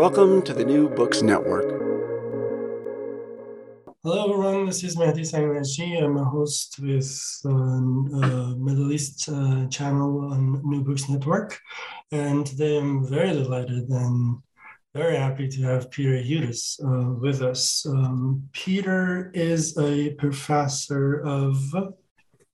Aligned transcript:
Welcome 0.00 0.40
to 0.44 0.54
the 0.54 0.64
New 0.64 0.88
Books 0.88 1.20
Network. 1.20 1.68
Hello, 4.02 4.32
everyone. 4.32 4.64
This 4.64 4.82
is 4.82 4.96
Mehdi 4.96 5.26
Sangnaji. 5.30 6.02
I'm 6.02 6.16
a 6.16 6.24
host 6.24 6.78
with 6.80 7.12
uh, 7.44 7.50
uh, 7.50 8.54
Middle 8.56 8.92
East 8.92 9.28
uh, 9.28 9.66
channel 9.68 10.32
on 10.32 10.62
New 10.64 10.82
Books 10.82 11.10
Network. 11.10 11.60
And 12.12 12.46
today 12.46 12.78
I'm 12.78 13.06
very 13.06 13.34
delighted 13.34 13.90
and 13.90 14.38
very 14.94 15.16
happy 15.16 15.48
to 15.48 15.62
have 15.64 15.90
Peter 15.90 16.16
Hudis 16.16 16.82
uh, 16.82 17.12
with 17.20 17.42
us. 17.42 17.84
Um, 17.84 18.48
Peter 18.54 19.30
is 19.34 19.76
a 19.76 20.14
professor 20.14 21.20
of 21.26 21.56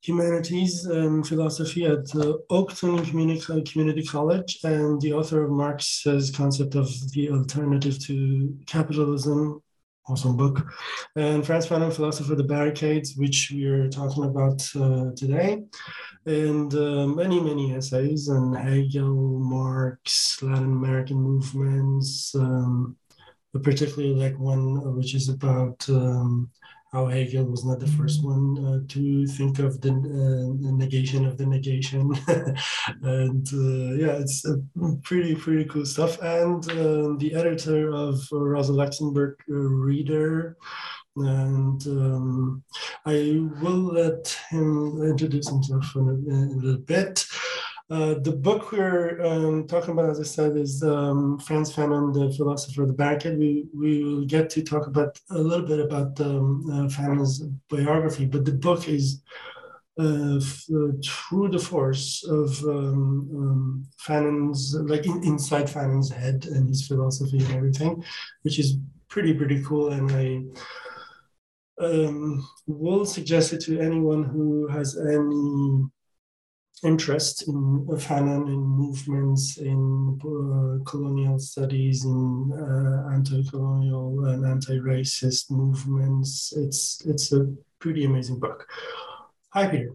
humanities 0.07 0.85
and 0.87 1.27
philosophy 1.27 1.85
at 1.85 2.05
Oakton 2.51 3.05
Community, 3.09 3.63
Community 3.63 4.05
College 4.05 4.59
and 4.63 5.01
the 5.01 5.13
author 5.13 5.43
of 5.45 5.51
Marx's 5.51 6.31
concept 6.31 6.75
of 6.75 6.89
the 7.13 7.31
alternative 7.31 7.99
to 8.07 8.57
capitalism 8.67 9.63
awesome 10.09 10.37
book. 10.37 10.73
And 11.17 11.45
Frantz 11.45 11.67
Fanon, 11.67 11.93
Philosopher, 11.93 12.35
The 12.35 12.45
Barricades, 12.45 13.17
which 13.17 13.51
we 13.53 13.65
are 13.65 13.89
talking 13.89 14.25
about 14.25 14.63
uh, 14.77 15.11
today. 15.17 15.65
And 16.27 16.73
uh, 16.75 17.07
many, 17.07 17.41
many 17.41 17.75
essays 17.75 18.29
on 18.29 18.55
Hegel, 18.55 19.41
Marx, 19.41 20.41
Latin 20.43 20.73
American 20.73 21.17
movements, 21.17 22.35
um, 22.35 22.97
particularly 23.63 24.15
like 24.15 24.39
one 24.39 24.97
which 24.97 25.15
is 25.15 25.29
about 25.29 25.89
um, 25.89 26.51
how 26.97 27.07
Hegel 27.07 27.45
was 27.45 27.63
not 27.63 27.79
the 27.79 27.93
first 27.99 28.25
one 28.25 28.47
uh, 28.65 28.81
to 28.89 29.27
think 29.27 29.59
of 29.59 29.79
the, 29.83 29.93
uh, 29.93 30.47
the, 30.65 30.73
negation 30.73 31.27
of 31.27 31.37
the 31.37 31.45
negation. 31.45 32.11
and 33.03 33.47
uh, 33.53 33.89
yeah, 34.03 34.15
it's 34.23 34.43
pretty, 35.03 35.35
pretty 35.35 35.67
cool 35.67 35.85
stuff. 35.85 36.19
And 36.23 36.65
uh, 36.71 37.13
the 37.19 37.33
editor 37.35 37.93
of 37.93 38.15
Rosa 38.33 38.73
Luxemburg 38.73 39.35
Reader. 39.47 40.57
And 41.17 41.87
um, 41.87 42.63
I 43.05 43.47
will 43.61 43.85
let 44.01 44.25
him 44.49 45.03
introduce 45.03 45.49
himself 45.51 45.87
in 45.97 46.09
a, 46.09 46.15
in 46.35 46.53
a 46.53 46.63
little 46.65 46.81
bit. 46.81 47.27
Uh, 47.89 48.15
the 48.15 48.33
book 48.33 48.73
we're 48.73 49.25
um, 49.25 49.65
talking 49.69 49.93
about, 49.93 50.11
as 50.11 50.19
I 50.19 50.25
said, 50.25 50.57
is 50.57 50.83
um, 50.83 51.39
Frantz 51.39 51.73
Fanon, 51.73 52.13
the 52.13 52.35
philosopher 52.37 52.83
of 52.83 52.89
the 52.89 52.95
barricade. 52.95 53.39
We, 53.39 53.67
we 53.73 54.03
will 54.03 54.25
get 54.25 54.51
to 54.51 54.63
talk 54.63 54.89
about 54.89 55.21
a 55.31 55.39
little 55.39 55.65
bit 55.65 55.79
about 55.79 56.21
um, 56.21 56.65
uh, 56.69 56.89
Fanon's 56.89 57.43
biography, 57.71 58.25
but 58.25 58.45
the 58.45 58.53
book 58.53 58.89
is 58.89 59.23
uh, 60.01 60.41
through 61.05 61.49
the 61.49 61.61
force 61.61 62.25
of 62.29 62.61
um, 62.65 63.31
um, 63.37 63.87
Fanon's, 64.05 64.75
like 64.75 65.07
in, 65.07 65.23
inside 65.23 65.67
Fanon's 65.67 66.11
head 66.11 66.47
and 66.47 66.69
his 66.69 66.89
philosophy 66.89 67.39
and 67.39 67.53
everything, 67.53 68.03
which 68.43 68.59
is 68.59 68.79
pretty, 69.09 69.33
pretty 69.33 69.63
cool. 69.63 69.93
And 69.93 70.11
I 71.81 71.85
um, 71.85 72.49
will 72.67 73.07
suggest 73.07 73.53
it 73.53 73.61
to 73.63 73.79
anyone 73.79 74.25
who 74.25 74.67
has 74.67 74.99
any 74.99 75.85
interest 76.83 77.49
in 77.49 77.87
Fanon, 77.87 78.49
in 78.49 78.61
movements, 78.61 79.59
in 79.59 80.19
uh, 80.21 80.85
colonial 80.89 81.39
studies, 81.39 82.05
in 82.05 82.53
uh, 82.53 83.15
anti-colonial 83.15 84.27
and 84.27 84.45
anti-racist 84.45 85.51
movements. 85.51 86.53
It's 86.57 87.03
it's 87.07 87.33
a 87.33 87.53
pretty 87.79 88.05
amazing 88.05 88.41
book. 88.41 88.69
Hi, 89.51 89.69
Peter. 89.69 89.93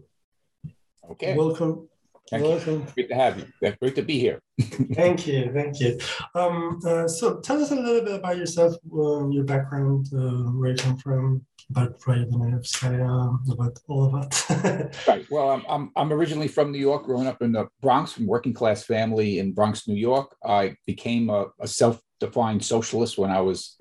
Okay. 1.10 1.36
Welcome. 1.36 1.88
Thank 2.32 2.44
Welcome. 2.44 2.80
You. 2.80 2.86
Great 2.94 3.08
to 3.10 3.14
have 3.14 3.38
you. 3.38 3.72
Great 3.78 3.94
to 3.96 4.02
be 4.02 4.18
here. 4.18 4.40
thank 4.94 5.26
you. 5.26 5.52
Thank 5.52 5.80
you. 5.80 5.98
Um, 6.34 6.80
uh, 6.86 7.06
so 7.06 7.40
tell 7.40 7.62
us 7.62 7.72
a 7.72 7.74
little 7.74 8.00
bit 8.00 8.14
about 8.14 8.38
yourself, 8.38 8.74
uh, 8.90 9.28
your 9.28 9.44
background, 9.44 10.06
uh, 10.14 10.50
where 10.56 10.70
you 10.70 10.76
come 10.76 10.96
from, 10.96 11.44
about 11.70 11.98
Pride 12.00 12.28
and 12.28 12.66
say 12.66 13.00
um, 13.00 13.42
about 13.50 13.78
all 13.88 14.04
of 14.04 14.12
that. 14.12 14.96
right. 15.08 15.26
Well, 15.30 15.50
I'm, 15.50 15.64
I'm, 15.68 15.90
I'm 15.96 16.12
originally 16.12 16.48
from 16.48 16.72
New 16.72 16.78
York, 16.78 17.04
growing 17.04 17.26
up 17.26 17.42
in 17.42 17.52
the 17.52 17.68
Bronx, 17.80 18.12
from 18.12 18.26
working 18.26 18.52
class 18.52 18.84
family 18.84 19.38
in 19.38 19.52
Bronx, 19.52 19.88
New 19.88 19.96
York. 19.96 20.34
I 20.44 20.76
became 20.86 21.30
a, 21.30 21.46
a 21.60 21.68
self-defined 21.68 22.64
socialist 22.64 23.18
when 23.18 23.30
I 23.30 23.40
was 23.40 23.76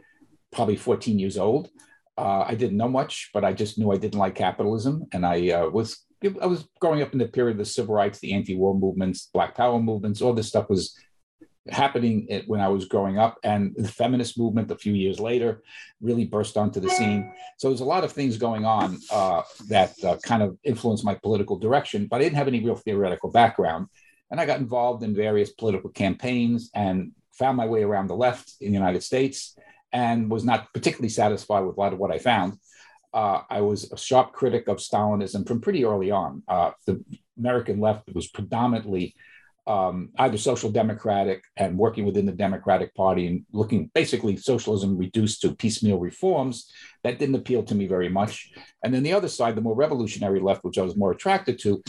probably 0.52 0.76
14 0.76 1.20
years 1.20 1.38
old. 1.38 1.70
Uh, 2.18 2.46
I 2.48 2.56
didn't 2.56 2.78
know 2.78 2.90
much, 2.90 3.30
but 3.34 3.44
I 3.44 3.54
just 3.54 3.78
knew 3.78 3.92
I 3.92 3.98
didn't 3.98 4.20
like 4.20 4.36
capitalism, 4.36 5.06
and 5.14 5.26
I 5.26 5.50
uh, 5.50 5.70
was 5.70 6.06
I 6.24 6.46
was 6.46 6.68
growing 6.80 7.02
up 7.02 7.14
in 7.14 7.20
the 7.20 7.28
period 7.28 7.54
of 7.54 7.58
the 7.60 7.66
civil 7.66 7.96
rights, 7.96 8.20
the 8.20 8.34
anti-war 8.34 8.78
movements, 8.78 9.30
Black 9.34 9.56
Power 9.56 9.82
movements. 9.82 10.22
All 10.22 10.34
this 10.34 10.50
stuff 10.50 10.70
was 10.70 10.96
happening 11.70 12.28
when 12.48 12.60
I 12.60 12.68
was 12.68 12.86
growing 12.86 13.18
up, 13.18 13.38
and 13.44 13.76
the 13.76 13.88
feminist 13.88 14.38
movement 14.38 14.72
a 14.72 14.76
few 14.76 14.94
years 14.94 15.20
later 15.20 15.62
really 16.02 16.26
burst 16.26 16.58
onto 16.58 16.80
the 16.80 16.90
scene. 16.90 17.32
So 17.58 17.70
there's 17.70 17.82
a 17.82 17.86
lot 17.86 18.04
of 18.04 18.12
things 18.12 18.38
going 18.38 18.66
on 18.66 18.98
uh, 19.12 19.44
that 19.68 19.94
uh, 20.04 20.18
kind 20.24 20.42
of 20.42 20.58
influenced 20.64 21.06
my 21.06 21.16
political 21.16 21.58
direction, 21.58 22.08
but 22.08 22.18
I 22.18 22.24
didn't 22.24 22.38
have 22.38 22.48
any 22.48 22.64
real 22.64 22.76
theoretical 22.76 23.32
background. 23.32 23.88
And 24.32 24.40
I 24.40 24.46
got 24.46 24.60
involved 24.60 25.04
in 25.04 25.14
various 25.14 25.52
political 25.52 25.90
campaigns 25.90 26.72
and 26.74 27.12
found 27.34 27.58
my 27.58 27.68
way 27.68 27.84
around 27.84 28.08
the 28.08 28.16
left 28.16 28.54
in 28.62 28.72
the 28.72 28.78
United 28.78 29.04
States 29.04 29.58
and 29.92 30.32
was 30.32 30.46
not 30.46 30.74
particularly 30.74 31.10
satisfied 31.10 31.62
with 31.62 31.76
a 31.76 31.80
lot 31.80 31.92
of 31.92 32.00
what 32.00 32.12
I 32.12 32.18
found 32.18 32.58
uh, 33.14 33.42
I 33.50 33.62
was 33.62 33.92
a 33.92 33.98
sharp 33.98 34.32
critic 34.34 34.68
of 34.68 34.78
Stalinism 34.78 35.48
from 35.48 35.62
pretty 35.62 35.86
early 35.86 36.12
on. 36.12 36.44
Uh, 36.48 36.72
the 36.86 37.04
American 37.38 37.80
left 37.80 38.14
was 38.14 38.28
predominantly 38.28 39.16
um, 39.72 40.10
either 40.20 40.38
social 40.38 40.70
democratic 40.70 41.46
and 41.56 41.78
working 41.78 42.04
within 42.06 42.26
the 42.26 42.34
Democratic 42.46 42.94
Party 42.94 43.28
and 43.28 43.46
looking 43.54 43.90
basically 43.94 44.36
socialism 44.36 44.98
reduced 44.98 45.42
to 45.42 45.56
piecemeal 45.56 45.98
reforms. 45.98 46.70
That 47.06 47.20
didn't 47.20 47.36
appeal 47.36 47.64
to 47.64 47.76
me 47.76 47.88
very 47.88 48.10
much. 48.10 48.52
And 48.84 48.94
then 48.94 49.04
the 49.04 49.14
other 49.14 49.30
side, 49.30 49.56
the 49.56 49.62
more 49.62 49.76
revolutionary 49.76 50.42
left, 50.42 50.66
which 50.66 50.78
I 50.78 50.82
was 50.82 50.98
more 50.98 51.12
attracted 51.12 51.58
to, 51.60 51.82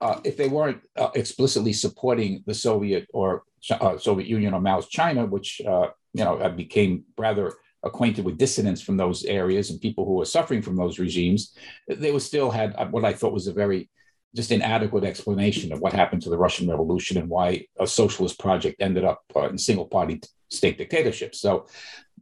uh, 0.00 0.18
if 0.24 0.36
they 0.36 0.48
weren't 0.48 0.80
uh, 0.96 1.10
explicitly 1.14 1.72
supporting 1.72 2.42
the 2.44 2.54
Soviet 2.54 3.06
or 3.14 3.44
uh, 3.70 3.98
Soviet 3.98 4.28
Union 4.28 4.52
or 4.52 4.60
Mao's 4.60 4.88
China, 4.88 5.24
which 5.24 5.60
uh, 5.60 5.88
you 6.14 6.24
know 6.24 6.42
I 6.42 6.48
became 6.48 7.04
rather 7.16 7.54
acquainted 7.84 8.24
with 8.24 8.38
dissidents 8.38 8.82
from 8.82 8.96
those 8.96 9.24
areas 9.24 9.70
and 9.70 9.80
people 9.80 10.04
who 10.04 10.14
were 10.14 10.24
suffering 10.24 10.62
from 10.62 10.76
those 10.76 10.98
regimes, 10.98 11.56
they 11.86 12.10
were 12.10 12.28
still 12.30 12.50
had 12.50 12.74
what 12.90 13.04
I 13.04 13.12
thought 13.12 13.32
was 13.32 13.46
a 13.46 13.52
very 13.52 13.88
just 14.34 14.50
an 14.50 14.62
inadequate 14.62 15.04
explanation 15.04 15.72
of 15.72 15.80
what 15.80 15.92
happened 15.92 16.22
to 16.22 16.30
the 16.30 16.38
Russian 16.38 16.68
Revolution 16.68 17.16
and 17.16 17.28
why 17.28 17.66
a 17.78 17.86
socialist 17.86 18.38
project 18.38 18.80
ended 18.80 19.04
up 19.04 19.22
uh, 19.34 19.48
in 19.48 19.58
single 19.58 19.86
party 19.86 20.20
state 20.50 20.78
dictatorship. 20.78 21.34
So 21.34 21.66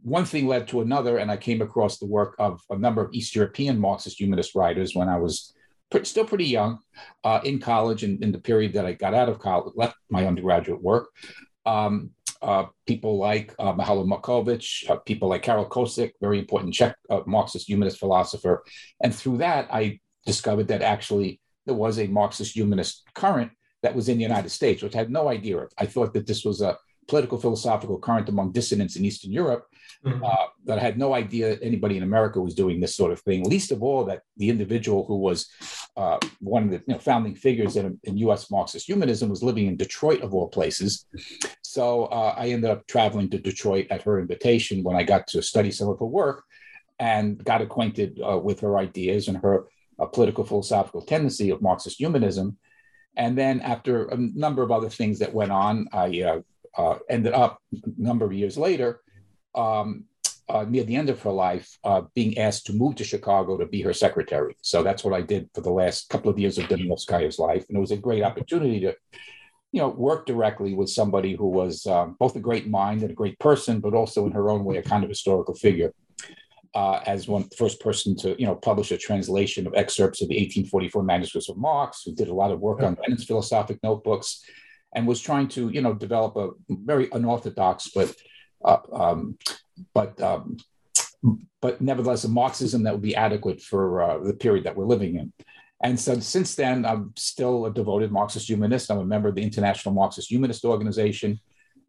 one 0.03 0.25
thing 0.25 0.47
led 0.47 0.69
to 0.69 0.83
another, 0.83 1.19
and 1.19 1.31
I 1.31 1.37
came 1.37 1.63
across 1.63 1.99
the 1.99 2.07
work 2.07 2.37
of 2.39 2.61
a 2.71 2.79
number 2.79 3.03
of 3.03 3.13
East 3.13 3.35
European 3.35 3.79
Marxist 3.79 4.21
humanist 4.21 4.55
writers 4.55 4.95
when 4.95 5.09
I 5.09 5.19
was 5.19 5.53
still 6.03 6.25
pretty 6.25 6.47
young 6.47 6.79
uh, 7.25 7.41
in 7.45 7.59
college 7.59 8.03
and 8.03 8.23
in 8.23 8.33
the 8.33 8.39
period 8.39 8.75
that 8.75 8.87
I 8.87 8.93
got 8.93 9.15
out 9.15 9.29
of 9.29 9.39
college, 9.39 9.73
left 9.77 9.97
my 10.11 10.27
undergraduate 10.27 10.83
work. 10.83 11.09
Um, 11.65 12.11
uh, 12.43 12.67
people 12.87 13.19
like 13.19 13.55
uh, 13.59 13.73
Mihailo 13.73 14.07
Marković, 14.07 14.91
uh, 14.91 14.97
people 14.97 15.29
like 15.29 15.43
Karol 15.43 15.69
Kosík, 15.69 16.13
very 16.21 16.39
important 16.39 16.75
Czech 16.75 16.95
uh, 17.11 17.21
Marxist 17.27 17.69
humanist 17.69 17.99
philosopher. 17.99 18.63
And 19.01 19.15
through 19.15 19.39
that, 19.39 19.69
I 19.73 20.01
discovered 20.27 20.69
that 20.69 20.83
actually 20.83 21.41
there 21.67 21.75
was 21.75 21.99
a 21.99 22.07
Marxist 22.07 22.55
humanist 22.55 23.03
current 23.15 23.51
that 23.83 23.95
was 23.95 24.09
in 24.09 24.17
the 24.17 24.23
United 24.23 24.51
States, 24.51 24.83
which 24.83 24.95
I 24.95 24.99
had 24.99 25.11
no 25.11 25.29
idea 25.29 25.59
of. 25.59 25.73
I 25.79 25.87
thought 25.87 26.15
that 26.15 26.27
this 26.27 26.45
was 26.45 26.63
a 26.63 26.79
political 27.09 27.39
philosophical 27.39 27.99
current 27.99 28.29
among 28.29 28.53
dissidents 28.53 28.97
in 28.97 29.05
Eastern 29.05 29.33
Europe. 29.33 29.67
Mm-hmm. 30.05 30.23
Uh, 30.23 30.47
that 30.67 30.79
I 30.79 30.83
had 30.83 30.99
no 30.99 31.15
idea 31.15 31.59
anybody 31.63 31.97
in 31.97 32.03
America 32.03 32.41
was 32.41 32.55
doing 32.55 32.81
this 32.81 32.95
sort 32.95 33.13
of 33.13 33.21
thing. 33.21 33.49
Least 33.49 33.73
of 33.73 33.83
all, 33.83 34.05
that 34.05 34.23
the 34.37 34.51
individual 34.51 35.05
who 35.05 35.17
was 35.17 35.49
uh, 35.97 36.19
one 36.41 36.65
of 36.65 36.71
the 36.71 36.83
you 36.87 36.95
know, 36.95 36.99
founding 36.99 37.35
figures 37.35 37.77
in, 37.77 37.99
in, 38.05 38.19
U.S. 38.19 38.51
Marxist 38.51 38.87
humanism 38.87 39.31
was 39.31 39.43
living 39.43 39.67
in 39.67 39.77
Detroit, 39.77 40.21
of 40.21 40.35
all 40.35 40.49
places. 40.49 41.07
So 41.63 42.05
uh, 42.05 42.35
I 42.37 42.49
ended 42.49 42.71
up 42.71 42.87
traveling 42.87 43.31
to 43.31 43.39
Detroit 43.39 43.87
at 43.91 44.03
her 44.03 44.21
invitation 44.21 44.85
when 44.85 44.97
I 44.97 45.03
got 45.03 45.27
to 45.29 45.43
study 45.43 45.71
some 45.71 45.89
of 45.89 45.99
her 45.99 46.07
work, 46.07 46.45
and 46.99 47.43
got 47.43 47.63
acquainted 47.63 48.21
uh, 48.27 48.39
with 48.39 48.61
her 48.61 48.79
ideas 48.79 49.29
and 49.29 49.39
her 49.39 49.67
uh, 49.99 50.07
political 50.07 50.45
philosophical 50.45 51.03
tendency 51.03 51.51
of 51.51 51.63
Marxist 51.63 51.99
humanism. 51.99 52.59
And 53.17 53.37
then, 53.37 53.61
after 53.61 54.07
a 54.09 54.17
number 54.17 54.63
of 54.63 54.71
other 54.71 54.91
things 54.91 55.19
that 55.21 55.33
went 55.33 55.53
on, 55.53 55.89
I 55.93 56.43
uh, 56.77 56.99
ended 57.09 57.33
up 57.33 57.63
a 57.73 57.79
number 57.97 58.27
of 58.27 58.33
years 58.33 58.59
later 58.59 59.01
um, 59.55 60.05
uh, 60.49 60.65
near 60.69 60.85
the 60.85 60.95
end 60.95 61.11
of 61.11 61.21
her 61.23 61.33
life, 61.33 61.79
uh, 61.83 62.03
being 62.15 62.39
asked 62.39 62.67
to 62.67 62.73
move 62.73 62.95
to 62.97 63.05
Chicago 63.05 63.57
to 63.57 63.67
be 63.67 63.83
her 63.83 63.93
secretary. 63.93 64.57
So 64.63 64.83
that's 64.83 65.03
what 65.03 65.15
I 65.15 65.23
did 65.23 65.49
for 65.55 65.61
the 65.61 65.71
last 65.71 66.09
couple 66.09 66.31
of 66.31 66.39
years 66.39 66.59
of 66.59 66.67
Dunayevskaya's 66.67 67.39
life, 67.39 67.65
and 67.69 67.77
it 67.77 67.81
was 67.81 67.91
a 67.91 67.97
great 67.97 68.23
opportunity 68.23 68.81
to, 68.81 68.95
you 69.73 69.81
know, 69.81 69.89
work 69.89 70.27
directly 70.27 70.75
with 70.75 70.89
somebody 70.89 71.35
who 71.35 71.49
was 71.49 71.87
um, 71.87 72.17
both 72.19 72.37
a 72.37 72.41
great 72.41 72.69
mind 72.69 73.03
and 73.03 73.11
a 73.11 73.15
great 73.15 73.39
person, 73.41 73.81
but 73.81 73.95
also 73.95 74.27
in 74.27 74.33
her 74.33 74.51
own 74.51 74.65
way 74.65 74.77
a 74.77 74.83
kind 74.83 75.03
of 75.03 75.11
historical 75.11 75.55
figure. 75.55 75.93
Uh, 76.77 77.01
as 77.07 77.27
one 77.27 77.49
first 77.57 77.81
person 77.81 78.15
to, 78.15 78.39
you 78.39 78.47
know, 78.47 78.55
publish 78.55 78.91
a 78.93 78.99
translation 78.99 79.67
of 79.67 79.73
excerpts 79.75 80.21
of 80.21 80.29
the 80.29 80.35
1844 80.35 81.03
manuscripts 81.03 81.49
of 81.49 81.57
Marx, 81.57 82.03
who 82.05 82.15
did 82.15 82.29
a 82.29 82.35
lot 82.35 82.51
of 82.51 82.61
work 82.61 82.83
on 82.83 82.99
Lenin's 83.01 83.25
philosophic 83.25 83.79
notebooks, 83.83 84.45
and 84.95 85.07
was 85.07 85.23
trying 85.23 85.49
to, 85.49 85.71
you 85.71 85.81
know, 85.81 85.95
develop 85.95 86.37
a 86.37 86.51
very 86.69 87.09
unorthodox 87.13 87.89
but 87.95 88.15
uh, 88.63 88.77
um, 88.93 89.39
but 89.95 90.21
um, 90.21 90.59
but 91.63 91.81
nevertheless 91.81 92.25
a 92.25 92.29
Marxism 92.29 92.83
that 92.83 92.93
would 92.93 93.09
be 93.11 93.17
adequate 93.17 93.63
for 93.63 94.03
uh, 94.03 94.19
the 94.19 94.35
period 94.35 94.65
that 94.65 94.77
we're 94.77 94.85
living 94.85 95.17
in. 95.17 95.33
And 95.83 95.99
so 95.99 96.21
since 96.21 96.55
then, 96.55 96.85
I'm 96.85 97.15
still 97.17 97.65
a 97.65 97.73
devoted 97.73 98.13
Marxist 98.13 98.51
humanist. 98.51 98.91
I'm 98.91 98.99
a 98.99 99.05
member 99.05 99.29
of 99.29 99.35
the 99.35 99.43
International 99.43 99.95
Marxist 99.95 100.31
Humanist 100.31 100.65
Organization. 100.65 101.41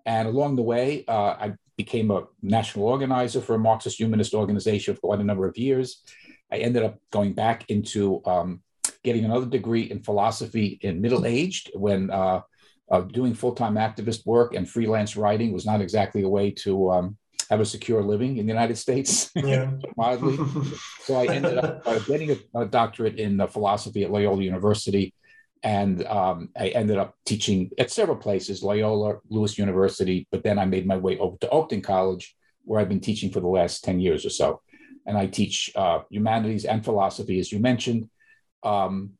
And 0.06 0.30
along 0.30 0.56
the 0.56 0.64
way, 0.64 1.04
uh, 1.08 1.36
I 1.46 1.54
became 1.78 2.12
a 2.12 2.24
national 2.42 2.86
organizer 2.86 3.40
for 3.40 3.56
a 3.56 3.60
Marxist 3.60 4.00
humanist 4.00 4.34
organization 4.34 4.96
for 4.96 5.02
quite 5.02 5.20
a 5.20 5.24
number 5.24 5.48
of 5.48 5.58
years. 5.58 6.04
I 6.52 6.58
ended 6.58 6.84
up 6.84 6.98
going 7.12 7.34
back 7.34 7.70
into 7.70 8.22
um, 8.26 8.62
getting 9.04 9.26
another 9.26 9.46
degree 9.46 9.84
in 9.84 10.02
philosophy 10.02 10.80
in 10.82 11.02
middle 11.02 11.26
aged 11.26 11.72
when 11.76 12.10
uh, 12.10 12.42
uh, 12.90 13.02
doing 13.02 13.34
full 13.34 13.54
time 13.54 13.76
activist 13.76 14.26
work 14.26 14.56
and 14.56 14.68
freelance 14.68 15.16
writing 15.16 15.52
was 15.52 15.66
not 15.66 15.82
exactly 15.82 16.24
a 16.24 16.30
way 16.30 16.52
to 16.52 16.90
um, 16.92 17.18
have 17.50 17.60
a 17.60 17.66
secure 17.66 18.02
living 18.02 18.38
in 18.38 18.46
the 18.46 18.52
United 18.52 18.78
States, 18.78 19.30
yeah. 19.36 19.72
mildly. 19.98 20.38
so 21.02 21.16
I 21.16 21.26
ended 21.28 21.58
up 21.58 21.84
uh, 21.86 22.00
getting 22.00 22.32
a, 22.32 22.62
a, 22.62 22.66
doctorate 22.66 23.20
in 23.20 23.40
uh, 23.40 23.48
philosophy 23.48 24.04
at 24.04 24.12
Loyola 24.12 24.42
University. 24.42 25.14
And 25.64 26.06
um, 26.06 26.50
I 26.58 26.70
ended 26.70 26.98
up 26.98 27.16
teaching 27.26 27.72
at 27.78 27.92
several 27.92 28.18
places, 28.18 28.64
Loyola, 28.64 29.18
Lewis 29.30 29.58
University, 29.58 30.28
but 30.32 30.44
then 30.44 30.60
I 30.60 30.66
made 30.66 30.86
my 30.86 30.98
way 30.98 31.18
over 31.18 31.38
to 31.38 31.48
Oakton 31.48 31.84
College, 31.84 32.36
where 32.64 32.80
I've 32.80 32.90
been 32.90 33.00
teaching 33.00 33.32
for 33.32 33.40
the 33.40 33.48
last 33.48 33.84
10 33.84 34.00
years 34.00 34.26
or 34.26 34.30
so. 34.30 34.62
And 35.06 35.18
I 35.18 35.26
teach 35.28 35.72
uh, 35.76 36.00
humanities 36.10 36.66
and 36.66 36.84
philosophy, 36.84 37.40
as 37.40 37.52
you 37.52 37.60
mentioned. 37.60 38.10
Um, 38.64 39.12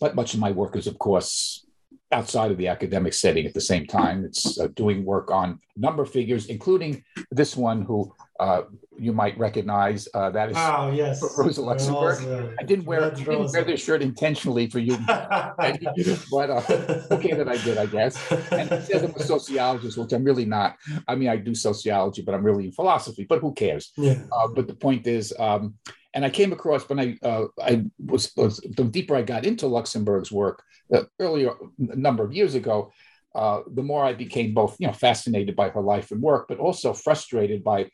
but 0.00 0.14
much 0.14 0.34
of 0.34 0.40
my 0.40 0.50
work 0.50 0.76
is, 0.76 0.86
of 0.86 0.98
course, 0.98 1.64
outside 2.12 2.50
of 2.50 2.58
the 2.58 2.68
academic 2.68 3.14
setting 3.14 3.46
at 3.46 3.54
the 3.54 3.60
same 3.60 3.86
time. 3.86 4.24
It's 4.24 4.58
uh, 4.58 4.68
doing 4.74 5.04
work 5.04 5.30
on 5.30 5.60
number 5.76 6.04
figures, 6.04 6.46
including 6.46 7.04
this 7.30 7.56
one 7.56 7.82
who 7.82 8.12
uh, 8.40 8.62
you 8.98 9.12
might 9.12 9.36
recognize. 9.38 10.08
Uh, 10.14 10.30
that 10.30 10.50
is 10.50 10.56
oh, 10.58 10.90
yes. 10.90 11.22
Rosa 11.38 11.60
Luxemburg. 11.60 12.54
I 12.58 12.62
didn't 12.62 12.86
wear 12.86 13.04
I 13.04 13.10
didn't 13.10 13.52
wear 13.52 13.64
this 13.64 13.82
shirt 13.82 14.00
intentionally 14.00 14.66
for 14.68 14.78
you, 14.78 14.96
but 15.06 16.50
uh, 16.50 17.02
okay 17.10 17.34
that 17.34 17.48
I 17.48 17.58
did, 17.58 17.76
I 17.76 17.84
guess. 17.84 18.16
And 18.50 18.72
it 18.72 18.84
says 18.86 19.02
I'm 19.02 19.14
a 19.14 19.22
sociologist, 19.22 19.98
which 19.98 20.12
I'm 20.12 20.24
really 20.24 20.46
not. 20.46 20.76
I 21.06 21.16
mean, 21.16 21.28
I 21.28 21.36
do 21.36 21.54
sociology, 21.54 22.22
but 22.22 22.34
I'm 22.34 22.42
really 22.42 22.64
in 22.64 22.72
philosophy. 22.72 23.26
But 23.28 23.40
who 23.40 23.52
cares? 23.52 23.92
Yeah. 23.96 24.22
Uh, 24.32 24.48
but 24.48 24.66
the 24.66 24.74
point 24.74 25.06
is. 25.06 25.34
Um, 25.38 25.74
and 26.12 26.24
I 26.24 26.30
came 26.30 26.52
across 26.52 26.88
when 26.88 26.98
I 26.98 27.16
uh, 27.22 27.44
I 27.62 27.84
was, 28.04 28.32
was, 28.36 28.56
the 28.58 28.82
deeper 28.82 29.14
I 29.14 29.22
got 29.22 29.46
into 29.46 29.68
Luxemburg's 29.68 30.32
work 30.32 30.64
uh, 30.92 31.04
earlier 31.20 31.52
a 31.78 31.94
number 31.94 32.24
of 32.24 32.32
years 32.32 32.56
ago, 32.56 32.90
uh, 33.32 33.60
the 33.72 33.84
more 33.84 34.02
I 34.04 34.14
became 34.14 34.52
both 34.52 34.74
you 34.80 34.88
know 34.88 34.92
fascinated 34.92 35.54
by 35.54 35.68
her 35.68 35.80
life 35.80 36.10
and 36.10 36.20
work, 36.20 36.46
but 36.48 36.58
also 36.58 36.92
frustrated 36.92 37.62
by 37.62 37.90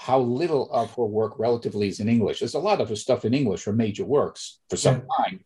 how 0.00 0.18
little 0.18 0.70
of 0.72 0.94
her 0.94 1.04
work 1.04 1.38
relatively 1.38 1.88
is 1.88 2.00
in 2.00 2.08
English. 2.08 2.38
There's 2.38 2.54
a 2.54 2.58
lot 2.58 2.80
of 2.80 2.88
her 2.88 2.96
stuff 2.96 3.26
in 3.26 3.34
English, 3.34 3.64
her 3.64 3.72
major 3.72 4.04
works 4.04 4.60
for 4.70 4.76
some 4.78 5.02
yeah. 5.02 5.24
time, 5.24 5.44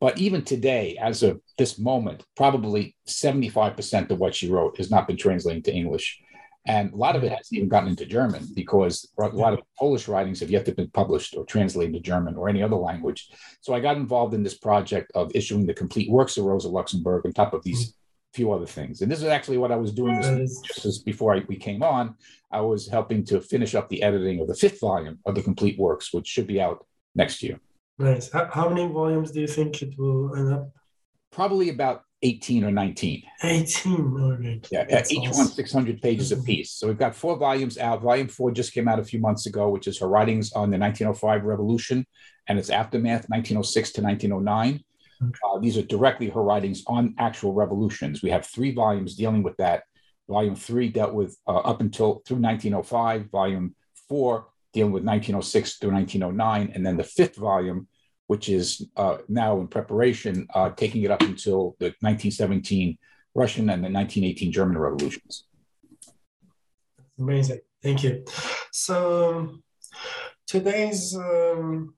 but 0.00 0.18
even 0.18 0.42
today, 0.42 0.98
as 1.00 1.22
of 1.22 1.40
this 1.58 1.78
moment, 1.78 2.24
probably 2.36 2.96
75% 3.06 4.10
of 4.10 4.18
what 4.18 4.34
she 4.34 4.50
wrote 4.50 4.76
has 4.78 4.90
not 4.90 5.06
been 5.06 5.16
translated 5.16 5.64
to 5.66 5.72
English. 5.72 6.20
And 6.66 6.92
a 6.92 6.96
lot 6.96 7.14
of 7.14 7.22
it 7.22 7.30
hasn't 7.30 7.52
even 7.52 7.68
gotten 7.68 7.90
into 7.90 8.04
German 8.04 8.48
because 8.52 9.08
a 9.18 9.28
lot 9.28 9.52
of 9.52 9.60
Polish 9.78 10.08
writings 10.08 10.40
have 10.40 10.50
yet 10.50 10.64
to 10.64 10.74
be 10.74 10.88
published 10.88 11.36
or 11.36 11.44
translated 11.44 11.94
to 11.94 12.00
German 12.00 12.34
or 12.36 12.48
any 12.48 12.62
other 12.62 12.76
language. 12.76 13.30
So 13.60 13.74
I 13.74 13.80
got 13.80 13.96
involved 13.96 14.34
in 14.34 14.42
this 14.42 14.58
project 14.58 15.12
of 15.14 15.30
issuing 15.34 15.66
the 15.66 15.74
complete 15.74 16.10
works 16.10 16.36
of 16.36 16.46
Rosa 16.46 16.68
Luxemburg 16.68 17.26
on 17.26 17.32
top 17.32 17.54
of 17.54 17.62
these 17.62 17.90
mm-hmm. 17.90 18.34
few 18.34 18.52
other 18.52 18.66
things. 18.66 19.02
And 19.02 19.10
this 19.12 19.20
is 19.20 19.28
actually 19.28 19.58
what 19.58 19.72
I 19.72 19.76
was 19.76 19.92
doing 19.92 20.20
this, 20.20 20.60
just 20.82 21.04
before 21.04 21.36
I, 21.36 21.44
we 21.48 21.56
came 21.56 21.82
on. 21.84 22.16
I 22.54 22.60
was 22.60 22.88
helping 22.88 23.24
to 23.26 23.40
finish 23.40 23.74
up 23.74 23.88
the 23.88 24.02
editing 24.02 24.40
of 24.40 24.46
the 24.46 24.54
fifth 24.54 24.80
volume 24.80 25.18
of 25.26 25.34
the 25.34 25.42
complete 25.42 25.78
works, 25.78 26.12
which 26.14 26.28
should 26.28 26.46
be 26.46 26.60
out 26.60 26.86
next 27.14 27.42
year. 27.42 27.58
Nice. 27.98 28.30
How, 28.32 28.68
many 28.68 28.86
volumes 28.86 29.30
do 29.30 29.40
you 29.40 29.46
think 29.46 29.82
it 29.82 29.94
will 29.98 30.34
end 30.36 30.52
up? 30.52 30.70
Probably 31.30 31.68
about 31.70 32.02
18 32.22 32.64
or 32.64 32.70
19. 32.70 33.22
18, 33.42 34.60
Yeah, 34.70 34.84
That's 34.88 35.12
each 35.12 35.28
awesome. 35.28 35.46
one 35.46 35.48
600 35.48 36.00
pages 36.00 36.32
mm-hmm. 36.32 36.40
apiece. 36.40 36.72
So 36.72 36.86
we've 36.86 36.98
got 36.98 37.14
four 37.14 37.36
volumes 37.36 37.76
out. 37.76 38.02
Volume 38.02 38.28
four 38.28 38.50
just 38.50 38.72
came 38.72 38.88
out 38.88 38.98
a 38.98 39.04
few 39.04 39.20
months 39.20 39.46
ago, 39.46 39.68
which 39.68 39.86
is 39.86 39.98
her 39.98 40.08
writings 40.08 40.52
on 40.52 40.70
the 40.70 40.78
1905 40.78 41.44
revolution 41.44 42.06
and 42.48 42.58
its 42.58 42.70
aftermath, 42.70 43.28
1906 43.28 43.92
to 43.92 44.02
1909. 44.02 44.84
Uh, 45.22 45.58
these 45.60 45.78
are 45.78 45.82
directly 45.82 46.28
her 46.28 46.42
writings 46.42 46.82
on 46.86 47.14
actual 47.18 47.52
revolutions. 47.52 48.22
We 48.22 48.30
have 48.30 48.46
three 48.46 48.74
volumes 48.74 49.14
dealing 49.14 49.42
with 49.42 49.56
that. 49.58 49.84
Volume 50.28 50.56
three 50.56 50.88
dealt 50.88 51.14
with 51.14 51.36
uh, 51.46 51.58
up 51.58 51.80
until 51.80 52.22
through 52.26 52.38
1905. 52.38 53.30
Volume 53.30 53.74
four 54.08 54.48
dealing 54.72 54.92
with 54.92 55.04
1906 55.04 55.76
through 55.76 55.92
1909, 55.92 56.72
and 56.74 56.84
then 56.84 56.96
the 56.96 57.04
fifth 57.04 57.36
volume 57.36 57.86
which 58.26 58.48
is 58.48 58.86
uh, 58.96 59.18
now 59.28 59.60
in 59.60 59.68
preparation, 59.68 60.46
uh, 60.54 60.70
taking 60.70 61.02
it 61.02 61.10
up 61.10 61.22
until 61.22 61.76
the 61.78 61.86
1917 62.00 62.98
Russian 63.34 63.70
and 63.70 63.84
the 63.84 63.90
1918 63.90 64.52
German 64.52 64.78
revolutions. 64.78 65.44
Amazing. 67.18 67.60
Thank 67.82 68.02
you. 68.02 68.24
So 68.72 69.58
today's 70.46 71.14
um, 71.16 71.94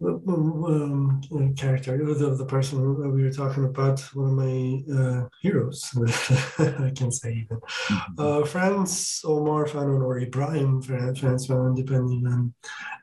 um, 0.00 1.20
character, 1.56 1.96
the, 1.96 2.34
the 2.34 2.46
person 2.46 3.12
we 3.12 3.22
were 3.22 3.32
talking 3.32 3.64
about, 3.64 4.00
one 4.14 4.26
of 4.26 4.32
my 4.32 4.94
uh, 4.94 5.28
heroes, 5.42 5.90
I 6.58 6.92
can 6.94 7.10
say 7.10 7.32
even. 7.32 7.58
Mm-hmm. 7.58 8.20
Uh, 8.20 8.46
Frantz 8.46 9.24
Omar 9.24 9.66
Fanon 9.66 10.02
or 10.02 10.20
Ibrahim 10.20 10.80
Frantz 10.82 11.20
Fanon, 11.20 11.74
depending 11.74 12.26
on 12.26 12.54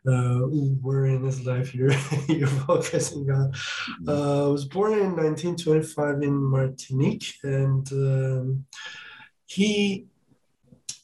uh, 0.08 0.48
where 0.82 1.06
in 1.06 1.24
his 1.24 1.46
life 1.46 1.76
you're, 1.76 1.92
you're 2.30 2.48
focusing 2.48 3.30
on, 3.30 3.52
mm-hmm. 3.52 4.10
uh, 4.10 4.50
was 4.50 4.66
born 4.66 4.94
in 4.94 5.16
1925 5.16 6.24
in 6.24 6.34
Martinique 6.34 7.34
and 7.44 7.92
um, 7.92 8.66
he 9.48 10.08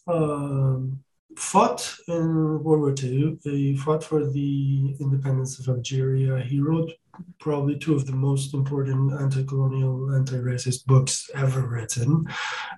um, 0.08 1.04
fought 1.38 1.96
in 2.08 2.64
World 2.64 2.82
War 2.82 2.96
II. 2.98 3.38
He 3.44 3.76
fought 3.76 4.04
for 4.04 4.26
the 4.26 4.96
independence 5.00 5.60
of 5.60 5.68
Algeria. 5.70 6.40
He 6.40 6.60
wrote 6.60 6.92
probably 7.40 7.78
two 7.78 7.96
of 7.96 8.06
the 8.06 8.14
most 8.14 8.54
important 8.54 9.14
anti-colonial, 9.14 10.16
anti-racist 10.16 10.86
books 10.86 11.30
ever 11.36 11.68
written, 11.68 12.26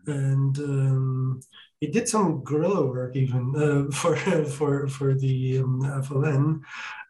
and 0.07 0.57
um, 0.59 1.41
he 1.79 1.87
did 1.87 2.07
some 2.07 2.43
guerrilla 2.43 2.85
work 2.85 3.15
even 3.15 3.53
uh, 3.55 3.91
for 3.95 4.15
for 4.45 4.87
for 4.87 5.13
the 5.13 5.59
um, 5.59 5.81
FLN, 5.81 6.61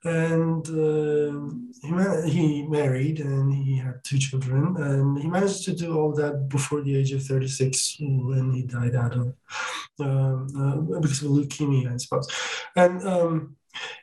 and 0.06 0.68
uh, 0.68 2.28
he, 2.28 2.30
he 2.30 2.64
married 2.64 3.20
and 3.20 3.54
he 3.54 3.78
had 3.78 4.04
two 4.04 4.18
children 4.18 4.76
and 4.78 5.18
he 5.18 5.28
managed 5.28 5.64
to 5.64 5.74
do 5.74 5.98
all 5.98 6.14
that 6.14 6.50
before 6.50 6.82
the 6.82 6.96
age 6.96 7.12
of 7.14 7.24
36 7.24 7.98
when 8.00 8.52
he 8.52 8.64
died 8.64 8.96
out 8.96 9.14
of 9.14 9.34
um, 10.00 10.48
uh, 10.58 11.00
because 11.00 11.22
of 11.24 11.32
leukemia 11.32 11.94
i 11.94 11.98
suppose. 11.98 12.30
And 12.76 13.06
um, 13.08 13.56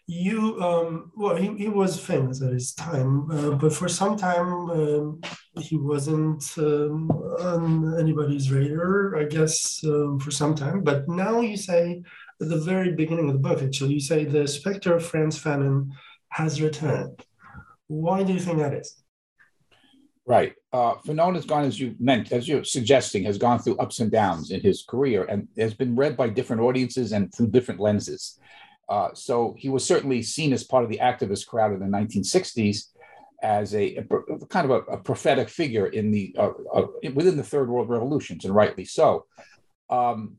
you 0.06 0.60
um, 0.62 1.12
well 1.16 1.36
he, 1.36 1.54
he 1.56 1.68
was 1.68 2.00
famous 2.00 2.42
at 2.42 2.52
his 2.52 2.72
time 2.72 3.30
uh, 3.30 3.50
but 3.50 3.72
for 3.72 3.88
some 3.88 4.16
time 4.16 4.70
um, 4.70 5.20
he 5.60 5.76
wasn't 5.76 6.42
um, 6.56 7.10
on 7.40 8.00
anybody's 8.00 8.50
radar 8.50 9.16
i 9.16 9.24
guess 9.24 9.82
um, 9.84 10.18
for 10.18 10.30
some 10.30 10.54
time. 10.54 10.82
But 10.82 11.08
now 11.08 11.40
you 11.40 11.56
say 11.56 12.02
at 12.40 12.48
the 12.48 12.58
very 12.58 12.92
beginning 12.92 13.28
of 13.28 13.32
the 13.32 13.38
book 13.38 13.62
actually 13.62 13.92
you 13.92 14.00
say 14.00 14.24
the 14.24 14.46
specter 14.46 14.94
of 14.94 15.04
frantz 15.04 15.38
fanon 15.38 15.88
has 16.30 16.60
returned 16.60 17.24
why 17.88 18.22
do 18.22 18.32
you 18.32 18.40
think 18.40 18.58
that 18.58 18.74
is 18.74 19.02
Right. 20.26 20.54
Uh, 20.72 20.94
Fanon 21.04 21.34
has 21.34 21.44
gone, 21.44 21.64
as 21.64 21.80
you 21.80 21.96
meant, 21.98 22.30
as 22.30 22.46
you're 22.46 22.62
suggesting, 22.62 23.24
has 23.24 23.36
gone 23.36 23.58
through 23.58 23.78
ups 23.78 23.98
and 23.98 24.12
downs 24.12 24.52
in 24.52 24.60
his 24.60 24.84
career 24.88 25.24
and 25.24 25.48
has 25.58 25.74
been 25.74 25.96
read 25.96 26.16
by 26.16 26.28
different 26.28 26.62
audiences 26.62 27.10
and 27.10 27.34
through 27.34 27.48
different 27.48 27.80
lenses. 27.80 28.38
Uh, 28.88 29.08
so 29.12 29.56
he 29.58 29.68
was 29.68 29.84
certainly 29.84 30.22
seen 30.22 30.52
as 30.52 30.62
part 30.62 30.84
of 30.84 30.90
the 30.90 30.98
activist 30.98 31.48
crowd 31.48 31.72
in 31.72 31.80
the 31.80 31.86
1960s 31.86 32.90
as 33.42 33.74
a, 33.74 33.96
a 33.96 34.46
kind 34.46 34.70
of 34.70 34.72
a, 34.72 34.92
a, 34.92 34.98
prophetic 34.98 35.48
figure 35.48 35.86
in 35.86 36.12
the 36.12 36.32
uh, 36.38 36.50
uh, 36.74 36.86
within 37.14 37.36
the 37.36 37.42
third 37.42 37.68
world 37.68 37.88
revolutions, 37.88 38.44
and 38.44 38.54
rightly 38.54 38.84
so. 38.84 39.26
Um, 39.90 40.36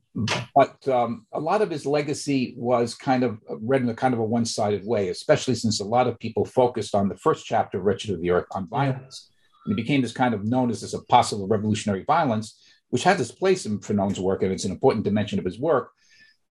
but 0.55 0.87
um, 0.87 1.25
a 1.33 1.39
lot 1.39 1.61
of 1.61 1.69
his 1.69 1.85
legacy 1.85 2.53
was 2.57 2.95
kind 2.95 3.23
of 3.23 3.39
read 3.49 3.81
in 3.81 3.89
a 3.89 3.93
kind 3.93 4.13
of 4.13 4.19
a 4.19 4.25
one-sided 4.25 4.85
way, 4.85 5.09
especially 5.09 5.55
since 5.55 5.81
a 5.81 5.85
lot 5.85 6.07
of 6.07 6.17
people 6.19 6.45
focused 6.45 6.95
on 6.95 7.09
the 7.09 7.17
first 7.17 7.45
chapter 7.45 7.77
of 7.77 7.83
Wretched 7.83 8.11
of 8.11 8.21
the 8.21 8.31
Earth 8.31 8.47
on 8.51 8.67
violence. 8.67 9.29
And 9.65 9.73
it 9.73 9.75
became 9.75 10.01
this 10.01 10.13
kind 10.13 10.33
of 10.33 10.45
known 10.45 10.69
as 10.71 10.81
this 10.81 10.93
a 10.93 11.03
possible 11.03 11.47
revolutionary 11.47 12.03
violence, 12.03 12.61
which 12.89 13.03
has 13.03 13.19
its 13.19 13.31
place 13.31 13.65
in 13.65 13.79
Fanon's 13.79 14.19
work, 14.19 14.41
and 14.41 14.51
it's 14.51 14.65
an 14.65 14.71
important 14.71 15.03
dimension 15.03 15.37
of 15.37 15.45
his 15.45 15.59
work. 15.59 15.91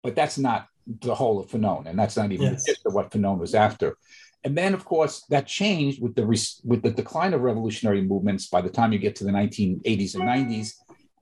But 0.03 0.17
that's 0.17 0.39
not 0.39 0.67
the 0.87 1.15
whole 1.15 1.39
of 1.41 1.49
Fanon, 1.49 1.87
and 1.87 1.99
that's 1.99 2.17
not 2.17 2.33
even 2.33 2.53
yes. 2.53 2.65
the 2.65 2.73
gist 2.73 2.87
of 2.87 2.95
what 2.95 3.11
Fanon 3.11 3.39
was 3.39 3.55
after. 3.55 3.97
And 4.45 4.57
then, 4.57 4.75
of 4.75 4.85
course, 4.85 5.25
that 5.31 5.47
changed 5.47 6.01
with 6.01 6.15
the 6.15 6.25
with 6.65 6.83
the 6.83 6.91
decline 6.91 7.35
of 7.35 7.41
revolutionary 7.41 8.03
movements. 8.03 8.49
By 8.49 8.61
the 8.61 8.71
time 8.71 8.93
you 8.93 8.99
get 8.99 9.17
to 9.17 9.25
the 9.25 9.33
1980s 9.33 10.15
and 10.15 10.25
90s, 10.25 10.73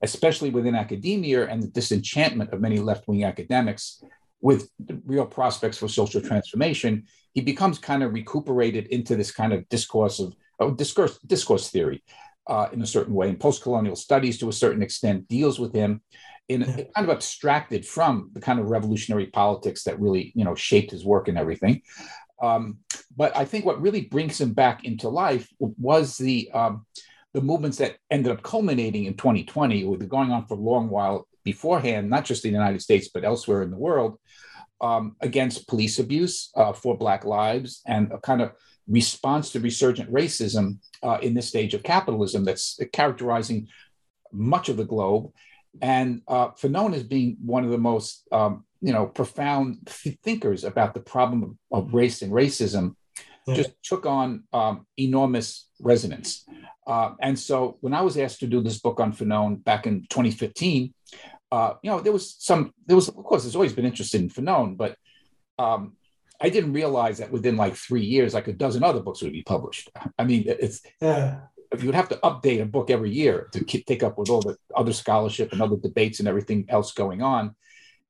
especially 0.05 0.51
within 0.57 0.75
academia 0.75 1.47
and 1.47 1.61
the 1.61 1.67
disenchantment 1.79 2.53
of 2.53 2.61
many 2.61 2.79
left-wing 2.79 3.23
academics 3.25 4.01
with 4.41 4.69
real 5.05 5.25
prospects 5.25 5.77
for 5.77 5.87
social 5.87 6.21
transformation, 6.21 7.03
he 7.33 7.41
becomes 7.41 7.77
kind 7.79 8.03
of 8.03 8.13
recuperated 8.13 8.85
into 8.87 9.15
this 9.15 9.31
kind 9.31 9.51
of 9.53 9.67
discourse 9.69 10.19
of, 10.19 10.29
of 10.59 10.77
discourse 10.77 11.19
discourse 11.25 11.65
theory 11.69 11.99
uh, 12.47 12.67
in 12.71 12.81
a 12.81 12.91
certain 12.95 13.13
way. 13.13 13.27
And 13.29 13.39
post-colonial 13.39 13.95
studies, 13.95 14.37
to 14.39 14.49
a 14.49 14.59
certain 14.63 14.83
extent, 14.83 15.27
deals 15.27 15.59
with 15.59 15.73
him 15.73 16.01
in 16.47 16.61
a, 16.61 16.65
kind 16.93 17.05
of 17.07 17.09
abstracted 17.09 17.85
from 17.95 18.29
the 18.33 18.39
kind 18.47 18.59
of 18.59 18.69
revolutionary 18.69 19.27
politics 19.27 19.83
that 19.83 19.99
really 19.99 20.31
you 20.35 20.45
know 20.45 20.55
shaped 20.55 20.91
his 20.91 21.03
work 21.03 21.27
and 21.27 21.37
everything. 21.37 21.81
Um, 22.41 22.77
but 23.15 23.35
I 23.35 23.45
think 23.45 23.65
what 23.65 23.81
really 23.81 24.01
brings 24.01 24.39
him 24.39 24.53
back 24.53 24.85
into 24.85 25.09
life 25.09 25.47
was 25.59 26.17
the 26.17 26.51
um, 26.53 26.85
the 27.35 27.41
movements 27.41 27.77
that 27.77 27.97
ended 28.09 28.31
up 28.31 28.41
culminating 28.41 29.05
in 29.05 29.13
2020, 29.13 29.83
with 29.85 30.07
going 30.09 30.31
on 30.31 30.45
for 30.47 30.55
a 30.55 30.57
long 30.71 30.89
while 30.89 31.27
beforehand, 31.43 32.09
not 32.09 32.25
just 32.25 32.45
in 32.45 32.51
the 32.51 32.57
United 32.57 32.81
States 32.81 33.09
but 33.13 33.23
elsewhere 33.23 33.61
in 33.61 33.71
the 33.71 33.77
world, 33.77 34.17
um, 34.81 35.15
against 35.21 35.67
police 35.67 35.99
abuse 35.99 36.49
uh, 36.55 36.73
for 36.73 36.97
Black 36.97 37.25
lives 37.25 37.81
and 37.85 38.11
a 38.11 38.19
kind 38.19 38.41
of 38.41 38.51
response 38.87 39.51
to 39.51 39.59
resurgent 39.59 40.11
racism 40.11 40.77
uh, 41.03 41.17
in 41.21 41.33
this 41.33 41.47
stage 41.47 41.73
of 41.73 41.83
capitalism 41.83 42.43
that's 42.43 42.79
characterizing 42.93 43.67
much 44.31 44.69
of 44.69 44.77
the 44.77 44.85
globe 44.85 45.31
and 45.81 46.21
uh, 46.27 46.49
Fanon 46.51 46.93
as 46.93 47.03
being 47.03 47.37
one 47.43 47.63
of 47.63 47.71
the 47.71 47.77
most 47.77 48.27
um, 48.31 48.63
you 48.81 48.93
know 48.93 49.07
profound 49.07 49.87
thinkers 50.23 50.63
about 50.63 50.93
the 50.93 50.99
problem 50.99 51.57
of, 51.71 51.93
race 51.93 52.21
and 52.21 52.31
racism, 52.31 52.95
yeah. 53.45 53.55
just 53.55 53.71
took 53.83 54.05
on 54.05 54.43
um, 54.53 54.85
enormous 54.97 55.69
resonance. 55.79 56.45
Uh, 56.87 57.11
and 57.21 57.37
so 57.37 57.77
when 57.81 57.93
I 57.93 58.01
was 58.01 58.17
asked 58.17 58.39
to 58.39 58.47
do 58.47 58.61
this 58.61 58.79
book 58.79 58.99
on 58.99 59.13
Fanon 59.13 59.63
back 59.63 59.87
in 59.87 60.01
2015, 60.09 60.93
uh, 61.51 61.73
you 61.83 61.89
know 61.89 61.99
there 62.01 62.11
was 62.11 62.35
some 62.39 62.73
there 62.85 62.95
was 62.95 63.07
of 63.07 63.15
course 63.15 63.43
there's 63.43 63.55
always 63.55 63.73
been 63.73 63.85
interested 63.85 64.21
in 64.21 64.29
Fanon, 64.29 64.77
but 64.77 64.97
um, 65.57 65.93
I 66.41 66.49
didn't 66.49 66.73
realize 66.73 67.19
that 67.19 67.31
within 67.31 67.55
like 67.55 67.75
three 67.75 68.03
years, 68.03 68.33
like 68.33 68.47
a 68.47 68.53
dozen 68.53 68.83
other 68.83 68.99
books 68.99 69.21
would 69.21 69.31
be 69.31 69.43
published. 69.43 69.89
I 70.17 70.23
mean, 70.23 70.43
it's 70.47 70.81
yeah 71.01 71.41
you 71.81 71.87
would 71.87 71.95
have 71.95 72.09
to 72.09 72.17
update 72.17 72.61
a 72.61 72.65
book 72.65 72.89
every 72.89 73.11
year 73.11 73.49
to 73.51 73.63
keep, 73.63 73.85
up 74.03 74.17
with 74.17 74.29
all 74.29 74.41
the 74.41 74.57
other 74.75 74.93
scholarship 74.93 75.51
and 75.51 75.61
other 75.61 75.77
debates 75.77 76.19
and 76.19 76.27
everything 76.27 76.65
else 76.69 76.91
going 76.91 77.21
on. 77.21 77.55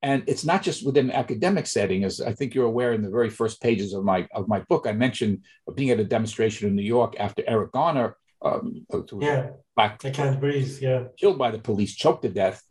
And 0.02 0.24
it's 0.28 0.46
not 0.46 0.62
just 0.62 0.86
within 0.86 1.10
an 1.10 1.16
academic 1.16 1.66
setting, 1.66 2.04
as 2.04 2.22
I 2.22 2.32
think 2.32 2.54
you're 2.54 2.66
aware 2.66 2.94
in 2.94 3.02
the 3.02 3.10
very 3.10 3.30
first 3.30 3.62
pages 3.62 3.94
of 3.94 4.04
my 4.04 4.28
of 4.34 4.48
my 4.48 4.60
book. 4.70 4.86
I 4.88 4.92
mentioned 4.92 5.44
being 5.74 5.90
at 5.90 6.00
a 6.00 6.04
demonstration 6.04 6.68
in 6.68 6.76
New 6.76 6.84
York 6.84 7.16
after 7.20 7.44
Eric 7.48 7.72
Garner, 7.72 8.16
um, 8.42 8.86
yeah, 9.20 9.50
black, 9.76 10.06
I 10.06 10.12
can't 10.12 10.40
breathe, 10.40 10.78
yeah, 10.80 11.06
killed 11.18 11.40
by 11.40 11.50
the 11.50 11.60
police, 11.60 11.96
choked 11.96 12.22
to 12.22 12.30
death 12.30 12.62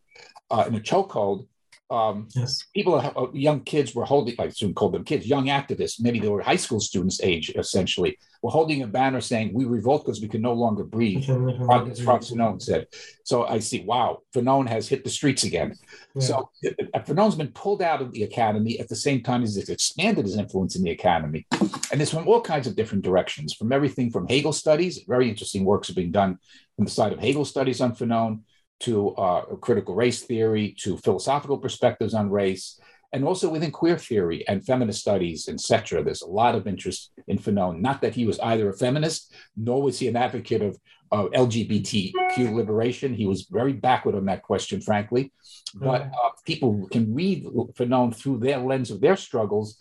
uh, 0.50 0.64
in 0.68 0.74
a 0.76 0.80
chokehold 0.80 1.48
um, 1.90 2.28
yes. 2.34 2.64
people, 2.74 2.94
uh, 2.94 3.26
young 3.32 3.60
kids 3.60 3.94
were 3.94 4.04
holding, 4.04 4.34
I 4.38 4.48
soon 4.48 4.74
call 4.74 4.90
them 4.90 5.04
kids, 5.04 5.26
young 5.26 5.46
activists, 5.46 6.00
maybe 6.00 6.18
they 6.18 6.28
were 6.28 6.40
high 6.40 6.56
school 6.56 6.80
students 6.80 7.20
age 7.22 7.50
essentially, 7.50 8.18
were 8.42 8.50
holding 8.50 8.82
a 8.82 8.86
banner 8.86 9.20
saying, 9.20 9.52
we 9.52 9.64
revolt 9.64 10.04
because 10.04 10.20
we 10.20 10.28
can 10.28 10.42
no 10.42 10.52
longer 10.52 10.84
breathe. 10.84 11.28
As 11.28 12.00
Frantz 12.00 12.30
Fanon 12.30 12.60
said. 12.60 12.86
So 13.24 13.46
I 13.46 13.58
see, 13.58 13.84
wow, 13.84 14.22
Fanon 14.34 14.68
has 14.68 14.88
hit 14.88 15.04
the 15.04 15.10
streets 15.10 15.44
again. 15.44 15.74
Yeah. 16.14 16.22
So 16.22 16.50
uh, 16.66 16.98
Fanon's 17.00 17.36
been 17.36 17.52
pulled 17.52 17.82
out 17.82 18.02
of 18.02 18.12
the 18.12 18.22
academy 18.22 18.80
at 18.80 18.88
the 18.88 18.96
same 18.96 19.22
time 19.22 19.42
as 19.42 19.56
it's 19.56 19.68
expanded 19.68 20.24
his 20.24 20.36
influence 20.36 20.76
in 20.76 20.82
the 20.82 20.90
academy. 20.90 21.46
And 21.92 22.00
it's 22.00 22.10
from 22.10 22.26
all 22.26 22.40
kinds 22.40 22.66
of 22.66 22.76
different 22.76 23.04
directions, 23.04 23.54
from 23.54 23.72
everything 23.72 24.10
from 24.10 24.26
Hegel 24.26 24.52
studies, 24.52 25.04
very 25.06 25.28
interesting 25.28 25.64
works 25.64 25.90
are 25.90 25.94
being 25.94 26.12
done 26.12 26.38
from 26.76 26.86
the 26.86 26.90
side 26.90 27.12
of 27.12 27.20
Hegel 27.20 27.44
studies 27.44 27.80
on 27.80 27.94
Fanon, 27.94 28.40
to 28.84 29.10
uh, 29.16 29.42
critical 29.56 29.94
race 29.94 30.22
theory, 30.22 30.74
to 30.78 30.96
philosophical 30.98 31.58
perspectives 31.58 32.14
on 32.14 32.30
race, 32.30 32.80
and 33.12 33.24
also 33.24 33.48
within 33.48 33.70
queer 33.70 33.96
theory 33.96 34.46
and 34.48 34.66
feminist 34.66 35.00
studies, 35.00 35.48
etc. 35.48 36.02
There's 36.02 36.22
a 36.22 36.26
lot 36.26 36.54
of 36.54 36.66
interest 36.66 37.12
in 37.28 37.38
Fanon. 37.38 37.80
Not 37.80 38.02
that 38.02 38.14
he 38.14 38.26
was 38.26 38.40
either 38.40 38.68
a 38.68 38.76
feminist, 38.76 39.32
nor 39.56 39.82
was 39.82 39.98
he 39.98 40.08
an 40.08 40.16
advocate 40.16 40.62
of 40.62 40.76
uh, 41.12 41.26
LGBTQ 41.26 42.52
liberation. 42.52 43.14
He 43.14 43.26
was 43.26 43.46
very 43.50 43.72
backward 43.72 44.16
on 44.16 44.24
that 44.26 44.42
question, 44.42 44.80
frankly. 44.80 45.32
But 45.74 46.02
uh, 46.02 46.30
people 46.44 46.88
can 46.90 47.14
read 47.14 47.44
Fanon 47.44 48.14
through 48.14 48.38
their 48.38 48.58
lens 48.58 48.90
of 48.90 49.00
their 49.00 49.16
struggles 49.16 49.76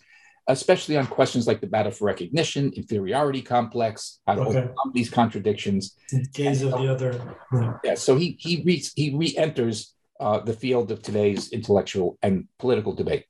especially 0.48 0.96
on 0.96 1.06
questions 1.06 1.46
like 1.46 1.60
the 1.60 1.66
battle 1.66 1.92
for 1.92 2.04
recognition, 2.04 2.72
inferiority 2.76 3.42
complex, 3.42 4.20
how 4.26 4.34
to 4.34 4.40
okay. 4.42 4.58
overcome 4.58 4.92
these 4.92 5.10
contradictions. 5.10 5.96
Gaze 6.32 6.62
of 6.62 6.72
the 6.72 6.92
other. 6.92 7.36
Yeah. 7.52 7.72
yeah. 7.84 7.94
So 7.94 8.16
he 8.16 8.36
he 8.38 8.62
re, 8.64 8.82
he 8.94 9.14
re-enters 9.14 9.94
uh, 10.20 10.40
the 10.40 10.52
field 10.52 10.90
of 10.90 11.02
today's 11.02 11.50
intellectual 11.52 12.18
and 12.22 12.46
political 12.58 12.94
debate. 12.94 13.24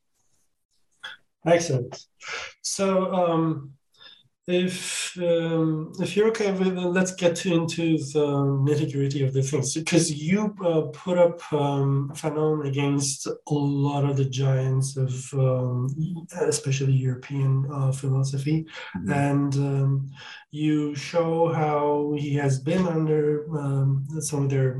Excellent. 1.46 2.04
So 2.62 3.12
um, 3.12 3.74
if 4.46 5.16
um, 5.18 5.92
if 6.00 6.14
you're 6.14 6.28
okay 6.28 6.52
with 6.52 6.66
it, 6.66 6.80
let's 6.80 7.14
get 7.14 7.46
into 7.46 7.96
the 7.96 8.26
nitty 8.66 8.92
gritty 8.92 9.22
of 9.24 9.32
the 9.32 9.42
things 9.42 9.72
because 9.72 10.12
you 10.12 10.54
uh, 10.62 10.82
put 10.92 11.16
up 11.16 11.40
um, 11.52 12.12
Fanon 12.14 12.66
against 12.66 13.26
a 13.26 13.54
lot 13.54 14.04
of 14.04 14.18
the 14.18 14.26
giants 14.26 14.98
of 14.98 15.14
um, 15.32 15.88
especially 16.42 16.92
European 16.92 17.66
uh, 17.72 17.90
philosophy, 17.90 18.66
mm-hmm. 18.96 19.12
and 19.12 19.54
um, 19.54 20.10
you 20.50 20.94
show 20.94 21.50
how 21.52 22.14
he 22.18 22.34
has 22.34 22.60
been 22.60 22.86
under 22.86 23.46
um, 23.56 24.06
some 24.20 24.44
of 24.44 24.50
their 24.50 24.76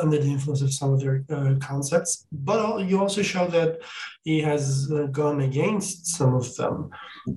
under 0.00 0.18
the 0.18 0.30
influence 0.30 0.62
of 0.62 0.72
some 0.72 0.92
of 0.92 1.00
their 1.00 1.24
uh, 1.28 1.54
concepts, 1.60 2.28
but 2.30 2.86
you 2.86 3.00
also 3.00 3.20
show 3.20 3.48
that 3.48 3.80
he 4.24 4.40
has 4.40 4.90
uh, 4.92 5.06
gone 5.06 5.40
against 5.40 6.06
some 6.06 6.34
of 6.34 6.54
them, 6.56 6.90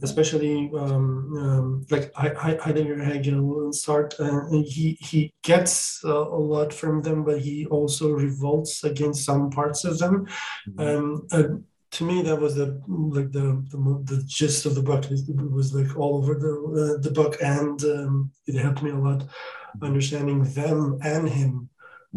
especially 0.03 0.71
um, 0.77 1.35
um, 1.37 1.85
like 1.89 2.13
Heidegger, 2.13 3.03
Hegel, 3.03 3.71
Sartre. 3.71 4.19
Uh, 4.19 4.63
he 4.63 4.97
he 5.01 5.33
gets 5.43 6.03
uh, 6.05 6.27
a 6.27 6.41
lot 6.53 6.71
from 6.73 7.01
them, 7.01 7.23
but 7.23 7.41
he 7.41 7.65
also 7.65 8.11
revolts 8.11 8.83
against 8.83 9.25
some 9.25 9.49
parts 9.49 9.83
of 9.83 9.97
them. 9.97 10.27
Mm-hmm. 10.69 10.79
Um, 10.79 11.27
uh, 11.31 11.43
to 11.91 12.03
me, 12.03 12.21
that 12.21 12.39
was 12.39 12.55
the 12.55 12.81
like 12.87 13.31
the 13.31 13.65
the, 13.71 14.15
the 14.15 14.23
gist 14.27 14.65
of 14.65 14.75
the 14.75 14.83
book. 14.83 15.05
It 15.05 15.51
was 15.51 15.73
like 15.73 15.97
all 15.97 16.17
over 16.17 16.35
the 16.35 16.53
uh, 16.53 17.01
the 17.01 17.11
book, 17.11 17.37
and 17.41 17.83
um, 17.83 18.31
it 18.45 18.61
helped 18.61 18.83
me 18.83 18.91
a 18.91 18.95
lot 18.95 19.23
understanding 19.81 20.43
them 20.53 20.99
and 21.03 21.27
him 21.27 21.69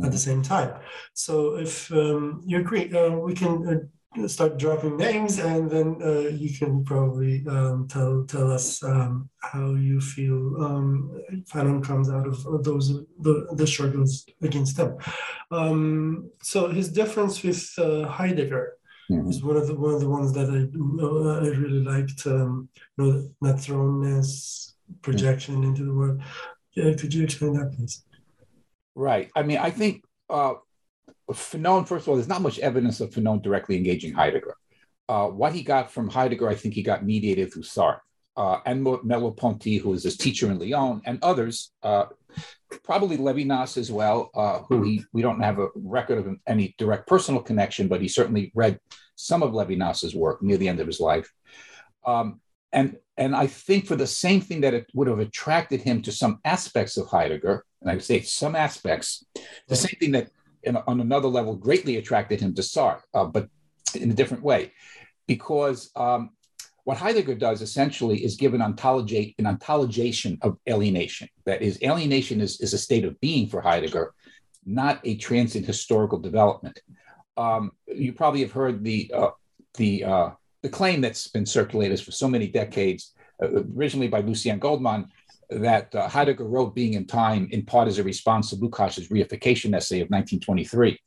at 0.04 0.12
the 0.12 0.18
same 0.18 0.42
time. 0.42 0.74
So 1.14 1.56
if 1.56 1.90
um, 1.90 2.42
you 2.44 2.58
agree, 2.58 2.92
uh, 2.92 3.10
we 3.10 3.34
can 3.34 3.66
uh, 3.66 3.97
start 4.26 4.58
dropping 4.58 4.96
names, 4.96 5.38
and 5.38 5.70
then 5.70 6.00
uh, 6.02 6.28
you 6.42 6.56
can 6.56 6.82
probably 6.84 7.44
um, 7.46 7.86
tell 7.88 8.24
tell 8.24 8.50
us 8.50 8.82
um, 8.82 9.28
how 9.40 9.74
you 9.74 10.00
feel 10.00 10.64
um, 10.64 11.22
Fanon 11.52 11.84
comes 11.84 12.08
out 12.08 12.26
of 12.26 12.64
those 12.64 12.88
the, 13.20 13.46
the 13.52 13.66
struggles 13.66 14.26
against 14.42 14.76
them. 14.78 14.96
Um, 15.50 16.30
so 16.42 16.68
his 16.68 16.88
difference 16.90 17.42
with 17.42 17.62
uh, 17.78 18.06
Heidegger 18.08 18.78
mm-hmm. 19.10 19.28
is 19.28 19.42
one 19.42 19.56
of 19.56 19.66
the 19.66 19.74
one 19.74 19.94
of 19.94 20.00
the 20.00 20.08
ones 20.08 20.32
that 20.32 20.48
I 20.48 20.60
I 21.44 21.48
really 21.48 21.84
liked. 21.84 22.26
Um, 22.26 22.68
you 22.96 23.04
know, 23.04 23.30
not 23.40 23.56
thrownness, 23.56 24.72
projection 25.02 25.56
mm-hmm. 25.56 25.64
into 25.64 25.84
the 25.84 25.94
world. 25.94 26.22
Yeah, 26.72 26.94
could 26.94 27.12
you 27.12 27.24
explain 27.24 27.52
that, 27.54 27.72
please? 27.76 28.04
Right. 28.94 29.30
I 29.36 29.42
mean, 29.42 29.58
I 29.58 29.70
think 29.70 30.02
uh, 30.28 30.54
Fanon, 31.30 31.86
first 31.86 32.04
of 32.04 32.08
all, 32.08 32.16
there's 32.16 32.28
not 32.28 32.42
much 32.42 32.58
evidence 32.58 33.00
of 33.00 33.10
Fanon 33.10 33.42
directly 33.42 33.76
engaging 33.76 34.12
Heidegger. 34.12 34.56
Uh, 35.08 35.26
what 35.26 35.52
he 35.52 35.62
got 35.62 35.90
from 35.90 36.08
Heidegger, 36.08 36.48
I 36.48 36.54
think 36.54 36.74
he 36.74 36.82
got 36.82 37.04
mediated 37.04 37.52
through 37.52 37.62
Sartre. 37.62 38.00
Uh, 38.36 38.60
and 38.66 38.86
Merleau-Ponty, 38.86 39.78
who 39.78 39.90
was 39.90 40.04
his 40.04 40.16
teacher 40.16 40.48
in 40.48 40.60
Lyon, 40.60 41.02
and 41.04 41.18
others, 41.22 41.72
uh, 41.82 42.04
probably 42.84 43.16
Levinas 43.16 43.76
as 43.76 43.90
well, 43.90 44.30
uh, 44.34 44.60
who 44.68 44.82
he, 44.82 45.04
we 45.12 45.22
don't 45.22 45.40
have 45.40 45.58
a 45.58 45.68
record 45.74 46.18
of 46.18 46.36
any 46.46 46.72
direct 46.78 47.08
personal 47.08 47.42
connection, 47.42 47.88
but 47.88 48.00
he 48.00 48.06
certainly 48.06 48.52
read 48.54 48.78
some 49.16 49.42
of 49.42 49.50
Levinas's 49.50 50.14
work 50.14 50.40
near 50.40 50.56
the 50.56 50.68
end 50.68 50.78
of 50.78 50.86
his 50.86 51.00
life. 51.00 51.32
Um, 52.06 52.40
and, 52.72 52.96
and 53.16 53.34
I 53.34 53.48
think 53.48 53.86
for 53.86 53.96
the 53.96 54.06
same 54.06 54.40
thing 54.40 54.60
that 54.60 54.74
it 54.74 54.86
would 54.94 55.08
have 55.08 55.18
attracted 55.18 55.80
him 55.80 56.00
to 56.02 56.12
some 56.12 56.38
aspects 56.44 56.96
of 56.96 57.08
Heidegger, 57.08 57.64
and 57.80 57.90
I 57.90 57.94
would 57.94 58.04
say 58.04 58.20
some 58.20 58.54
aspects, 58.54 59.24
the 59.66 59.74
same 59.74 59.96
thing 59.98 60.12
that 60.12 60.30
in, 60.62 60.76
on 60.76 61.00
another 61.00 61.28
level 61.28 61.56
greatly 61.56 61.96
attracted 61.96 62.40
him 62.40 62.54
to 62.54 62.62
Sartre, 62.62 63.00
uh, 63.14 63.24
but 63.24 63.48
in 63.94 64.10
a 64.10 64.14
different 64.14 64.42
way, 64.42 64.72
because 65.26 65.90
um, 65.96 66.30
what 66.84 66.96
Heidegger 66.96 67.34
does 67.34 67.60
essentially 67.60 68.24
is 68.24 68.36
give 68.36 68.54
an 68.54 68.62
ontology, 68.62 69.34
an 69.38 69.44
ontologation 69.44 70.38
of 70.42 70.56
alienation. 70.68 71.28
That 71.44 71.60
is, 71.62 71.78
alienation 71.82 72.40
is, 72.40 72.60
is 72.60 72.72
a 72.72 72.78
state 72.78 73.04
of 73.04 73.20
being 73.20 73.48
for 73.48 73.60
Heidegger, 73.60 74.14
not 74.64 75.00
a 75.04 75.16
transient 75.16 75.66
historical 75.66 76.18
development. 76.18 76.80
Um, 77.36 77.72
you 77.86 78.12
probably 78.12 78.40
have 78.40 78.52
heard 78.52 78.82
the 78.82 79.12
uh, 79.14 79.30
the 79.76 80.04
uh, 80.04 80.30
the 80.62 80.68
claim 80.68 81.00
that's 81.00 81.28
been 81.28 81.46
circulated 81.46 82.00
for 82.00 82.10
so 82.10 82.26
many 82.26 82.48
decades, 82.48 83.14
uh, 83.42 83.62
originally 83.76 84.08
by 84.08 84.20
Lucien 84.20 84.58
Goldmann, 84.58 85.08
that 85.50 85.94
uh, 85.94 86.08
Heidegger 86.08 86.44
wrote 86.44 86.74
Being 86.74 86.96
and 86.96 87.08
Time 87.08 87.48
in 87.50 87.64
part 87.64 87.88
as 87.88 87.98
a 87.98 88.02
response 88.02 88.50
to 88.50 88.56
Lukács's 88.56 89.08
reification 89.08 89.74
essay 89.74 90.00
of 90.00 90.10
1923, 90.10 90.98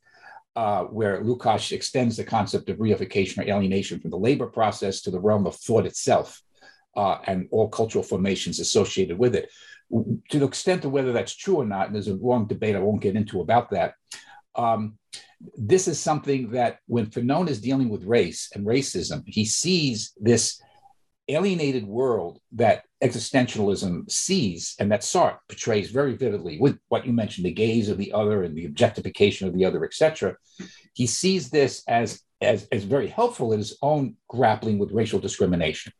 uh, 0.56 0.84
where 0.84 1.22
Lukács 1.22 1.72
extends 1.72 2.16
the 2.16 2.24
concept 2.24 2.68
of 2.68 2.78
reification 2.78 3.38
or 3.38 3.48
alienation 3.48 4.00
from 4.00 4.10
the 4.10 4.18
labor 4.18 4.46
process 4.46 5.00
to 5.02 5.10
the 5.10 5.20
realm 5.20 5.46
of 5.46 5.54
thought 5.56 5.86
itself 5.86 6.42
uh, 6.96 7.18
and 7.26 7.48
all 7.50 7.68
cultural 7.68 8.04
formations 8.04 8.58
associated 8.58 9.18
with 9.18 9.34
it. 9.34 9.50
To 10.30 10.38
the 10.38 10.46
extent 10.46 10.84
of 10.84 10.92
whether 10.92 11.12
that's 11.12 11.36
true 11.36 11.56
or 11.56 11.66
not, 11.66 11.86
and 11.86 11.94
there's 11.94 12.08
a 12.08 12.14
long 12.14 12.46
debate 12.46 12.76
I 12.76 12.80
won't 12.80 13.02
get 13.02 13.16
into 13.16 13.40
about 13.40 13.70
that. 13.70 13.94
Um, 14.54 14.98
this 15.56 15.88
is 15.88 15.98
something 15.98 16.52
that 16.52 16.78
when 16.86 17.06
Fanon 17.06 17.48
is 17.48 17.60
dealing 17.60 17.88
with 17.88 18.04
race 18.04 18.50
and 18.54 18.66
racism, 18.66 19.22
he 19.26 19.44
sees 19.44 20.12
this 20.20 20.60
alienated 21.28 21.86
world 21.86 22.40
that 22.52 22.84
existentialism 23.02 24.10
sees 24.10 24.74
and 24.78 24.90
that 24.92 25.02
Sartre 25.02 25.38
portrays 25.48 25.90
very 25.90 26.16
vividly 26.16 26.58
with 26.58 26.78
what 26.88 27.06
you 27.06 27.12
mentioned, 27.12 27.46
the 27.46 27.52
gaze 27.52 27.88
of 27.88 27.98
the 27.98 28.12
other 28.12 28.44
and 28.44 28.56
the 28.56 28.66
objectification 28.66 29.48
of 29.48 29.54
the 29.54 29.64
other, 29.64 29.84
etc. 29.84 30.36
He 30.94 31.06
sees 31.06 31.50
this 31.50 31.82
as, 31.88 32.22
as, 32.40 32.68
as 32.70 32.84
very 32.84 33.08
helpful 33.08 33.52
in 33.52 33.58
his 33.58 33.76
own 33.82 34.16
grappling 34.28 34.78
with 34.78 34.92
racial 34.92 35.18
discrimination. 35.18 35.92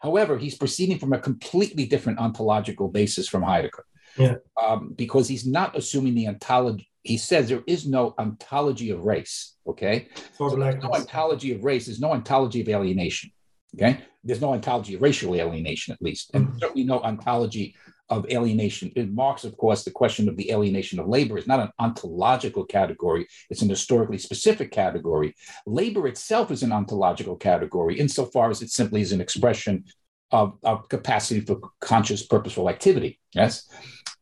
However, 0.00 0.38
he's 0.38 0.56
proceeding 0.56 0.98
from 0.98 1.12
a 1.12 1.18
completely 1.18 1.86
different 1.86 2.20
ontological 2.20 2.88
basis 2.88 3.28
from 3.28 3.42
Heidegger. 3.42 3.84
Yeah. 4.16 4.36
Um, 4.60 4.94
because 4.96 5.28
he's 5.28 5.46
not 5.46 5.76
assuming 5.76 6.14
the 6.14 6.28
ontology. 6.28 6.88
He 7.02 7.16
says 7.16 7.48
there 7.48 7.62
is 7.66 7.86
no 7.86 8.14
ontology 8.18 8.90
of 8.90 9.00
race. 9.04 9.56
Okay. 9.66 10.08
So 10.36 10.50
there's 10.50 10.82
no 10.82 10.90
ontology 10.90 11.54
of 11.54 11.64
race. 11.64 11.86
There's 11.86 12.00
no 12.00 12.12
ontology 12.12 12.60
of 12.60 12.68
alienation. 12.68 13.30
Okay, 13.74 14.00
there's 14.24 14.40
no 14.40 14.52
ontology 14.52 14.94
of 14.94 15.02
racial 15.02 15.34
alienation, 15.34 15.92
at 15.92 16.02
least, 16.02 16.30
and 16.34 16.48
mm-hmm. 16.48 16.58
certainly 16.58 16.84
no 16.84 17.00
ontology 17.00 17.74
of 18.10 18.26
alienation. 18.30 18.90
In 18.96 19.14
Marx, 19.14 19.44
of 19.44 19.56
course, 19.56 19.84
the 19.84 19.90
question 19.90 20.28
of 20.28 20.36
the 20.36 20.50
alienation 20.50 20.98
of 20.98 21.08
labor 21.08 21.36
is 21.36 21.46
not 21.46 21.60
an 21.60 21.70
ontological 21.78 22.64
category, 22.64 23.26
it's 23.50 23.62
an 23.62 23.68
historically 23.68 24.18
specific 24.18 24.70
category. 24.70 25.34
Labor 25.66 26.06
itself 26.08 26.50
is 26.50 26.62
an 26.62 26.72
ontological 26.72 27.36
category 27.36 27.98
insofar 27.98 28.50
as 28.50 28.62
it 28.62 28.70
simply 28.70 29.02
is 29.02 29.12
an 29.12 29.20
expression 29.20 29.84
of, 30.30 30.58
of 30.62 30.88
capacity 30.88 31.40
for 31.40 31.60
conscious, 31.80 32.26
purposeful 32.26 32.68
activity. 32.68 33.18
Yes. 33.34 33.68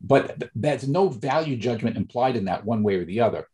But 0.00 0.50
there's 0.55 0.88
no 0.88 1.09
value 1.09 1.57
judgment 1.57 1.97
implied 1.97 2.37
in 2.37 2.45
that 2.47 2.65
one 2.65 2.82
way 2.82 2.97
or 2.97 3.04
the 3.04 3.21
other. 3.21 3.47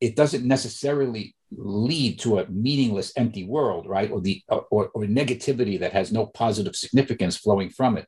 It 0.00 0.16
doesn't 0.16 0.46
necessarily 0.46 1.34
lead 1.56 2.18
to 2.20 2.38
a 2.38 2.48
meaningless, 2.48 3.12
empty 3.16 3.44
world, 3.44 3.86
right? 3.86 4.10
Or 4.10 4.20
the 4.20 4.42
or, 4.48 4.88
or 4.88 5.04
negativity 5.04 5.78
that 5.80 5.92
has 5.92 6.12
no 6.12 6.26
positive 6.26 6.76
significance 6.76 7.36
flowing 7.36 7.70
from 7.70 7.96
it. 7.96 8.06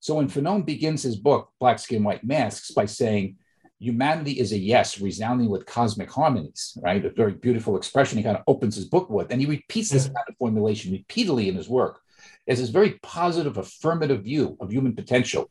So 0.00 0.14
when 0.14 0.28
Fanon 0.28 0.64
begins 0.64 1.02
his 1.02 1.16
book, 1.16 1.50
Black 1.58 1.78
Skin, 1.78 2.04
White 2.04 2.24
Masks, 2.24 2.70
by 2.70 2.86
saying 2.86 3.36
humanity 3.78 4.32
is 4.32 4.52
a 4.52 4.58
yes, 4.58 5.00
resounding 5.00 5.48
with 5.48 5.66
cosmic 5.66 6.10
harmonies, 6.10 6.76
right? 6.82 7.04
A 7.04 7.10
very 7.10 7.32
beautiful 7.32 7.76
expression 7.76 8.18
he 8.18 8.24
kind 8.24 8.36
of 8.36 8.44
opens 8.46 8.76
his 8.76 8.86
book 8.86 9.10
with. 9.10 9.30
And 9.30 9.40
he 9.40 9.46
repeats 9.46 9.90
this 9.90 10.08
mm. 10.08 10.14
kind 10.14 10.24
of 10.28 10.36
formulation 10.36 10.92
repeatedly 10.92 11.48
in 11.48 11.56
his 11.56 11.68
work 11.68 12.00
as 12.48 12.60
this 12.60 12.70
very 12.70 12.98
positive, 13.02 13.56
affirmative 13.56 14.22
view 14.22 14.56
of 14.60 14.70
human 14.70 14.94
potential. 14.94 15.50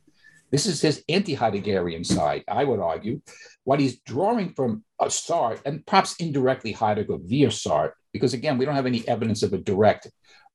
This 0.51 0.65
is 0.65 0.81
his 0.81 1.03
anti 1.09 1.35
Heideggerian 1.35 2.05
side, 2.05 2.43
I 2.47 2.63
would 2.63 2.79
argue. 2.79 3.21
What 3.65 3.79
he's 3.79 3.99
drawing 3.99 4.53
from 4.53 4.83
a 4.99 5.05
Sartre 5.07 5.59
and 5.65 5.85
perhaps 5.85 6.15
indirectly 6.17 6.71
Heidegger 6.71 7.17
via 7.19 7.49
Sartre, 7.49 7.91
because 8.13 8.33
again, 8.33 8.57
we 8.57 8.65
don't 8.65 8.75
have 8.75 8.85
any 8.85 9.05
evidence 9.07 9.43
of 9.43 9.53
a 9.53 9.57
direct 9.57 10.09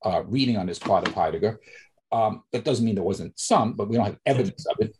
uh, 0.05 0.23
reading 0.25 0.57
on 0.57 0.67
this 0.67 0.79
part 0.79 1.07
of 1.07 1.15
Heidegger. 1.15 1.61
Um, 2.13 2.43
that 2.53 2.65
doesn't 2.65 2.85
mean 2.85 2.95
there 2.95 3.05
wasn't 3.05 3.39
some, 3.39 3.75
but 3.75 3.89
we 3.89 3.97
don't 3.97 4.07
have 4.07 4.19
evidence 4.27 4.67
of 4.67 4.77
it. 4.81 4.97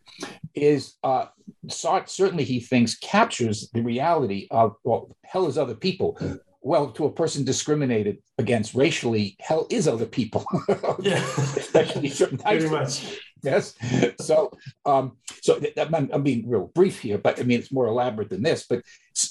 Is 0.55 0.97
uh, 1.03 1.27
Sartre 1.69 2.09
certainly 2.09 2.45
he 2.45 2.61
thinks 2.61 2.99
captures 2.99 3.71
the 3.73 3.81
reality 3.81 4.47
of 4.51 4.77
well, 4.85 5.17
hell 5.25 5.47
is 5.47 5.57
other 5.57 5.75
people. 5.75 6.19
Well, 6.63 6.91
to 6.93 7.07
a 7.07 7.13
person 7.13 7.45
discriminated 7.45 8.19
against 8.37 8.75
racially, 8.75 9.37
hell 9.41 9.67
is 9.71 9.89
other 9.89 10.05
people, 10.05 10.45
yeah. 11.01 11.25
especially 11.39 12.11
certain 12.11 12.37
types. 12.37 12.65
Pretty 12.65 12.69
much 12.69 13.19
yes. 13.43 13.75
So, 14.21 14.53
um, 14.85 15.17
so 15.43 15.61
I'm, 15.77 16.11
I'm, 16.13 16.23
being 16.23 16.49
real 16.49 16.71
brief 16.75 17.01
here, 17.01 17.19
but 17.19 17.41
I 17.41 17.43
mean 17.43 17.59
it's 17.59 17.73
more 17.73 17.87
elaborate 17.87 18.31
than 18.31 18.43
this. 18.43 18.67
But 18.69 18.83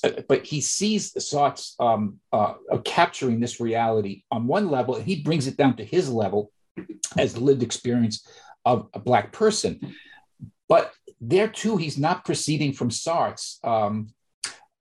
uh, 0.03 0.21
but 0.27 0.45
he 0.45 0.61
sees 0.61 1.13
Sartre's 1.13 1.75
um, 1.79 2.19
uh, 2.31 2.55
capturing 2.83 3.39
this 3.39 3.59
reality 3.59 4.23
on 4.31 4.47
one 4.47 4.69
level, 4.69 4.95
and 4.95 5.05
he 5.05 5.21
brings 5.21 5.47
it 5.47 5.57
down 5.57 5.77
to 5.77 5.85
his 5.85 6.09
level 6.09 6.51
as 7.17 7.33
the 7.33 7.39
lived 7.39 7.63
experience 7.63 8.27
of 8.65 8.89
a 8.93 8.99
black 8.99 9.31
person. 9.31 9.95
But 10.67 10.93
there 11.21 11.47
too, 11.47 11.77
he's 11.77 11.97
not 11.97 12.25
proceeding 12.25 12.73
from 12.73 12.89
Sartre's 12.89 13.59
um, 13.63 14.13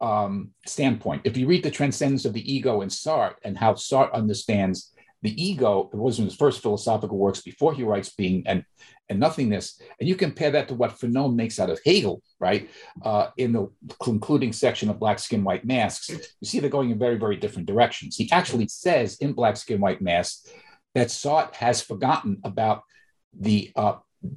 um, 0.00 0.50
standpoint. 0.66 1.22
If 1.24 1.36
you 1.36 1.46
read 1.46 1.64
the 1.64 1.70
Transcendence 1.70 2.24
of 2.24 2.32
the 2.32 2.52
Ego 2.52 2.82
in 2.82 2.88
Sartre 2.88 3.34
and 3.42 3.56
how 3.56 3.74
Sartre 3.74 4.12
understands 4.12 4.92
the 5.22 5.42
ego, 5.42 5.90
it 5.92 5.96
was 5.96 6.18
in 6.18 6.24
his 6.24 6.36
first 6.36 6.62
philosophical 6.62 7.18
works 7.18 7.40
before 7.40 7.74
he 7.74 7.82
writes 7.82 8.10
Being 8.10 8.44
and 8.46 8.64
and 9.08 9.18
nothingness. 9.18 9.80
And 9.98 10.08
you 10.08 10.14
compare 10.14 10.50
that 10.50 10.68
to 10.68 10.74
what 10.74 10.98
Fanon 10.98 11.34
makes 11.34 11.58
out 11.58 11.70
of 11.70 11.80
Hegel, 11.84 12.22
right? 12.38 12.68
Uh, 13.02 13.28
in 13.36 13.52
the 13.52 13.70
concluding 14.02 14.52
section 14.52 14.90
of 14.90 15.00
Black 15.00 15.18
Skin, 15.18 15.44
White 15.44 15.64
Masks, 15.64 16.10
you 16.10 16.46
see 16.46 16.60
they're 16.60 16.70
going 16.70 16.90
in 16.90 16.98
very, 16.98 17.16
very 17.16 17.36
different 17.36 17.66
directions. 17.66 18.16
He 18.16 18.30
actually 18.30 18.68
says 18.68 19.16
in 19.16 19.32
Black 19.32 19.56
Skin, 19.56 19.80
White 19.80 20.02
Masks 20.02 20.46
that 20.94 21.08
Sartre 21.08 21.54
has 21.54 21.80
forgotten 21.80 22.40
about 22.44 22.82
the 23.38 23.72
uh, 23.76 23.96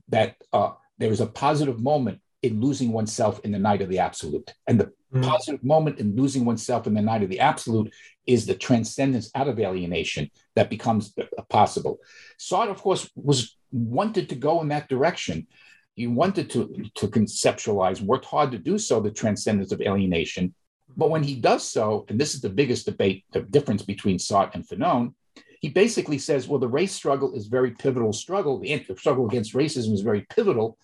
that 0.10 0.36
uh, 0.54 0.72
there 0.98 1.12
is 1.12 1.22
a 1.22 1.28
positive 1.28 1.80
moment 1.80 2.20
in 2.44 2.60
losing 2.60 2.92
oneself 2.92 3.40
in 3.44 3.52
the 3.52 3.60
night 3.60 3.82
of 3.82 3.90
the 3.90 4.00
absolute. 4.00 4.52
And 4.68 4.80
the 4.80 4.92
mm. 5.14 5.24
positive 5.24 5.64
moment 5.64 6.00
in 6.00 6.16
losing 6.16 6.46
oneself 6.46 6.88
in 6.88 6.94
the 6.94 7.02
night 7.02 7.24
of 7.24 7.30
the 7.30 7.40
absolute 7.40 7.94
is 8.28 8.46
the 8.46 8.56
transcendence 8.56 9.32
out 9.36 9.48
of 9.48 9.60
alienation 9.60 10.30
that 10.56 10.70
becomes 10.70 11.14
possible. 11.50 12.00
Sartre, 12.40 12.72
of 12.72 12.82
course, 12.82 13.10
was 13.16 13.58
wanted 13.72 14.30
to 14.30 14.36
go 14.36 14.62
in 14.62 14.68
that 14.70 14.90
direction. 14.90 15.48
He 15.96 16.08
wanted 16.08 16.50
to, 16.52 16.90
to 16.96 17.08
conceptualize, 17.08 18.02
worked 18.02 18.26
hard 18.26 18.52
to 18.52 18.58
do 18.58 18.78
so, 18.78 19.00
the 19.00 19.12
transcendence 19.12 19.72
of 19.72 19.82
alienation. 19.82 20.54
But 20.96 21.10
when 21.10 21.24
he 21.24 21.36
does 21.36 21.68
so, 21.68 22.06
and 22.10 22.20
this 22.20 22.36
is 22.36 22.42
the 22.42 22.50
biggest 22.50 22.86
debate, 22.86 23.26
the 23.32 23.42
difference 23.42 23.82
between 23.82 24.18
Sartre 24.18 24.56
and 24.56 24.68
Fanon, 24.68 25.14
he 25.62 25.70
basically 25.70 26.18
says, 26.18 26.48
well, 26.48 26.60
the 26.60 26.68
race 26.68 26.92
struggle 26.92 27.34
is 27.34 27.46
very 27.46 27.72
pivotal 27.72 28.14
struggle. 28.14 28.60
The 28.60 28.84
struggle 28.98 29.28
against 29.28 29.54
racism 29.54 29.94
is 29.94 30.02
very 30.02 30.22
pivotal, 30.22 30.78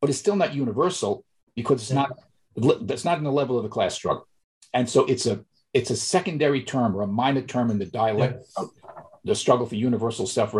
but 0.00 0.08
it's 0.08 0.18
still 0.18 0.36
not 0.36 0.54
universal 0.54 1.24
because 1.54 1.82
it's 1.82 1.92
not 1.92 2.18
that's 2.56 3.04
not 3.04 3.18
in 3.18 3.24
the 3.24 3.32
level 3.32 3.56
of 3.56 3.62
the 3.62 3.68
class 3.68 3.94
struggle. 3.94 4.26
And 4.74 4.88
so 4.88 5.04
it's 5.04 5.26
a 5.26 5.44
it's 5.74 5.90
a 5.90 5.96
secondary 5.96 6.62
term 6.62 6.96
or 6.96 7.02
a 7.02 7.06
minor 7.06 7.42
term 7.42 7.70
in 7.70 7.78
the 7.78 7.86
dialect 7.86 8.44
of 8.56 8.70
the 9.24 9.34
struggle 9.34 9.66
for 9.66 9.76
universal 9.76 10.26
self 10.26 10.54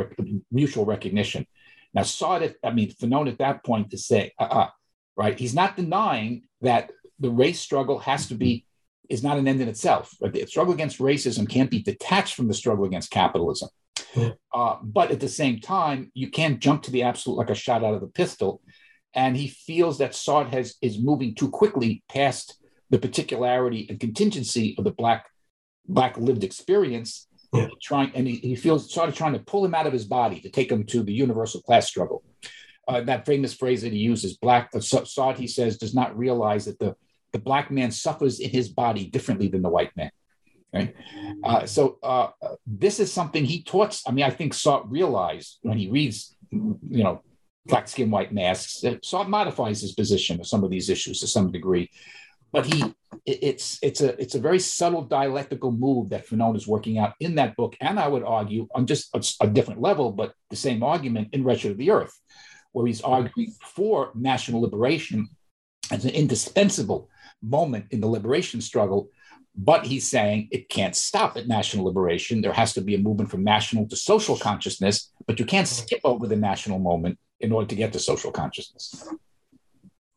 mutual 0.50 0.84
recognition. 0.84 1.46
Now, 1.94 2.02
Sartre, 2.02 2.54
I 2.64 2.70
mean, 2.70 2.92
Fanon 2.92 3.28
at 3.28 3.38
that 3.38 3.64
point 3.64 3.90
to 3.90 3.98
say, 3.98 4.32
uh, 4.38 4.44
uh 4.44 4.70
right? 5.16 5.38
He's 5.38 5.54
not 5.54 5.76
denying 5.76 6.44
that 6.62 6.90
the 7.18 7.30
race 7.30 7.60
struggle 7.60 7.98
has 7.98 8.28
to 8.28 8.34
be 8.34 8.66
is 9.08 9.22
not 9.22 9.36
an 9.36 9.46
end 9.46 9.60
in 9.60 9.68
itself. 9.68 10.14
The 10.20 10.46
struggle 10.46 10.72
against 10.72 10.98
racism 10.98 11.48
can't 11.48 11.70
be 11.70 11.82
detached 11.82 12.34
from 12.34 12.48
the 12.48 12.54
struggle 12.54 12.86
against 12.86 13.10
capitalism. 13.10 13.68
Uh, 14.54 14.76
but 14.82 15.10
at 15.10 15.20
the 15.20 15.28
same 15.28 15.60
time, 15.60 16.10
you 16.14 16.30
can't 16.30 16.60
jump 16.60 16.82
to 16.82 16.90
the 16.90 17.02
absolute 17.02 17.36
like 17.36 17.50
a 17.50 17.54
shot 17.54 17.84
out 17.84 17.94
of 17.94 18.00
the 18.00 18.06
pistol. 18.06 18.62
And 19.14 19.36
he 19.36 19.48
feels 19.48 19.98
that 19.98 20.12
Sartre 20.12 20.50
has 20.50 20.76
is 20.80 20.98
moving 20.98 21.34
too 21.34 21.50
quickly 21.50 22.02
past 22.08 22.56
the 22.92 22.98
particularity 22.98 23.86
and 23.88 23.98
contingency 23.98 24.76
of 24.78 24.84
the 24.84 24.92
black 24.92 25.26
black 25.88 26.16
lived 26.16 26.44
experience. 26.44 27.26
Yeah. 27.52 27.68
Trying 27.82 28.12
and 28.14 28.26
he, 28.26 28.36
he 28.36 28.54
feels 28.54 28.92
sort 28.92 29.08
of 29.08 29.14
trying 29.14 29.32
to 29.32 29.38
pull 29.40 29.64
him 29.64 29.74
out 29.74 29.86
of 29.86 29.92
his 29.92 30.06
body 30.06 30.40
to 30.40 30.48
take 30.48 30.70
him 30.70 30.84
to 30.86 31.02
the 31.02 31.12
universal 31.12 31.60
class 31.60 31.86
struggle. 31.88 32.22
Uh, 32.88 33.00
that 33.02 33.26
famous 33.26 33.52
phrase 33.52 33.82
that 33.82 33.92
he 33.92 33.98
uses, 33.98 34.38
black 34.38 34.70
uh, 34.74 34.78
Sartre, 34.78 35.36
he 35.36 35.46
says, 35.46 35.76
does 35.76 35.94
not 35.94 36.16
realize 36.16 36.64
that 36.64 36.78
the, 36.78 36.96
the 37.32 37.38
black 37.38 37.70
man 37.70 37.90
suffers 37.90 38.40
in 38.40 38.48
his 38.48 38.68
body 38.68 39.04
differently 39.06 39.48
than 39.48 39.62
the 39.62 39.68
white 39.68 39.94
man. 39.96 40.10
Right. 40.72 40.94
Uh, 41.44 41.66
so 41.66 41.98
uh, 42.02 42.28
this 42.66 42.98
is 43.00 43.12
something 43.12 43.44
he 43.44 43.62
taught. 43.62 44.00
I 44.06 44.12
mean, 44.12 44.24
I 44.24 44.30
think 44.30 44.54
Sartre 44.54 44.90
realized 44.90 45.58
when 45.60 45.76
he 45.76 45.90
reads, 45.90 46.34
you 46.50 47.04
know, 47.04 47.20
black 47.66 47.86
skin, 47.86 48.10
white 48.10 48.32
masks, 48.32 48.80
that 48.80 49.04
modifies 49.28 49.82
his 49.82 49.92
position 49.92 50.40
of 50.40 50.46
some 50.46 50.64
of 50.64 50.70
these 50.70 50.88
issues 50.88 51.20
to 51.20 51.26
some 51.26 51.52
degree. 51.52 51.90
But 52.52 52.66
he, 52.66 52.94
it's 53.24 53.78
it's 53.82 54.00
a 54.00 54.20
it's 54.20 54.34
a 54.34 54.40
very 54.40 54.58
subtle 54.58 55.02
dialectical 55.02 55.72
move 55.72 56.10
that 56.10 56.26
Fanon 56.26 56.56
is 56.56 56.66
working 56.66 56.98
out 56.98 57.14
in 57.18 57.36
that 57.36 57.56
book, 57.56 57.76
and 57.80 57.98
I 57.98 58.08
would 58.08 58.24
argue 58.24 58.68
on 58.74 58.86
just 58.86 59.08
a, 59.14 59.44
a 59.44 59.48
different 59.48 59.80
level, 59.80 60.12
but 60.12 60.34
the 60.50 60.56
same 60.56 60.82
argument 60.82 61.28
in 61.32 61.44
Wretched 61.44 61.72
of 61.72 61.78
the 61.78 61.90
Earth, 61.90 62.18
where 62.72 62.86
he's 62.86 63.00
arguing 63.00 63.52
for 63.62 64.10
national 64.14 64.60
liberation 64.60 65.28
as 65.90 66.04
an 66.04 66.10
indispensable 66.10 67.08
moment 67.42 67.86
in 67.90 68.00
the 68.00 68.06
liberation 68.06 68.60
struggle 68.60 69.10
but 69.56 69.84
he's 69.84 70.08
saying 70.08 70.48
it 70.50 70.68
can't 70.68 70.96
stop 70.96 71.36
at 71.36 71.46
national 71.46 71.84
liberation. 71.84 72.40
There 72.40 72.52
has 72.52 72.72
to 72.74 72.80
be 72.80 72.94
a 72.94 72.98
movement 72.98 73.30
from 73.30 73.44
national 73.44 73.86
to 73.88 73.96
social 73.96 74.36
consciousness, 74.36 75.12
but 75.26 75.38
you 75.38 75.44
can't 75.44 75.68
skip 75.68 76.00
over 76.04 76.26
the 76.26 76.36
national 76.36 76.78
moment 76.78 77.18
in 77.40 77.52
order 77.52 77.66
to 77.66 77.74
get 77.74 77.92
to 77.92 77.98
social 77.98 78.32
consciousness. 78.32 79.08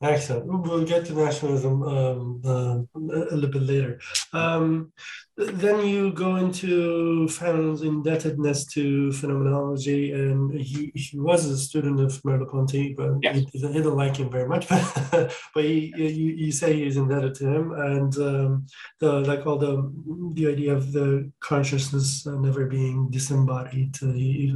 Excellent. 0.01 0.45
We'll 0.45 0.85
get 0.85 1.05
to 1.05 1.13
nationalism 1.13 1.81
um, 1.83 2.41
uh, 2.43 2.79
a 2.95 3.35
little 3.35 3.49
bit 3.49 3.61
later. 3.61 3.99
Um, 4.33 4.91
then 5.37 5.85
you 5.85 6.11
go 6.11 6.35
into 6.35 7.27
Fanon's 7.29 7.81
indebtedness 7.81 8.65
to 8.73 9.13
phenomenology, 9.13 10.11
and 10.11 10.53
he, 10.53 10.91
he 10.95 11.17
was 11.17 11.45
a 11.45 11.57
student 11.57 12.01
of 12.01 12.11
Merleau-Ponty, 12.23 12.93
but 12.93 13.13
yes. 13.21 13.37
he, 13.37 13.45
he, 13.53 13.59
didn't 13.59 13.95
like 13.95 14.17
him 14.17 14.29
very 14.29 14.47
much. 14.47 14.67
but 15.11 15.31
he, 15.55 15.93
you, 15.95 16.07
you 16.07 16.51
say 16.51 16.73
he's 16.73 16.97
indebted 16.97 17.33
to 17.35 17.47
him, 17.47 17.71
and 17.71 18.17
um, 18.17 18.65
the 18.99 19.21
like 19.21 19.45
all 19.45 19.57
the 19.57 19.91
the 20.33 20.47
idea 20.47 20.73
of 20.73 20.91
the 20.91 21.31
consciousness 21.39 22.25
never 22.25 22.65
being 22.65 23.09
disembodied. 23.09 23.95
Uh, 24.03 24.11
he, 24.11 24.53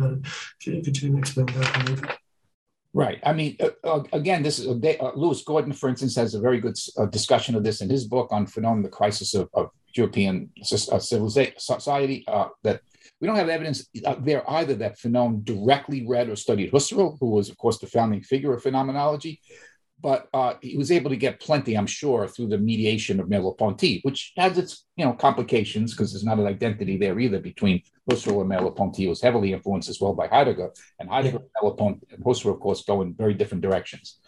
he, 0.60 0.82
could 0.82 1.02
you 1.02 1.18
explain 1.18 1.46
that? 1.48 2.18
Right. 2.94 3.20
I 3.24 3.34
mean, 3.34 3.56
uh, 3.60 3.70
uh, 3.84 4.04
again, 4.14 4.42
this 4.42 4.58
is 4.58 4.68
uh, 4.68 5.12
Lewis 5.16 5.44
Gordon, 5.44 5.74
for 5.74 5.90
instance, 5.90 6.16
has 6.16 6.34
a 6.34 6.40
very 6.40 6.60
good 6.60 6.76
uh, 6.98 7.06
discussion 7.06 7.56
of 7.56 7.64
this 7.64 7.82
in 7.82 7.90
his 7.90 8.06
book 8.06 8.30
on 8.32 8.48
Fanon, 8.48 8.82
the 8.82 8.90
crisis 8.90 9.36
of, 9.36 9.48
of 9.54 9.70
European 9.94 10.50
uh, 10.60 11.00
civilization 11.00 11.54
society. 11.60 12.24
Uh, 12.28 12.48
that 12.64 12.82
we 13.22 13.28
don't 13.28 13.36
have 13.36 13.50
evidence 13.50 13.88
there 14.22 14.50
either 14.50 14.74
that 14.76 14.98
Fanon 14.98 15.44
directly 15.44 16.08
read 16.08 16.30
or 16.30 16.36
studied 16.36 16.72
Husserl, 16.72 17.18
who 17.20 17.30
was, 17.30 17.50
of 17.50 17.58
course, 17.58 17.78
the 17.78 17.86
founding 17.86 18.22
figure 18.22 18.54
of 18.54 18.64
phenomenology, 18.64 19.40
but 20.02 20.28
uh, 20.34 20.54
he 20.62 20.78
was 20.78 20.92
able 20.92 21.10
to 21.10 21.18
get 21.18 21.40
plenty, 21.40 21.76
I'm 21.76 21.88
sure, 21.88 22.28
through 22.28 22.48
the 22.48 22.58
mediation 22.58 23.20
of 23.20 23.28
Merleau-Ponty, 23.28 24.00
which 24.04 24.34
has 24.38 24.58
its 24.58 24.86
you 24.96 25.06
know 25.06 25.14
complications 25.14 25.94
because 25.94 26.14
there's 26.14 26.24
not 26.24 26.40
an 26.40 26.48
identity 26.48 26.98
there 26.98 27.20
either 27.20 27.40
between 27.40 27.82
Husserl 28.10 28.42
and 28.42 28.50
Merleau-Ponty. 28.50 29.08
was 29.08 29.22
heavily 29.22 29.54
influenced 29.54 29.90
as 29.90 30.00
well 30.00 30.14
by 30.14 30.28
Heidegger, 30.28 30.72
and 31.00 31.10
Heidegger 31.10 31.38
and 31.38 31.48
Merleau-Ponty 31.62 32.08
and 32.12 32.24
Husserl, 32.24 32.54
of 32.54 32.60
course, 32.60 32.84
go 32.84 33.02
in 33.02 33.14
very 33.14 33.34
different 33.34 33.62
directions. 33.62 34.20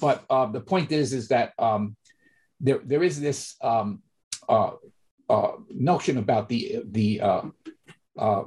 But 0.00 0.24
uh, 0.30 0.46
the 0.46 0.60
point 0.60 0.92
is, 0.92 1.12
is 1.12 1.28
that 1.28 1.52
um, 1.58 1.96
there 2.60 2.80
there 2.84 3.02
is 3.02 3.20
this 3.20 3.56
um, 3.62 4.02
uh, 4.48 4.72
uh 5.28 5.52
notion 5.70 6.18
about 6.18 6.48
the 6.48 6.82
the 6.84 7.20
uh, 7.20 7.42
uh, 8.16 8.44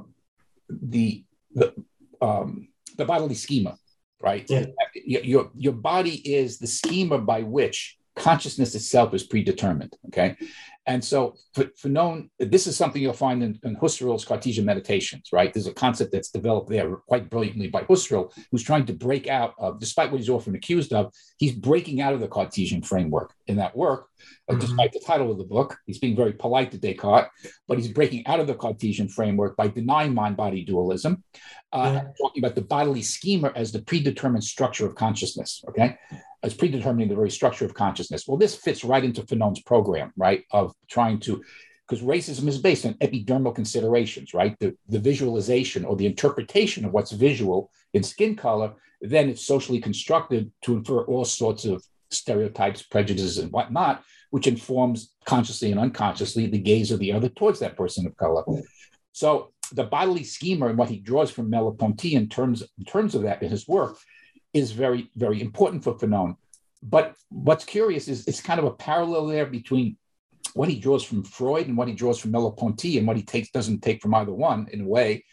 the 0.68 1.24
the 1.54 1.74
um, 2.22 2.68
the 2.96 3.04
bodily 3.04 3.34
schema 3.34 3.76
right? 4.20 4.44
Yeah. 4.48 4.66
Your, 4.94 5.50
your 5.56 5.72
body 5.72 6.16
is 6.16 6.58
the 6.58 6.66
schema 6.66 7.18
by 7.18 7.42
which 7.42 7.98
consciousness 8.16 8.74
itself 8.74 9.14
is 9.14 9.22
predetermined. 9.22 9.96
Okay. 10.08 10.36
And 10.90 11.04
so 11.04 11.36
for, 11.54 11.88
known, 11.88 12.30
this 12.40 12.66
is 12.66 12.76
something 12.76 13.00
you'll 13.00 13.12
find 13.12 13.44
in, 13.44 13.60
in 13.62 13.76
Husserl's 13.76 14.24
Cartesian 14.24 14.64
meditations, 14.64 15.28
right? 15.32 15.54
There's 15.54 15.68
a 15.68 15.72
concept 15.72 16.10
that's 16.10 16.32
developed 16.32 16.68
there 16.68 16.96
quite 16.96 17.30
brilliantly 17.30 17.68
by 17.68 17.82
Husserl, 17.84 18.32
who's 18.50 18.64
trying 18.64 18.86
to 18.86 18.92
break 18.92 19.28
out 19.28 19.54
of, 19.56 19.78
despite 19.78 20.10
what 20.10 20.18
he's 20.18 20.28
often 20.28 20.56
accused 20.56 20.92
of, 20.92 21.14
he's 21.38 21.52
breaking 21.52 22.00
out 22.00 22.12
of 22.12 22.18
the 22.18 22.26
Cartesian 22.26 22.82
framework 22.82 23.32
in 23.46 23.54
that 23.54 23.76
work, 23.76 24.08
uh, 24.48 24.54
mm-hmm. 24.54 24.60
despite 24.62 24.92
the 24.92 25.04
title 25.06 25.30
of 25.30 25.38
the 25.38 25.44
book. 25.44 25.78
He's 25.86 26.00
being 26.00 26.16
very 26.16 26.32
polite 26.32 26.72
to 26.72 26.78
Descartes, 26.78 27.30
but 27.68 27.78
he's 27.78 27.92
breaking 27.92 28.26
out 28.26 28.40
of 28.40 28.48
the 28.48 28.56
Cartesian 28.56 29.08
framework 29.08 29.56
by 29.56 29.68
denying 29.68 30.12
mind 30.12 30.36
body 30.36 30.64
dualism, 30.64 31.22
uh, 31.72 31.92
yeah. 31.94 32.04
talking 32.20 32.42
about 32.42 32.56
the 32.56 32.62
bodily 32.62 33.02
schema 33.02 33.52
as 33.54 33.70
the 33.70 33.82
predetermined 33.82 34.42
structure 34.42 34.86
of 34.86 34.96
consciousness, 34.96 35.62
okay? 35.68 35.96
As 36.42 36.54
predetermining 36.54 37.08
the 37.08 37.14
very 37.14 37.30
structure 37.30 37.64
of 37.64 37.74
consciousness. 37.74 38.26
Well, 38.26 38.38
this 38.38 38.54
fits 38.54 38.84
right 38.84 39.04
into 39.04 39.22
Fanon's 39.22 39.62
program, 39.62 40.12
right, 40.16 40.44
of 40.50 40.72
trying 40.88 41.20
to, 41.20 41.42
because 41.86 42.04
racism 42.04 42.48
is 42.48 42.58
based 42.58 42.86
on 42.86 42.94
epidermal 42.94 43.54
considerations, 43.54 44.32
right? 44.32 44.56
The, 44.58 44.76
the 44.88 44.98
visualization 44.98 45.84
or 45.84 45.96
the 45.96 46.06
interpretation 46.06 46.84
of 46.84 46.92
what's 46.92 47.12
visual 47.12 47.70
in 47.92 48.02
skin 48.02 48.36
color, 48.36 48.74
then 49.00 49.28
it's 49.28 49.44
socially 49.44 49.80
constructed 49.80 50.50
to 50.62 50.76
infer 50.76 51.02
all 51.02 51.24
sorts 51.24 51.64
of 51.64 51.84
stereotypes, 52.10 52.82
prejudices, 52.82 53.38
and 53.38 53.52
whatnot, 53.52 54.02
which 54.30 54.46
informs 54.46 55.14
consciously 55.24 55.70
and 55.70 55.80
unconsciously 55.80 56.46
the 56.46 56.58
gaze 56.58 56.90
of 56.90 57.00
the 57.00 57.12
other 57.12 57.28
towards 57.28 57.58
that 57.60 57.76
person 57.76 58.06
of 58.06 58.16
color. 58.16 58.44
So 59.12 59.52
the 59.72 59.84
bodily 59.84 60.24
schema 60.24 60.66
and 60.66 60.78
what 60.78 60.88
he 60.88 60.98
draws 60.98 61.30
from 61.30 61.50
Merleau-Ponty 61.50 62.14
in 62.14 62.28
terms, 62.28 62.62
in 62.78 62.84
terms 62.84 63.14
of 63.14 63.22
that 63.22 63.42
in 63.42 63.50
his 63.50 63.68
work 63.68 63.96
is 64.52 64.72
very, 64.72 65.10
very 65.16 65.40
important 65.40 65.84
for 65.84 65.94
Fanon. 65.94 66.36
But 66.82 67.14
what's 67.28 67.64
curious 67.64 68.08
is 68.08 68.26
it's 68.26 68.40
kind 68.40 68.58
of 68.58 68.66
a 68.66 68.72
parallel 68.72 69.26
there 69.26 69.46
between 69.46 69.96
what 70.54 70.68
he 70.68 70.78
draws 70.78 71.04
from 71.04 71.22
Freud 71.22 71.68
and 71.68 71.76
what 71.76 71.88
he 71.88 71.94
draws 71.94 72.18
from 72.18 72.32
Merleau-Ponty 72.32 72.98
and 72.98 73.06
what 73.06 73.16
he 73.16 73.22
takes 73.22 73.50
doesn't 73.50 73.82
take 73.82 74.00
from 74.02 74.14
either 74.14 74.32
one 74.32 74.66
in 74.72 74.80
a 74.80 74.88
way, 74.88 75.24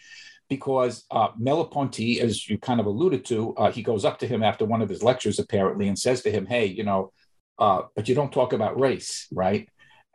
because 0.50 1.06
uh, 1.12 1.30
Merleau-Ponty, 1.40 2.22
as 2.22 2.48
you 2.48 2.58
kind 2.58 2.80
of 2.80 2.86
alluded 2.86 3.26
to, 3.26 3.56
uh, 3.56 3.72
he 3.72 3.82
goes 3.82 4.06
up 4.06 4.20
to 4.20 4.28
him 4.28 4.44
after 4.44 4.66
one 4.66 4.82
of 4.82 4.90
his 4.90 5.02
lectures 5.02 5.40
apparently 5.40 5.88
and 5.88 5.98
says 5.98 6.22
to 6.22 6.32
him, 6.32 6.46
"Hey, 6.46 6.66
you 6.66 6.84
know, 6.84 7.12
uh, 7.58 7.84
but 7.96 8.08
you 8.08 8.16
don't 8.16 8.32
talk 8.32 8.54
about 8.54 8.80
race, 8.80 9.28
right?" 9.32 9.68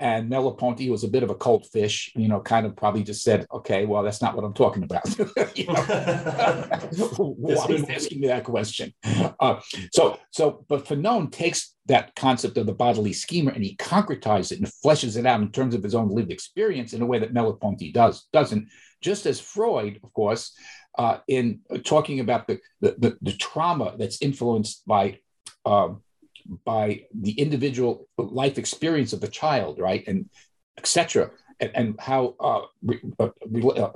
And 0.02 0.28
Merleau-Ponty 0.28 0.90
was 0.90 1.04
a 1.04 1.08
bit 1.08 1.22
of 1.22 1.30
a 1.30 1.34
cold 1.36 1.64
fish, 1.70 2.10
you 2.16 2.26
know, 2.26 2.40
kind 2.40 2.66
of 2.66 2.74
probably 2.74 3.04
just 3.04 3.22
said, 3.22 3.46
okay, 3.52 3.86
well, 3.86 4.02
that's 4.02 4.20
not 4.20 4.34
what 4.34 4.44
I'm 4.44 4.52
talking 4.52 4.82
about. 4.82 5.08
Why 5.16 5.28
are 7.54 7.72
you 7.72 7.86
asking 7.88 8.18
me 8.20 8.26
that 8.26 8.42
question? 8.42 8.92
Uh, 9.38 9.60
so, 9.92 10.18
so, 10.32 10.64
but 10.68 10.86
Fanon 10.86 11.30
takes 11.30 11.76
that 11.86 12.16
concept 12.16 12.58
of 12.58 12.66
the 12.66 12.74
bodily 12.74 13.12
schema 13.12 13.52
and 13.52 13.62
he 13.62 13.76
concretizes 13.76 14.50
it 14.50 14.58
and 14.58 14.66
fleshes 14.66 15.16
it 15.16 15.24
out 15.24 15.40
in 15.40 15.52
terms 15.52 15.72
of 15.72 15.84
his 15.84 15.94
own 15.94 16.08
lived 16.08 16.32
experience 16.32 16.94
in 16.94 17.02
a 17.02 17.06
way 17.06 17.20
that 17.20 17.32
Merleau-Ponty 17.32 17.92
does, 17.92 18.26
doesn't. 18.32 18.66
Just 19.02 19.24
as 19.26 19.38
Freud, 19.38 20.00
of 20.02 20.12
course, 20.14 20.52
uh, 20.98 21.18
in 21.28 21.60
talking 21.84 22.18
about 22.18 22.48
the, 22.48 22.58
the, 22.80 22.96
the, 22.98 23.18
the 23.22 23.34
trauma 23.34 23.94
that's 23.96 24.20
influenced 24.20 24.84
by 24.84 25.20
um, 25.64 26.02
by 26.64 27.05
the 27.14 27.33
individual 27.33 28.09
life 28.16 28.59
experience 28.59 29.12
of 29.12 29.20
the 29.20 29.28
child, 29.28 29.78
right, 29.78 30.05
and 30.07 30.28
etc., 30.78 31.31
and, 31.61 31.70
and, 31.74 32.00
how 32.00 32.35
uh, 32.40 32.62
uh, 33.20 33.28
uh, 33.78 33.90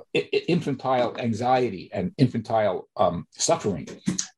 infantile 0.46 1.16
anxiety 1.18 1.90
and 1.92 2.12
infantile 2.16 2.88
um, 2.96 3.26
suffering 3.32 3.88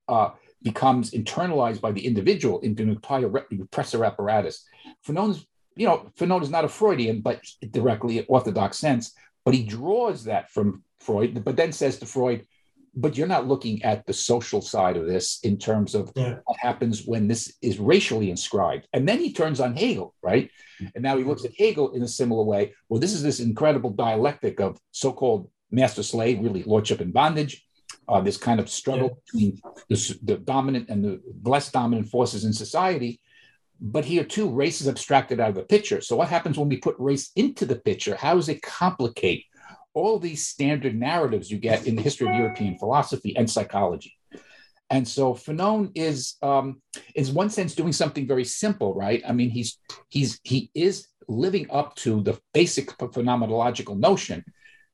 uh, 0.08 0.30
becomes 0.62 1.10
internalized 1.10 1.80
by 1.80 1.92
the 1.92 2.06
individual 2.06 2.60
into 2.60 2.82
an 2.82 2.90
entire 2.90 3.28
repressor 3.28 4.06
apparatus. 4.06 4.64
Fanon's, 5.06 5.46
you 5.76 5.86
know, 5.86 6.10
Fanon 6.18 6.42
is 6.42 6.50
not 6.50 6.64
a 6.64 6.68
Freudian, 6.68 7.20
but 7.20 7.40
directly 7.70 8.24
orthodox 8.26 8.78
sense, 8.78 9.14
but 9.44 9.54
he 9.54 9.62
draws 9.62 10.24
that 10.24 10.50
from 10.50 10.82
Freud, 11.00 11.44
but 11.44 11.56
then 11.56 11.72
says 11.72 11.98
to 11.98 12.06
Freud, 12.06 12.46
but 12.94 13.16
you're 13.16 13.26
not 13.26 13.46
looking 13.46 13.82
at 13.82 14.06
the 14.06 14.12
social 14.12 14.60
side 14.60 14.96
of 14.96 15.06
this 15.06 15.40
in 15.42 15.58
terms 15.58 15.94
of 15.94 16.12
yeah. 16.14 16.36
what 16.44 16.58
happens 16.58 17.04
when 17.04 17.28
this 17.28 17.56
is 17.62 17.78
racially 17.78 18.30
inscribed. 18.30 18.88
And 18.92 19.08
then 19.08 19.18
he 19.18 19.32
turns 19.32 19.60
on 19.60 19.76
Hegel, 19.76 20.14
right? 20.22 20.50
And 20.94 21.02
now 21.02 21.16
he 21.16 21.24
looks 21.24 21.44
at 21.44 21.56
Hegel 21.56 21.92
in 21.92 22.02
a 22.02 22.08
similar 22.08 22.44
way. 22.44 22.74
Well, 22.88 23.00
this 23.00 23.12
is 23.12 23.22
this 23.22 23.40
incredible 23.40 23.90
dialectic 23.90 24.60
of 24.60 24.78
so 24.90 25.12
called 25.12 25.50
master 25.70 26.02
slave, 26.02 26.40
really 26.40 26.62
lordship 26.62 27.00
and 27.00 27.12
bondage, 27.12 27.64
uh, 28.08 28.20
this 28.20 28.36
kind 28.36 28.60
of 28.60 28.70
struggle 28.70 29.08
yeah. 29.08 29.14
between 29.26 29.60
the, 29.88 30.18
the 30.22 30.36
dominant 30.38 30.88
and 30.88 31.04
the 31.04 31.20
less 31.44 31.70
dominant 31.70 32.08
forces 32.08 32.44
in 32.44 32.52
society. 32.52 33.20
But 33.80 34.04
here 34.04 34.24
too, 34.24 34.50
race 34.50 34.80
is 34.80 34.88
abstracted 34.88 35.38
out 35.38 35.50
of 35.50 35.54
the 35.54 35.62
picture. 35.62 36.00
So 36.00 36.16
what 36.16 36.28
happens 36.28 36.58
when 36.58 36.68
we 36.68 36.78
put 36.78 36.96
race 36.98 37.30
into 37.36 37.64
the 37.64 37.76
picture? 37.76 38.16
How 38.16 38.34
does 38.34 38.48
it 38.48 38.62
complicate 38.62 39.44
all 39.98 40.18
these 40.18 40.46
standard 40.46 40.94
narratives 40.94 41.50
you 41.50 41.58
get 41.58 41.86
in 41.86 41.96
the 41.96 42.02
history 42.02 42.28
of 42.28 42.34
European 42.34 42.78
philosophy 42.78 43.36
and 43.36 43.50
psychology? 43.50 44.14
And 44.90 45.06
so 45.06 45.34
Fanon 45.34 45.90
is, 45.94 46.36
um, 46.40 46.80
in 47.14 47.26
one 47.34 47.50
sense, 47.50 47.74
doing 47.74 47.92
something 47.92 48.26
very 48.26 48.44
simple, 48.44 48.94
right? 48.94 49.22
I 49.28 49.32
mean, 49.32 49.50
he's 49.50 49.78
he's 50.08 50.40
he 50.44 50.70
is 50.74 51.08
living 51.28 51.66
up 51.70 51.94
to 51.96 52.22
the 52.22 52.38
basic 52.54 52.86
phenomenological 52.98 53.98
notion 53.98 54.44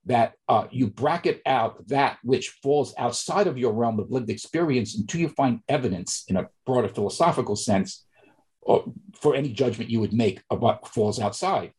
that 0.07 0.35
uh, 0.49 0.67
you 0.71 0.89
bracket 0.89 1.41
out 1.47 1.87
that 1.89 2.19
which 2.23 2.49
falls 2.63 2.93
outside 2.99 3.47
of 3.47 3.57
your 3.57 3.73
realm 3.73 3.99
of 4.01 4.11
lived 4.11 4.31
experience 4.31 4.97
until 4.99 5.21
you 5.21 5.29
find 5.29 5.61
evidence 5.69 6.25
in 6.29 6.37
a 6.37 6.49
broader 6.67 6.89
philosophical 6.89 7.57
sense 7.57 8.05
or 8.61 8.85
for 9.15 9.35
any 9.35 9.51
judgment 9.51 9.91
you 9.91 10.01
would 10.01 10.13
make 10.13 10.43
what 10.49 10.89
falls 10.89 11.21
outside. 11.21 11.73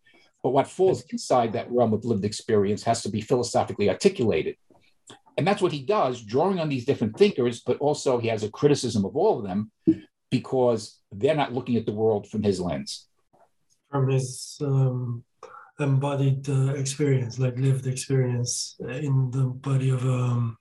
But 0.46 0.52
what 0.52 0.68
falls 0.68 1.02
inside 1.10 1.54
that 1.54 1.72
realm 1.72 1.92
of 1.92 2.06
lived 2.06 2.24
experience 2.24 2.84
has 2.84 3.02
to 3.02 3.10
be 3.10 3.20
philosophically 3.20 3.90
articulated. 3.90 4.58
And 5.38 5.48
that's 5.48 5.60
what 5.60 5.72
he 5.72 5.82
does, 5.82 6.22
drawing 6.22 6.60
on 6.60 6.70
these 6.70 6.86
different 6.86 7.18
thinkers, 7.18 7.62
but 7.62 7.78
also 7.80 8.20
he 8.20 8.28
has 8.28 8.44
a 8.44 8.52
criticism 8.52 9.06
of 9.06 9.16
all 9.16 9.40
of 9.40 9.44
them 9.44 9.72
because 10.30 11.00
they're 11.12 11.34
not 11.34 11.54
looking 11.56 11.78
at 11.78 11.88
the 11.88 11.94
world 11.94 12.30
from 12.30 12.44
his 12.44 12.60
lens. 12.60 13.08
From 13.90 14.08
his 14.08 14.60
um, 14.62 15.24
embodied 15.80 16.48
uh, 16.48 16.76
experience, 16.76 17.40
like 17.40 17.58
lived 17.58 17.88
experience 17.88 18.76
in 18.88 19.32
the 19.32 19.46
body 19.46 19.90
of 19.90 20.04
um, 20.06 20.58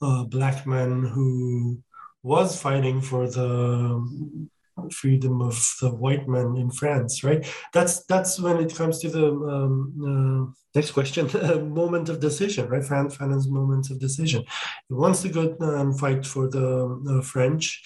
a 0.00 0.24
black 0.24 0.66
man 0.66 1.02
who 1.04 1.82
was 2.22 2.58
fighting 2.58 3.02
for 3.02 3.28
the 3.28 4.48
freedom 4.90 5.40
of 5.40 5.54
the 5.80 5.90
white 5.90 6.28
man 6.28 6.56
in 6.56 6.70
France, 6.70 7.22
right? 7.24 7.46
That's 7.72 8.04
that's 8.04 8.40
when 8.40 8.58
it 8.58 8.74
comes 8.74 8.98
to 9.00 9.08
the 9.08 9.26
um, 9.26 10.52
uh, 10.54 10.60
next 10.74 10.92
question, 10.92 11.26
moment 11.74 12.08
of 12.08 12.20
decision, 12.20 12.68
right? 12.68 12.84
Fan 12.84 13.10
Fanon's 13.10 13.48
moment 13.48 13.90
of 13.90 14.00
decision. 14.00 14.44
He 14.88 14.94
wants 14.94 15.22
to 15.22 15.28
go 15.28 15.56
and 15.60 15.98
fight 15.98 16.26
for 16.26 16.48
the 16.48 17.18
uh, 17.18 17.22
French 17.22 17.82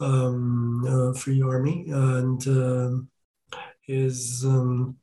um, 0.00 0.84
uh, 0.86 1.18
Free 1.18 1.42
Army, 1.42 1.86
and 1.88 2.46
um, 2.48 3.08
his 3.80 4.44
um, 4.44 4.96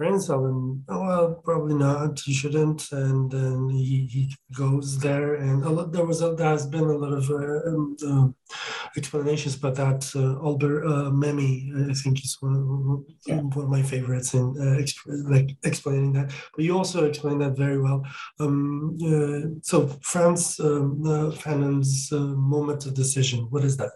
friends 0.00 0.28
tell 0.28 0.42
him, 0.46 0.82
oh, 0.88 1.00
well, 1.02 1.34
probably 1.44 1.74
not. 1.74 2.26
You 2.26 2.32
shouldn't. 2.32 2.90
And 2.90 3.30
then 3.30 3.68
he, 3.68 4.08
he 4.10 4.34
goes 4.56 4.98
there, 4.98 5.34
and 5.34 5.62
a 5.62 5.68
lot, 5.68 5.92
there 5.92 6.06
was 6.06 6.22
a, 6.22 6.34
there 6.34 6.48
has 6.48 6.66
been 6.66 6.84
a 6.84 6.96
lot 7.04 7.12
of 7.12 7.28
uh, 7.28 7.68
um, 7.68 7.96
uh, 8.10 8.28
explanations 8.96 9.56
but 9.56 9.74
that. 9.74 10.00
Uh, 10.16 10.42
Albert 10.42 10.86
uh, 10.86 11.10
Memmi, 11.10 11.90
I 11.90 11.92
think, 11.92 12.24
is 12.24 12.38
one, 12.40 13.04
yeah. 13.26 13.40
one 13.40 13.66
of 13.66 13.70
my 13.70 13.82
favorites 13.82 14.32
in 14.32 14.46
uh, 14.58 14.80
exp- 14.82 15.30
like 15.34 15.50
explaining 15.64 16.14
that. 16.14 16.32
But 16.56 16.64
you 16.64 16.74
also 16.78 17.04
explained 17.04 17.42
that 17.42 17.58
very 17.58 17.78
well. 17.78 18.02
Um, 18.38 18.96
uh, 19.04 19.60
so, 19.60 19.86
France 20.00 20.58
um, 20.60 21.02
uh, 21.04 21.30
Fanon's 21.32 22.10
moment 22.10 22.86
of 22.86 22.94
decision. 22.94 23.40
What 23.50 23.64
is 23.64 23.76
that? 23.76 23.92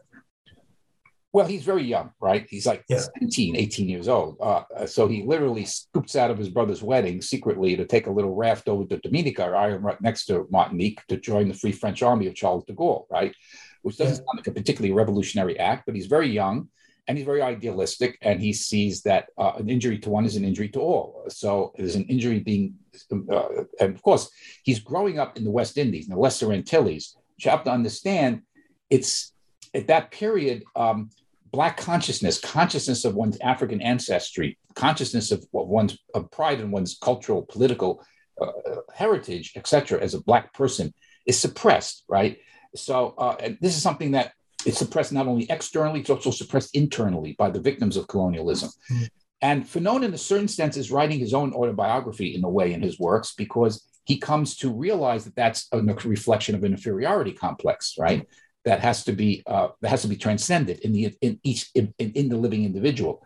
Well, 1.35 1.47
he's 1.47 1.65
very 1.65 1.83
young, 1.83 2.13
right? 2.21 2.47
He's 2.49 2.65
like 2.65 2.85
yeah. 2.89 3.01
17, 3.19 3.57
18 3.57 3.89
years 3.89 4.07
old. 4.07 4.37
Uh, 4.41 4.87
so 4.87 5.09
he 5.09 5.25
literally 5.25 5.65
scoops 5.65 6.15
out 6.15 6.31
of 6.31 6.39
his 6.39 6.49
brother's 6.49 6.81
wedding 6.81 7.21
secretly 7.21 7.75
to 7.75 7.85
take 7.85 8.07
a 8.07 8.13
little 8.13 8.37
raft 8.37 8.69
over 8.69 8.85
to 8.85 8.99
Dominica, 8.99 9.43
island 9.43 9.83
right 9.83 10.01
next 10.01 10.27
to 10.27 10.47
Martinique, 10.49 11.01
to 11.09 11.17
join 11.17 11.49
the 11.49 11.55
Free 11.55 11.73
French 11.73 12.05
Army 12.05 12.29
of 12.29 12.37
Charles 12.37 12.63
de 12.67 12.73
Gaulle, 12.73 13.07
right? 13.11 13.35
Which 13.83 13.97
doesn't 13.97 14.13
yeah. 14.13 14.19
sound 14.19 14.37
like 14.37 14.47
a 14.47 14.53
particularly 14.53 14.95
revolutionary 14.95 15.59
act, 15.59 15.87
but 15.87 15.97
he's 15.97 16.07
very 16.07 16.29
young 16.29 16.69
and 17.09 17.19
he's 17.19 17.27
very 17.27 17.43
idealistic 17.43 18.17
and 18.23 18.41
he 18.41 18.53
sees 18.53 19.03
that 19.03 19.27
uh, 19.37 19.55
an 19.57 19.69
injury 19.69 19.99
to 19.99 20.11
one 20.11 20.25
is 20.25 20.37
an 20.37 20.45
injury 20.45 20.69
to 20.69 20.81
all. 20.81 21.25
So 21.31 21.73
there's 21.77 21.97
an 21.97 22.05
injury 22.05 22.39
being, 22.39 22.75
uh, 23.11 23.65
and 23.81 23.93
of 23.93 24.03
course, 24.03 24.31
he's 24.63 24.79
growing 24.79 25.19
up 25.19 25.37
in 25.37 25.43
the 25.43 25.51
West 25.51 25.79
Indies, 25.79 26.07
in 26.07 26.15
the 26.15 26.21
Lesser 26.21 26.53
Antilles, 26.53 27.17
which 27.35 27.47
you 27.47 27.51
have 27.51 27.65
to 27.65 27.73
understand, 27.73 28.43
it's 28.89 29.33
at 29.75 29.89
that 29.89 30.13
period, 30.13 30.63
um, 30.77 31.11
black 31.55 31.77
consciousness, 31.77 32.41
consciousness 32.41 33.05
of 33.05 33.15
one's 33.15 33.39
African 33.41 33.81
ancestry, 33.81 34.59
consciousness 34.75 35.31
of 35.31 35.47
one's 35.53 35.97
of 36.13 36.29
pride 36.33 36.59
in 36.59 36.73
one's 36.73 36.99
cultural, 37.01 37.43
political 37.43 38.05
uh, 38.43 38.51
heritage, 38.93 39.53
etc., 39.55 40.01
as 40.01 40.15
a 40.15 40.21
black 40.21 40.53
person 40.53 40.93
is 41.27 41.39
suppressed, 41.39 42.05
right? 42.09 42.39
So 42.75 43.15
uh, 43.19 43.37
this 43.61 43.77
is 43.77 43.83
something 43.83 44.11
that 44.13 44.33
is 44.67 44.77
suppressed 44.77 45.13
not 45.13 45.29
only 45.29 45.49
externally, 45.49 46.01
it's 46.01 46.11
also 46.11 46.33
suppressed 46.33 46.75
internally 46.75 47.37
by 47.39 47.51
the 47.51 47.61
victims 47.61 47.97
of 47.97 48.09
colonialism. 48.09 48.71
Mm-hmm. 48.91 49.05
And 49.41 49.65
Fanon, 49.65 50.05
in 50.05 50.13
a 50.13 50.19
certain 50.19 50.49
sense, 50.49 50.77
is 50.77 50.91
writing 50.91 51.21
his 51.21 51.35
own 51.35 51.53
autobiography 51.53 52.35
in 52.35 52.43
a 52.43 52.49
way 52.49 52.73
in 52.73 52.83
his 52.83 52.99
works 52.99 53.33
because 53.37 53.87
he 54.05 54.19
comes 54.19 54.57
to 54.57 54.73
realize 54.73 55.25
that 55.25 55.37
that's 55.37 55.69
a 55.71 55.81
reflection 55.81 56.57
of 56.57 56.65
an 56.65 56.73
inferiority 56.73 57.33
complex, 57.33 57.95
right? 57.97 58.27
That 58.65 58.81
has 58.81 59.05
to 59.05 59.13
be 59.13 59.43
uh, 59.47 59.69
that 59.81 59.89
has 59.89 60.03
to 60.03 60.09
be 60.09 60.17
transcended 60.17 60.81
in 60.81 60.93
the 60.93 61.15
in 61.21 61.39
each 61.43 61.71
in, 61.75 61.93
in 61.99 62.29
the 62.29 62.37
living 62.37 62.65
individual. 62.65 63.25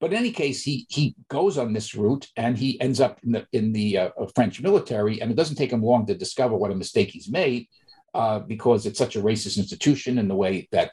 But 0.00 0.12
in 0.12 0.18
any 0.18 0.32
case, 0.32 0.62
he 0.62 0.86
he 0.88 1.14
goes 1.28 1.58
on 1.58 1.72
this 1.72 1.94
route 1.94 2.28
and 2.36 2.56
he 2.56 2.80
ends 2.80 3.00
up 3.00 3.20
in 3.24 3.32
the 3.32 3.46
in 3.52 3.72
the 3.72 3.98
uh, 3.98 4.10
French 4.34 4.60
military, 4.60 5.20
and 5.20 5.30
it 5.30 5.36
doesn't 5.36 5.56
take 5.56 5.72
him 5.72 5.82
long 5.82 6.06
to 6.06 6.14
discover 6.14 6.56
what 6.56 6.70
a 6.70 6.74
mistake 6.74 7.10
he's 7.10 7.30
made 7.30 7.68
uh, 8.14 8.38
because 8.40 8.86
it's 8.86 8.98
such 8.98 9.16
a 9.16 9.22
racist 9.22 9.58
institution 9.58 10.18
in 10.18 10.28
the 10.28 10.34
way 10.34 10.68
that 10.72 10.92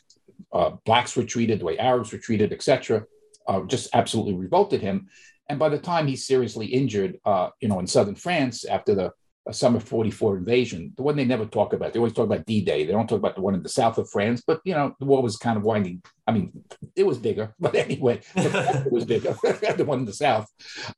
uh, 0.54 0.72
blacks 0.86 1.16
were 1.16 1.24
treated, 1.24 1.60
the 1.60 1.66
way 1.66 1.78
Arabs 1.78 2.12
were 2.12 2.20
treated, 2.20 2.54
etc. 2.54 3.04
Uh, 3.48 3.62
just 3.64 3.90
absolutely 3.94 4.36
revolted 4.36 4.82
him. 4.82 5.08
And 5.48 5.58
by 5.58 5.70
the 5.70 5.80
time 5.80 6.06
he's 6.06 6.28
seriously 6.28 6.68
injured, 6.68 7.20
uh, 7.26 7.50
you 7.60 7.68
know, 7.68 7.80
in 7.80 7.88
southern 7.88 8.16
France 8.16 8.66
after 8.66 8.94
the 8.94 9.12
a 9.50 9.54
summer 9.54 9.80
44 9.80 10.38
invasion, 10.38 10.94
the 10.96 11.02
one 11.02 11.16
they 11.16 11.26
never 11.26 11.46
talk 11.46 11.74
about. 11.74 11.92
They 11.92 11.98
always 11.98 12.14
talk 12.14 12.26
about 12.26 12.46
D-Day. 12.46 12.86
They 12.86 12.92
don't 12.92 13.08
talk 13.08 13.18
about 13.18 13.36
the 13.36 13.42
one 13.42 13.56
in 13.56 13.64
the 13.64 13.70
south 13.70 13.98
of 13.98 14.08
France, 14.08 14.44
but 14.46 14.62
you 14.64 14.76
know, 14.76 14.96
the 15.00 15.06
war 15.06 15.24
was 15.24 15.38
kind 15.38 15.58
of 15.58 15.64
winding. 15.64 16.04
I 16.28 16.34
mean, 16.34 16.64
it 16.96 17.04
was 17.04 17.18
bigger, 17.18 17.56
but 17.60 17.74
anyway, 17.74 18.22
it 18.36 18.92
was 18.92 19.06
bigger, 19.06 19.34
the 19.34 19.86
one 19.86 20.00
in 20.00 20.06
the 20.06 20.14
south. 20.14 20.48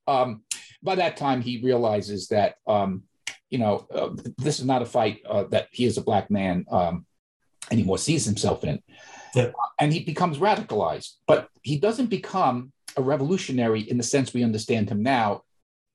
Um, 0.06 0.44
by 0.84 0.96
that 0.96 1.16
time, 1.16 1.42
he 1.42 1.62
realizes 1.62 2.28
that, 2.28 2.56
um, 2.68 3.04
you 3.50 3.58
know, 3.58 3.88
uh, 3.94 4.10
this 4.38 4.60
is 4.60 4.66
not 4.66 4.82
a 4.82 4.86
fight 4.86 5.22
uh, 5.30 5.46
that 5.52 5.68
he 5.72 5.86
as 5.86 5.98
a 5.98 6.04
black 6.04 6.30
man 6.30 6.66
um, 6.70 7.06
anymore 7.72 7.98
sees 7.98 8.26
himself 8.26 8.66
in. 8.66 8.84
Yeah. 9.34 9.52
And 9.80 9.94
he 9.94 10.02
becomes 10.02 10.40
radicalized, 10.40 11.14
but 11.26 11.48
he 11.62 11.80
doesn't 11.80 12.08
become 12.08 12.74
a 12.98 13.02
revolutionary 13.02 13.82
in 13.82 13.98
the 13.98 14.04
sense 14.04 14.34
we 14.34 14.44
understand 14.44 14.90
him 14.90 15.04
now 15.04 15.44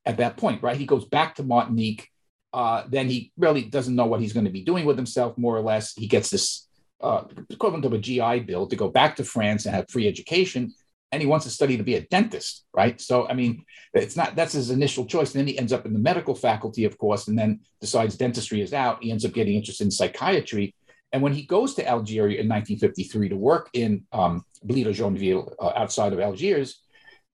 at 0.06 0.16
that 0.16 0.38
point, 0.38 0.62
right? 0.62 0.78
He 0.78 0.86
goes 0.86 1.04
back 1.04 1.34
to 1.34 1.42
Martinique 1.42 2.08
uh, 2.52 2.84
then 2.88 3.08
he 3.08 3.32
really 3.36 3.62
doesn't 3.62 3.94
know 3.94 4.06
what 4.06 4.20
he's 4.20 4.32
going 4.32 4.46
to 4.46 4.52
be 4.52 4.62
doing 4.62 4.84
with 4.84 4.96
himself, 4.96 5.36
more 5.36 5.56
or 5.56 5.60
less. 5.60 5.94
He 5.94 6.06
gets 6.06 6.30
this 6.30 6.68
uh, 7.00 7.24
equivalent 7.50 7.84
of 7.84 7.92
a 7.92 7.98
GI 7.98 8.40
Bill 8.40 8.66
to 8.66 8.76
go 8.76 8.88
back 8.88 9.16
to 9.16 9.24
France 9.24 9.66
and 9.66 9.74
have 9.74 9.90
free 9.90 10.08
education. 10.08 10.72
And 11.12 11.22
he 11.22 11.28
wants 11.28 11.44
to 11.44 11.52
study 11.52 11.76
to 11.76 11.84
be 11.84 11.94
a 11.94 12.00
dentist, 12.00 12.66
right? 12.74 13.00
So, 13.00 13.28
I 13.28 13.34
mean, 13.34 13.64
it's 13.94 14.16
not 14.16 14.34
that's 14.34 14.54
his 14.54 14.70
initial 14.70 15.06
choice. 15.06 15.34
And 15.34 15.40
then 15.40 15.46
he 15.46 15.58
ends 15.58 15.72
up 15.72 15.86
in 15.86 15.92
the 15.92 15.98
medical 15.98 16.34
faculty, 16.34 16.84
of 16.84 16.98
course, 16.98 17.28
and 17.28 17.38
then 17.38 17.60
decides 17.80 18.16
dentistry 18.16 18.60
is 18.60 18.72
out. 18.72 19.02
He 19.02 19.12
ends 19.12 19.24
up 19.24 19.32
getting 19.32 19.54
interested 19.54 19.84
in 19.84 19.90
psychiatry. 19.90 20.74
And 21.12 21.22
when 21.22 21.32
he 21.32 21.42
goes 21.42 21.74
to 21.74 21.88
Algeria 21.88 22.40
in 22.40 22.48
1953 22.48 23.28
to 23.28 23.36
work 23.36 23.70
in 23.72 24.04
um, 24.12 24.44
Blida 24.66 25.54
uh, 25.60 25.72
outside 25.76 26.12
of 26.12 26.20
Algiers, 26.20 26.82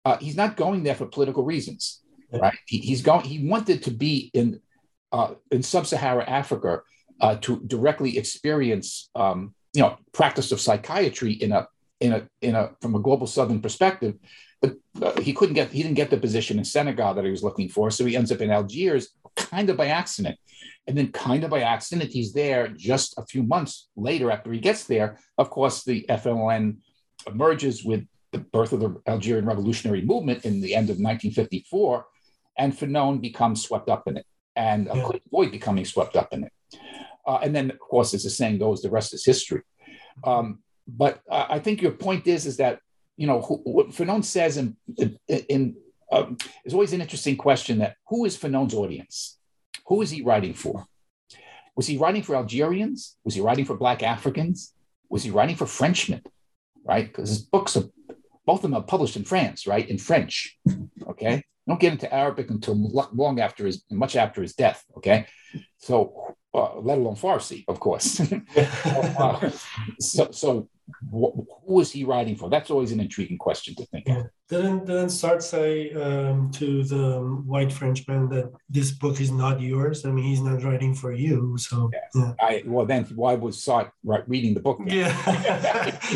uh, 0.05 0.18
he's 0.18 0.37
not 0.37 0.57
going 0.57 0.83
there 0.83 0.94
for 0.94 1.07
political 1.07 1.44
reasons, 1.44 2.03
right? 2.33 2.59
He, 2.66 2.79
he's 2.79 3.03
going. 3.03 3.25
He 3.25 3.48
wanted 3.48 3.83
to 3.85 3.90
be 3.90 4.31
in 4.35 4.61
uh, 5.12 5.35
in 5.51 5.62
sub-Saharan 5.62 6.27
Africa 6.27 6.83
uh, 7.20 7.37
to 7.37 7.61
directly 7.66 8.18
experience, 8.18 9.11
um, 9.14 9.55
you 9.75 9.83
know, 9.83 9.96
practice 10.12 10.53
of 10.53 10.61
psychiatry 10.61 11.33
in 11.33 11.53
a 11.53 11.68
in 12.01 12.12
a 12.12 12.29
in 12.40 12.55
a 12.57 12.72
from 12.81 12.94
a 12.94 13.01
global 13.01 13.27
southern 13.27 13.61
perspective. 13.61 14.16
But 14.61 14.77
uh, 15.01 15.20
he 15.20 15.33
couldn't 15.33 15.55
get 15.55 15.70
he 15.70 15.83
didn't 15.83 15.96
get 15.96 16.11
the 16.11 16.16
position 16.16 16.59
in 16.59 16.64
Senegal 16.64 17.14
that 17.14 17.25
he 17.25 17.31
was 17.31 17.44
looking 17.44 17.68
for, 17.68 17.90
so 17.90 18.05
he 18.05 18.16
ends 18.16 18.33
up 18.33 18.40
in 18.40 18.51
Algiers, 18.51 19.11
kind 19.37 19.70
of 19.70 19.77
by 19.77 19.87
accident. 19.87 20.38
And 20.88 20.98
then, 20.98 21.12
kind 21.12 21.44
of 21.44 21.51
by 21.51 21.61
accident, 21.61 22.11
he's 22.11 22.33
there 22.33 22.66
just 22.68 23.16
a 23.16 23.25
few 23.25 23.44
months 23.44 23.88
later 23.96 24.33
after 24.33 24.53
he 24.53 24.59
gets 24.59 24.85
there. 24.85 25.18
Of 25.38 25.48
course, 25.48 25.85
the 25.85 26.05
FLN 26.09 26.79
emerges 27.27 27.85
with 27.85 28.05
the 28.33 28.38
birth 28.38 28.72
of 28.72 28.81
the 28.81 29.01
Algerian 29.07 29.46
Revolutionary 29.46 30.03
Movement 30.03 30.44
in 30.44 30.61
the 30.61 30.75
end 30.75 30.90
of 30.90 30.96
1954, 30.96 32.05
and 32.59 32.77
Fanon 32.77 33.20
becomes 33.20 33.62
swept 33.62 33.88
up 33.88 34.09
in 34.09 34.16
it 34.16 34.27
and 34.57 34.87
yeah. 34.87 35.11
avoid 35.27 35.51
becoming 35.51 35.85
swept 35.85 36.17
up 36.17 36.33
in 36.33 36.45
it. 36.45 36.53
Uh, 37.27 37.38
and 37.43 37.55
then, 37.55 37.71
of 37.71 37.79
course, 37.79 38.15
as 38.15 38.25
the 38.25 38.31
saying 38.31 38.59
goes, 38.59 38.83
the 38.83 38.91
rest 38.91 39.15
is 39.15 39.25
history. 39.25 39.62
Um, 40.25 40.61
but 40.87 41.21
uh, 41.31 41.47
I 41.49 41.59
think 41.59 41.81
your 41.81 41.93
point 41.93 42.27
is 42.27 42.47
is 42.47 42.57
that 42.57 42.81
you 43.17 43.27
know 43.27 43.41
who, 43.41 43.57
what 43.65 43.91
Fanon 43.91 44.25
says 44.25 44.57
in, 44.57 44.77
in 45.29 45.77
um, 46.11 46.37
is 46.65 46.75
always 46.75 46.93
an 46.93 47.01
interesting 47.01 47.37
question 47.37 47.79
that 47.79 47.97
who 48.09 48.25
is 48.25 48.37
Fanon's 48.37 48.75
audience? 48.75 49.38
Who 49.87 50.03
is 50.03 50.11
he 50.11 50.23
writing 50.23 50.55
for? 50.55 50.87
Was 51.77 51.87
he 51.87 51.97
writing 51.97 52.23
for 52.23 52.37
Algerians? 52.37 53.17
Was 53.25 53.35
he 53.35 53.41
writing 53.41 53.65
for 53.65 53.77
Black 53.77 54.03
Africans? 54.03 54.75
Was 55.09 55.23
he 55.23 55.31
writing 55.31 55.57
for 55.57 55.67
Frenchmen? 55.67 56.23
Right, 56.85 57.07
because 57.07 57.29
his 57.29 57.43
books 57.43 57.77
are 57.77 57.85
both 58.45 58.59
of 58.59 58.62
them 58.62 58.75
are 58.75 58.83
published 58.83 59.17
in 59.17 59.25
France, 59.25 59.67
right? 59.67 59.88
In 59.88 59.99
French. 59.99 60.59
Okay. 61.07 61.45
Don't 61.66 61.81
get 61.81 61.92
into 61.92 62.12
Arabic 62.12 62.51
until 62.51 62.75
long 63.12 63.40
after 63.40 63.66
his, 63.66 63.85
much 63.90 64.16
after 64.16 64.42
his 64.42 64.55
death. 64.55 64.85
Okay. 64.96 65.27
So, 65.79 66.35
uh, 66.55 66.79
let 66.81 66.98
alone 66.98 67.16
Farsi, 67.16 67.64
of 67.68 67.81
course. 67.81 68.20
uh, 68.87 69.51
so, 70.01 70.31
so 70.33 70.68
who 71.11 71.81
is 71.81 71.90
he 71.92 72.05
writing 72.05 72.37
for? 72.37 72.51
That's 72.51 72.70
always 72.70 72.92
an 72.92 73.01
intriguing 73.01 73.38
question 73.38 73.75
to 73.77 73.87
think. 73.87 74.07
Yeah. 74.07 74.25
Didn't 74.48 74.87
didn't 74.87 75.09
Sartre 75.09 75.42
say 75.42 75.92
um, 75.92 76.51
to 76.53 76.85
the 76.85 77.20
white 77.46 77.72
Frenchman 77.72 78.29
that 78.31 78.53
this 78.68 78.90
book 78.90 79.20
is 79.20 79.31
not 79.31 79.61
yours? 79.61 80.05
I 80.05 80.11
mean, 80.11 80.25
he's 80.25 80.42
not 80.42 80.62
writing 80.62 80.94
for 80.94 81.12
you. 81.12 81.57
So 81.59 81.90
yes. 81.92 82.11
yeah. 82.14 82.33
I, 82.40 82.62
well, 82.66 82.85
then 82.85 83.05
why 83.14 83.35
was 83.35 83.57
Sartre 83.64 83.92
reading 84.27 84.55
the 84.55 84.61
book? 84.61 84.79
Then? 84.85 84.96
Yeah, 84.98 85.16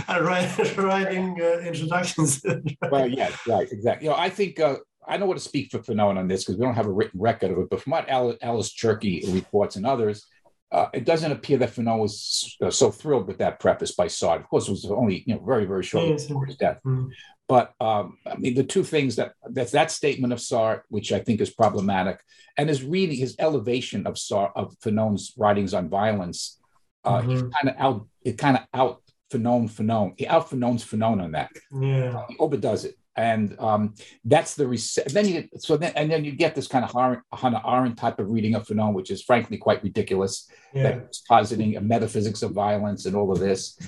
writing 0.76 1.40
uh, 1.40 1.60
introductions. 1.60 2.44
well, 2.90 3.08
yeah, 3.08 3.30
right, 3.46 3.70
exactly. 3.70 4.06
You 4.06 4.10
know, 4.10 4.18
I 4.18 4.30
think. 4.30 4.60
Uh, 5.06 5.12
I 5.12 5.16
don't 5.16 5.28
want 5.28 5.40
to 5.40 5.48
speak 5.48 5.70
for 5.70 5.78
Fanon 5.78 6.18
on 6.18 6.28
this 6.28 6.44
because 6.44 6.58
we 6.58 6.64
don't 6.64 6.74
have 6.74 6.86
a 6.86 6.92
written 6.92 7.20
record 7.20 7.50
of 7.50 7.58
it, 7.58 7.70
but 7.70 7.80
from 7.80 7.92
what 7.92 8.08
Alice 8.08 8.72
Cherki 8.74 9.32
reports 9.32 9.76
and 9.76 9.86
others, 9.86 10.26
uh, 10.72 10.86
it 10.92 11.04
doesn't 11.04 11.32
appear 11.32 11.58
that 11.58 11.74
Fanon 11.74 12.00
was 12.00 12.56
uh, 12.60 12.70
so 12.70 12.90
thrilled 12.90 13.26
with 13.28 13.38
that 13.38 13.60
preface 13.60 13.92
by 13.92 14.06
Sartre. 14.06 14.40
Of 14.40 14.48
course, 14.48 14.68
it 14.68 14.72
was 14.72 14.84
only 14.86 15.22
you 15.26 15.34
know 15.34 15.44
very 15.44 15.64
very 15.64 15.84
short 15.84 16.16
before 16.16 16.46
his 16.46 16.56
death. 16.56 16.78
Mm-hmm. 16.84 17.08
But 17.48 17.72
um, 17.80 18.18
I 18.26 18.36
mean, 18.36 18.54
the 18.54 18.64
two 18.64 18.82
things 18.82 19.16
that 19.16 19.32
that's 19.50 19.72
that 19.72 19.92
statement 19.92 20.32
of 20.32 20.40
Sartre, 20.40 20.82
which 20.88 21.12
I 21.12 21.20
think 21.20 21.40
is 21.40 21.50
problematic, 21.50 22.20
and 22.56 22.68
his 22.68 22.82
reading, 22.82 23.16
his 23.16 23.36
elevation 23.38 24.06
of 24.06 24.14
Sartre 24.14 24.52
of 24.56 24.76
Fanon's 24.80 25.32
writings 25.36 25.72
on 25.72 25.88
violence, 25.88 26.58
uh, 27.04 27.20
mm-hmm. 27.22 27.48
kind 27.50 27.68
of 27.68 27.74
out 27.78 28.08
it 28.24 28.36
kind 28.36 28.56
of 28.56 28.64
out 28.74 29.02
Fanon 29.32 29.70
Fanon. 29.70 30.14
He 30.18 30.26
out 30.26 30.50
Fanon's 30.50 30.84
Fanon 30.84 31.22
on 31.22 31.32
that. 31.32 31.50
Yeah, 31.72 32.24
he 32.28 32.36
overdoes 32.38 32.84
it 32.84 32.96
and 33.16 33.58
um, 33.58 33.94
that's 34.24 34.54
the 34.54 34.64
rece- 34.64 35.04
then 35.12 35.26
you 35.26 35.48
so 35.58 35.76
then 35.76 35.92
and 35.96 36.10
then 36.10 36.24
you 36.24 36.32
get 36.32 36.54
this 36.54 36.68
kind 36.68 36.84
of 36.84 36.92
Hannah 37.32 37.62
Arendt 37.66 37.96
type 37.96 38.18
of 38.18 38.28
reading 38.28 38.54
of 38.54 38.66
Fanon, 38.66 38.92
which 38.92 39.10
is 39.10 39.22
frankly 39.22 39.56
quite 39.56 39.82
ridiculous. 39.82 40.50
Yeah. 40.74 40.82
That's 40.82 41.22
positing 41.22 41.76
a 41.76 41.80
metaphysics 41.80 42.42
of 42.42 42.52
violence 42.52 43.06
and 43.06 43.16
all 43.16 43.32
of 43.32 43.38
this. 43.38 43.78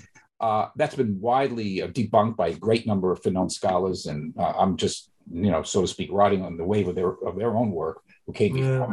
Uh, 0.40 0.68
that's 0.76 0.94
been 0.94 1.20
widely 1.20 1.82
uh, 1.82 1.88
debunked 1.88 2.36
by 2.36 2.48
a 2.48 2.54
great 2.54 2.86
number 2.86 3.12
of 3.12 3.20
Fanon 3.20 3.50
scholars, 3.50 4.06
and 4.06 4.34
uh, 4.38 4.54
I'm 4.56 4.76
just 4.76 5.10
you 5.30 5.50
know 5.50 5.62
so 5.62 5.82
to 5.82 5.86
speak 5.86 6.08
riding 6.10 6.42
on 6.42 6.56
the 6.56 6.64
wave 6.64 6.88
of 6.88 6.94
their 6.94 7.12
of 7.26 7.36
their 7.36 7.56
own 7.56 7.70
work. 7.70 8.02
Okay, 8.30 8.50
yeah. 8.50 8.86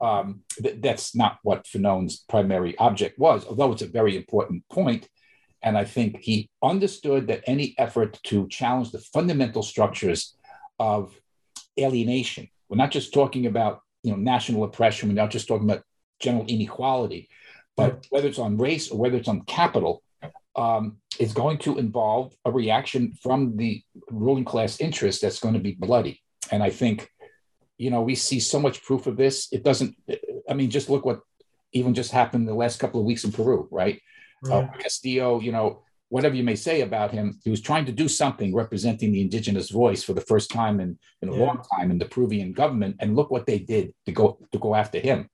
um, 0.00 0.40
th- 0.62 0.80
that's 0.80 1.14
not 1.14 1.38
what 1.42 1.64
Fanon's 1.66 2.24
primary 2.28 2.76
object 2.78 3.18
was, 3.18 3.44
although 3.46 3.72
it's 3.72 3.82
a 3.82 3.86
very 3.86 4.16
important 4.16 4.66
point 4.70 5.08
and 5.62 5.78
I 5.78 5.84
think 5.84 6.20
he 6.20 6.50
understood 6.62 7.28
that 7.28 7.42
any 7.46 7.74
effort 7.78 8.18
to 8.24 8.48
challenge 8.48 8.90
the 8.90 8.98
fundamental 8.98 9.62
structures 9.62 10.36
of 10.78 11.14
alienation, 11.78 12.48
we're 12.68 12.76
not 12.76 12.90
just 12.90 13.14
talking 13.14 13.46
about 13.46 13.80
you 14.02 14.10
know 14.10 14.16
national 14.16 14.64
oppression, 14.64 15.08
we're 15.08 15.14
not 15.14 15.30
just 15.30 15.48
talking 15.48 15.68
about 15.68 15.84
general 16.20 16.44
inequality, 16.46 17.28
but 17.76 18.06
whether 18.10 18.28
it's 18.28 18.38
on 18.38 18.58
race 18.58 18.90
or 18.90 18.98
whether 18.98 19.16
it's 19.16 19.28
on 19.28 19.42
capital, 19.42 20.02
um, 20.56 20.98
is 21.18 21.32
going 21.32 21.58
to 21.58 21.78
involve 21.78 22.34
a 22.44 22.50
reaction 22.50 23.12
from 23.22 23.56
the 23.56 23.82
ruling 24.10 24.44
class 24.44 24.80
interest 24.80 25.22
that's 25.22 25.40
going 25.40 25.54
to 25.54 25.60
be 25.60 25.72
bloody. 25.72 26.20
And 26.50 26.62
I 26.62 26.70
think, 26.70 27.08
you 27.78 27.90
know, 27.90 28.02
we 28.02 28.14
see 28.14 28.40
so 28.40 28.60
much 28.60 28.82
proof 28.82 29.06
of 29.06 29.16
this. 29.16 29.48
It 29.52 29.62
doesn't, 29.62 29.96
I 30.48 30.54
mean, 30.54 30.70
just 30.70 30.90
look 30.90 31.04
what 31.04 31.20
even 31.72 31.94
just 31.94 32.12
happened 32.12 32.46
the 32.46 32.54
last 32.54 32.78
couple 32.78 33.00
of 33.00 33.06
weeks 33.06 33.24
in 33.24 33.32
Peru, 33.32 33.68
right? 33.70 34.00
Uh, 34.50 34.66
Castillo, 34.78 35.40
you 35.40 35.52
know, 35.52 35.82
whatever 36.08 36.34
you 36.34 36.42
may 36.42 36.56
say 36.56 36.82
about 36.82 37.10
him, 37.10 37.38
he 37.42 37.50
was 37.50 37.60
trying 37.60 37.86
to 37.86 37.92
do 37.92 38.06
something 38.06 38.54
representing 38.54 39.12
the 39.12 39.20
indigenous 39.22 39.70
voice 39.70 40.02
for 40.02 40.12
the 40.12 40.20
first 40.20 40.50
time 40.50 40.78
in, 40.78 40.98
in 41.22 41.28
a 41.28 41.32
yeah. 41.32 41.44
long 41.46 41.62
time 41.74 41.90
in 41.90 41.98
the 41.98 42.04
Peruvian 42.04 42.52
government. 42.52 42.96
And 43.00 43.16
look 43.16 43.30
what 43.30 43.46
they 43.46 43.58
did 43.58 43.94
to 44.06 44.12
go 44.12 44.38
to 44.52 44.58
go 44.58 44.74
after 44.74 44.98
him. 44.98 45.30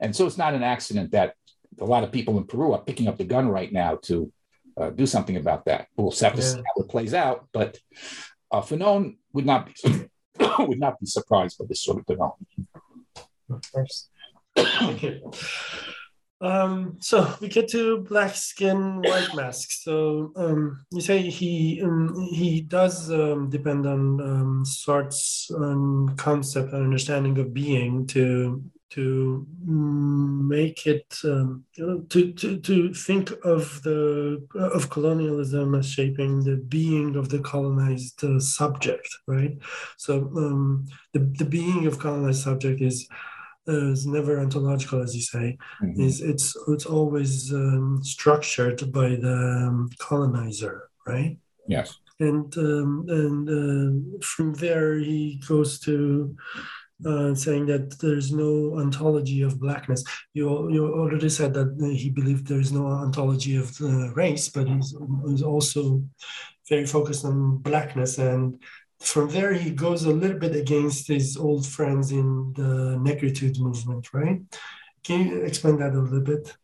And 0.00 0.14
so 0.14 0.26
it's 0.26 0.38
not 0.38 0.54
an 0.54 0.62
accident 0.62 1.12
that 1.12 1.34
a 1.80 1.84
lot 1.84 2.02
of 2.02 2.10
people 2.10 2.38
in 2.38 2.44
Peru 2.44 2.72
are 2.72 2.82
picking 2.82 3.08
up 3.08 3.18
the 3.18 3.24
gun 3.24 3.48
right 3.48 3.72
now 3.72 3.96
to 4.02 4.32
uh, 4.76 4.90
do 4.90 5.06
something 5.06 5.36
about 5.36 5.64
that. 5.66 5.86
We'll 5.96 6.10
have 6.10 6.34
to 6.34 6.40
yeah. 6.40 6.48
see 6.48 6.56
how 6.56 6.82
it 6.82 6.88
plays 6.88 7.14
out. 7.14 7.46
But 7.52 7.78
uh, 8.50 8.62
Fanon 8.62 9.16
would 9.32 9.46
not 9.46 9.66
be 9.66 10.08
would 10.58 10.80
not 10.80 10.98
be 10.98 11.06
surprised 11.06 11.58
by 11.58 11.66
this 11.68 11.82
sort 11.82 11.98
of 11.98 12.06
development. 12.06 12.48
Of 13.50 13.62
course. 13.72 14.08
Um, 16.40 16.98
so 17.00 17.34
we 17.40 17.48
get 17.48 17.68
to 17.68 17.98
black 18.02 18.34
skin, 18.34 19.00
white 19.00 19.34
mask. 19.34 19.70
So 19.70 20.32
um, 20.36 20.84
you 20.92 21.00
say 21.00 21.22
he 21.30 21.80
um, 21.82 22.14
he 22.30 22.60
does 22.60 23.10
um, 23.10 23.48
depend 23.48 23.86
on 23.86 24.20
um, 24.20 24.64
um, 25.56 26.14
concept 26.16 26.72
and 26.72 26.84
understanding 26.84 27.38
of 27.38 27.54
being 27.54 28.06
to 28.08 28.62
to 28.90 29.46
make 29.66 30.86
it 30.86 31.18
um, 31.24 31.64
to, 31.74 32.32
to 32.32 32.58
to 32.58 32.94
think 32.94 33.32
of 33.44 33.82
the 33.82 34.46
of 34.54 34.90
colonialism 34.90 35.74
as 35.74 35.90
shaping 35.90 36.44
the 36.44 36.56
being 36.56 37.16
of 37.16 37.28
the 37.30 37.40
colonized 37.40 38.22
uh, 38.22 38.38
subject, 38.38 39.08
right? 39.26 39.56
So 39.96 40.30
um, 40.36 40.86
the 41.12 41.20
the 41.38 41.44
being 41.46 41.86
of 41.86 41.98
colonized 41.98 42.42
subject 42.42 42.80
is 42.80 43.08
is 43.66 44.06
never 44.06 44.40
ontological, 44.40 45.02
as 45.02 45.14
you 45.14 45.22
say. 45.22 45.58
Mm-hmm. 45.82 46.00
Is 46.00 46.20
it's 46.20 46.56
it's 46.68 46.86
always 46.86 47.52
um, 47.52 48.00
structured 48.02 48.92
by 48.92 49.10
the 49.10 49.66
um, 49.68 49.90
colonizer, 49.98 50.88
right? 51.06 51.38
Yes. 51.66 51.96
And 52.18 52.56
um, 52.56 53.04
and 53.08 53.48
uh, 53.48 54.18
from 54.22 54.54
there 54.54 54.98
he 54.98 55.40
goes 55.46 55.78
to 55.80 56.36
uh, 57.04 57.34
saying 57.34 57.66
that 57.66 57.98
there's 57.98 58.32
no 58.32 58.78
ontology 58.78 59.42
of 59.42 59.60
blackness. 59.60 60.02
You 60.32 60.70
you 60.70 60.86
already 60.86 61.28
said 61.28 61.52
that 61.54 61.76
he 61.80 62.10
believed 62.10 62.46
there 62.46 62.60
is 62.60 62.72
no 62.72 62.86
ontology 62.86 63.56
of 63.56 63.76
the 63.76 64.12
race, 64.14 64.48
but 64.48 64.68
he's, 64.68 64.94
he's 65.28 65.42
also 65.42 66.02
very 66.68 66.86
focused 66.86 67.24
on 67.24 67.58
blackness 67.58 68.18
and 68.18 68.58
from 69.00 69.28
there 69.30 69.52
he 69.52 69.70
goes 69.70 70.04
a 70.04 70.10
little 70.10 70.38
bit 70.38 70.54
against 70.56 71.08
his 71.08 71.36
old 71.36 71.66
friends 71.66 72.12
in 72.12 72.52
the 72.54 72.96
negritude 72.98 73.58
movement 73.58 74.12
right? 74.12 74.40
Can 75.04 75.28
you 75.28 75.42
explain 75.42 75.78
that 75.78 75.94
a 75.94 76.00
little 76.00 76.20
bit? 76.20 76.56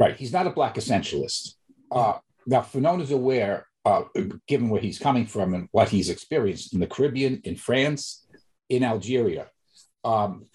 Right 0.00 0.16
he's 0.16 0.32
not 0.32 0.46
a 0.46 0.50
black 0.50 0.74
essentialist. 0.76 1.54
Uh, 1.90 2.18
now 2.46 2.60
fanon 2.60 3.00
is 3.00 3.10
aware 3.10 3.66
uh, 3.84 4.02
given 4.46 4.68
where 4.68 4.80
he's 4.80 4.98
coming 4.98 5.26
from 5.26 5.54
and 5.54 5.68
what 5.72 5.88
he's 5.88 6.08
experienced 6.08 6.72
in 6.72 6.80
the 6.80 6.86
caribbean 6.86 7.40
in 7.44 7.56
france 7.56 8.26
in 8.68 8.82
algeria 8.82 9.48
um, 10.04 10.46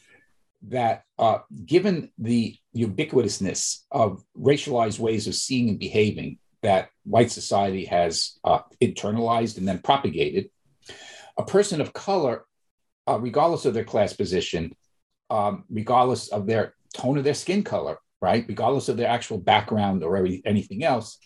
that 0.63 1.03
uh, 1.19 1.39
given 1.65 2.11
the 2.17 2.55
ubiquitousness 2.75 3.83
of 3.91 4.23
racialized 4.37 4.99
ways 4.99 5.27
of 5.27 5.35
seeing 5.35 5.69
and 5.69 5.79
behaving 5.79 6.39
that 6.67 6.89
white 7.05 7.31
society 7.31 7.85
has 7.85 8.37
uh, 8.43 8.59
internalized 8.81 9.57
and 9.57 9.65
then 9.65 9.79
propagated, 9.79 10.49
a 11.37 11.45
person 11.45 11.79
of 11.79 11.93
color, 11.93 12.43
uh, 13.07 13.17
regardless 13.17 13.63
of 13.65 13.73
their 13.73 13.85
class 13.85 14.11
position, 14.11 14.75
um, 15.29 15.63
regardless 15.69 16.27
of 16.27 16.45
their 16.45 16.73
tone 16.93 17.17
of 17.17 17.23
their 17.23 17.33
skin 17.33 17.63
color, 17.63 17.97
right, 18.21 18.43
regardless 18.49 18.89
of 18.89 18.97
their 18.97 19.07
actual 19.07 19.37
background 19.37 20.03
or 20.03 20.17
every, 20.17 20.41
anything 20.45 20.83
else, 20.83 21.17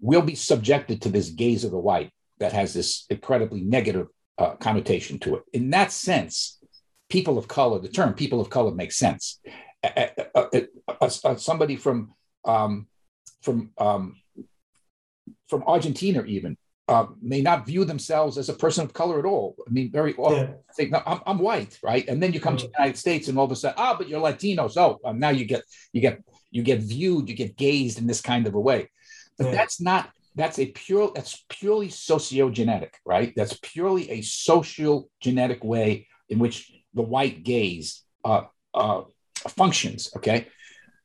will 0.00 0.20
be 0.20 0.34
subjected 0.34 1.00
to 1.00 1.08
this 1.08 1.30
gaze 1.30 1.64
of 1.64 1.70
the 1.70 1.78
white 1.78 2.10
that 2.38 2.52
has 2.52 2.74
this 2.74 3.06
incredibly 3.08 3.62
negative 3.62 4.08
uh, 4.36 4.54
connotation 4.56 5.18
to 5.18 5.36
it. 5.36 5.44
In 5.54 5.70
that 5.70 5.92
sense, 5.92 6.58
people 7.08 7.38
of 7.38 7.48
color, 7.48 7.78
the 7.78 7.88
term 7.88 8.12
people 8.12 8.40
of 8.40 8.50
color 8.50 8.74
makes 8.74 8.98
sense. 8.98 9.40
somebody 11.38 11.76
from 11.76 12.12
um, 12.44 12.86
from 13.40 13.70
um, 13.78 14.16
from 15.48 15.62
Argentina 15.66 16.22
even 16.24 16.56
uh, 16.88 17.06
may 17.22 17.40
not 17.40 17.66
view 17.66 17.84
themselves 17.84 18.36
as 18.36 18.48
a 18.48 18.54
person 18.54 18.84
of 18.84 18.92
color 18.92 19.18
at 19.18 19.24
all. 19.24 19.56
I 19.66 19.70
mean, 19.70 19.90
very 19.90 20.14
often 20.16 20.48
yeah. 20.48 20.54
think, 20.76 20.90
no, 20.90 21.02
I'm, 21.06 21.20
I'm 21.26 21.38
white, 21.38 21.78
right? 21.82 22.06
And 22.08 22.22
then 22.22 22.32
you 22.32 22.40
come 22.40 22.56
to 22.56 22.66
the 22.66 22.72
United 22.78 22.98
States, 22.98 23.28
and 23.28 23.38
all 23.38 23.46
of 23.46 23.52
a 23.52 23.56
sudden, 23.56 23.76
ah, 23.78 23.94
but 23.96 24.08
you're 24.08 24.20
Latino, 24.20 24.68
so 24.68 25.00
um, 25.04 25.18
now 25.18 25.30
you 25.30 25.46
get 25.46 25.62
you 25.92 26.00
get 26.00 26.22
you 26.50 26.62
get 26.62 26.80
viewed, 26.80 27.28
you 27.28 27.34
get 27.34 27.56
gazed 27.56 27.98
in 27.98 28.06
this 28.06 28.20
kind 28.20 28.46
of 28.46 28.54
a 28.54 28.60
way. 28.60 28.90
But 29.38 29.46
yeah. 29.46 29.52
that's 29.52 29.80
not 29.80 30.10
that's 30.34 30.58
a 30.58 30.66
pure 30.66 31.10
that's 31.14 31.44
purely 31.48 31.88
sociogenetic, 31.88 32.90
right? 33.06 33.32
That's 33.34 33.58
purely 33.62 34.10
a 34.10 34.20
social 34.22 35.08
genetic 35.20 35.64
way 35.64 36.06
in 36.28 36.38
which 36.38 36.70
the 36.92 37.02
white 37.02 37.44
gaze 37.44 38.02
uh, 38.24 38.42
uh, 38.74 39.02
functions. 39.48 40.10
Okay. 40.16 40.48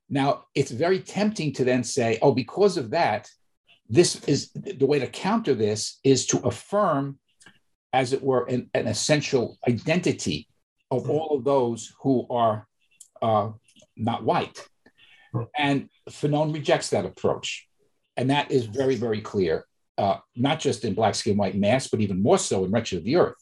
Now 0.10 0.46
it's 0.56 0.72
very 0.72 1.00
tempting 1.00 1.54
to 1.54 1.64
then 1.64 1.84
say, 1.84 2.20
oh, 2.22 2.34
because 2.34 2.78
of 2.78 2.92
that, 2.92 3.30
this 3.90 4.24
is 4.26 4.52
the 4.54 4.86
way 4.86 5.00
to 5.00 5.08
counter 5.08 5.56
this 5.56 6.00
is 6.04 6.28
to 6.28 6.38
affirm, 6.40 7.18
as 7.92 8.14
it 8.14 8.22
were, 8.22 8.46
an, 8.46 8.70
an 8.74 8.88
essential 8.88 9.58
identity 9.68 10.48
of 10.92 11.06
hmm. 11.06 11.12
all 11.12 11.38
of 11.38 11.44
those 11.44 11.92
who 12.02 12.28
are 12.30 12.68
uh, 13.22 13.50
not 13.98 14.24
white. 14.24 14.68
Hmm. 15.34 15.44
And 15.58 15.90
Fanon 16.10 16.54
rejects 16.54 16.90
that 16.92 17.06
approach. 17.06 17.68
And 18.16 18.30
that 18.30 18.52
is 18.52 18.66
very, 18.66 18.96
very 18.96 19.22
clear. 19.22 19.66
uh, 20.00 20.18
not 20.34 20.60
just 20.62 20.86
in 20.86 20.94
Black 20.94 21.14
Skin, 21.14 21.36
White 21.36 21.56
Mask, 21.58 21.92
but 21.92 22.00
even 22.00 22.24
more 22.24 22.38
so 22.38 22.64
in 22.64 22.72
Wretched 22.72 23.00
of 23.00 23.04
the 23.04 23.18
Earth. 23.18 23.36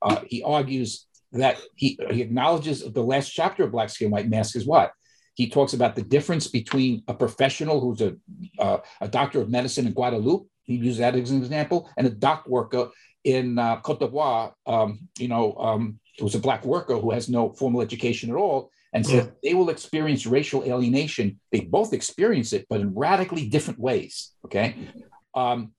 Uh, 0.00 0.20
he 0.28 0.42
argues 0.44 1.06
that 1.32 1.58
he, 1.74 1.98
he 2.10 2.22
acknowledges 2.22 2.84
the 2.92 3.02
last 3.02 3.30
chapter 3.30 3.64
of 3.64 3.72
Black 3.72 3.90
Skin, 3.90 4.10
White 4.10 4.30
Mask 4.30 4.54
is 4.54 4.64
what? 4.64 4.92
He 5.34 5.48
talks 5.48 5.72
about 5.72 5.94
the 5.96 6.02
difference 6.02 6.46
between 6.46 7.02
a 7.08 7.14
professional 7.14 7.80
who's 7.80 8.00
a, 8.00 8.16
uh, 8.58 8.78
a 9.00 9.08
doctor 9.08 9.40
of 9.40 9.48
medicine 9.48 9.86
in 9.86 9.94
Guadeloupe, 9.94 10.46
he 10.64 10.76
uses 10.76 10.98
that 10.98 11.16
as 11.16 11.30
an 11.30 11.38
example, 11.38 11.88
and 11.96 12.06
a 12.06 12.10
dock 12.10 12.46
worker 12.46 12.90
in 13.24 13.58
uh, 13.58 13.80
Cote 13.80 14.00
d'Ivoire, 14.00 14.52
um, 14.66 15.08
you 15.18 15.28
know, 15.28 15.54
um, 15.56 15.98
it 16.18 16.22
was 16.22 16.34
a 16.34 16.40
black 16.40 16.64
worker 16.64 16.98
who 16.98 17.10
has 17.10 17.28
no 17.28 17.52
formal 17.52 17.80
education 17.80 18.30
at 18.30 18.36
all, 18.36 18.70
and 18.92 19.06
so 19.06 19.14
yeah. 19.14 19.26
they 19.42 19.54
will 19.54 19.70
experience 19.70 20.26
racial 20.26 20.62
alienation. 20.64 21.40
They 21.50 21.60
both 21.60 21.92
experience 21.92 22.52
it, 22.52 22.66
but 22.68 22.80
in 22.80 22.94
radically 22.94 23.48
different 23.48 23.80
ways. 23.80 24.32
Okay. 24.44 24.76
Um, 25.34 25.72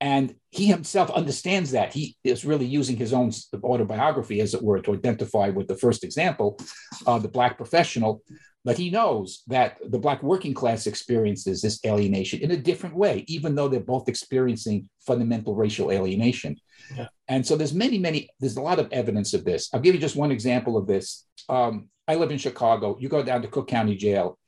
and 0.00 0.34
he 0.50 0.66
himself 0.66 1.10
understands 1.10 1.72
that. 1.72 1.92
He 1.92 2.16
is 2.24 2.44
really 2.44 2.66
using 2.66 2.96
his 2.96 3.12
own 3.12 3.30
autobiography, 3.62 4.40
as 4.40 4.52
it 4.52 4.62
were, 4.62 4.80
to 4.80 4.94
identify 4.94 5.50
with 5.50 5.68
the 5.68 5.76
first 5.76 6.02
example, 6.02 6.58
uh, 7.06 7.18
the 7.18 7.28
Black 7.28 7.56
professional. 7.56 8.22
But 8.64 8.78
he 8.78 8.90
knows 8.90 9.42
that 9.48 9.78
the 9.84 9.98
Black 9.98 10.22
working 10.22 10.54
class 10.54 10.86
experiences 10.86 11.62
this 11.62 11.80
alienation 11.84 12.40
in 12.40 12.52
a 12.52 12.56
different 12.56 12.94
way, 12.94 13.24
even 13.26 13.54
though 13.54 13.66
they're 13.66 13.80
both 13.80 14.08
experiencing 14.08 14.88
fundamental 15.04 15.56
racial 15.56 15.90
alienation. 15.90 16.56
Yeah. 16.96 17.08
And 17.26 17.44
so 17.44 17.56
there's 17.56 17.74
many, 17.74 17.98
many, 17.98 18.28
there's 18.38 18.56
a 18.56 18.62
lot 18.62 18.78
of 18.78 18.92
evidence 18.92 19.34
of 19.34 19.44
this. 19.44 19.68
I'll 19.72 19.80
give 19.80 19.94
you 19.94 20.00
just 20.00 20.14
one 20.16 20.30
example 20.30 20.76
of 20.76 20.86
this. 20.86 21.26
Um, 21.48 21.88
I 22.06 22.14
live 22.14 22.30
in 22.30 22.38
Chicago. 22.38 22.96
You 23.00 23.08
go 23.08 23.22
down 23.22 23.42
to 23.42 23.48
Cook 23.48 23.68
County 23.68 23.96
Jail. 23.96 24.38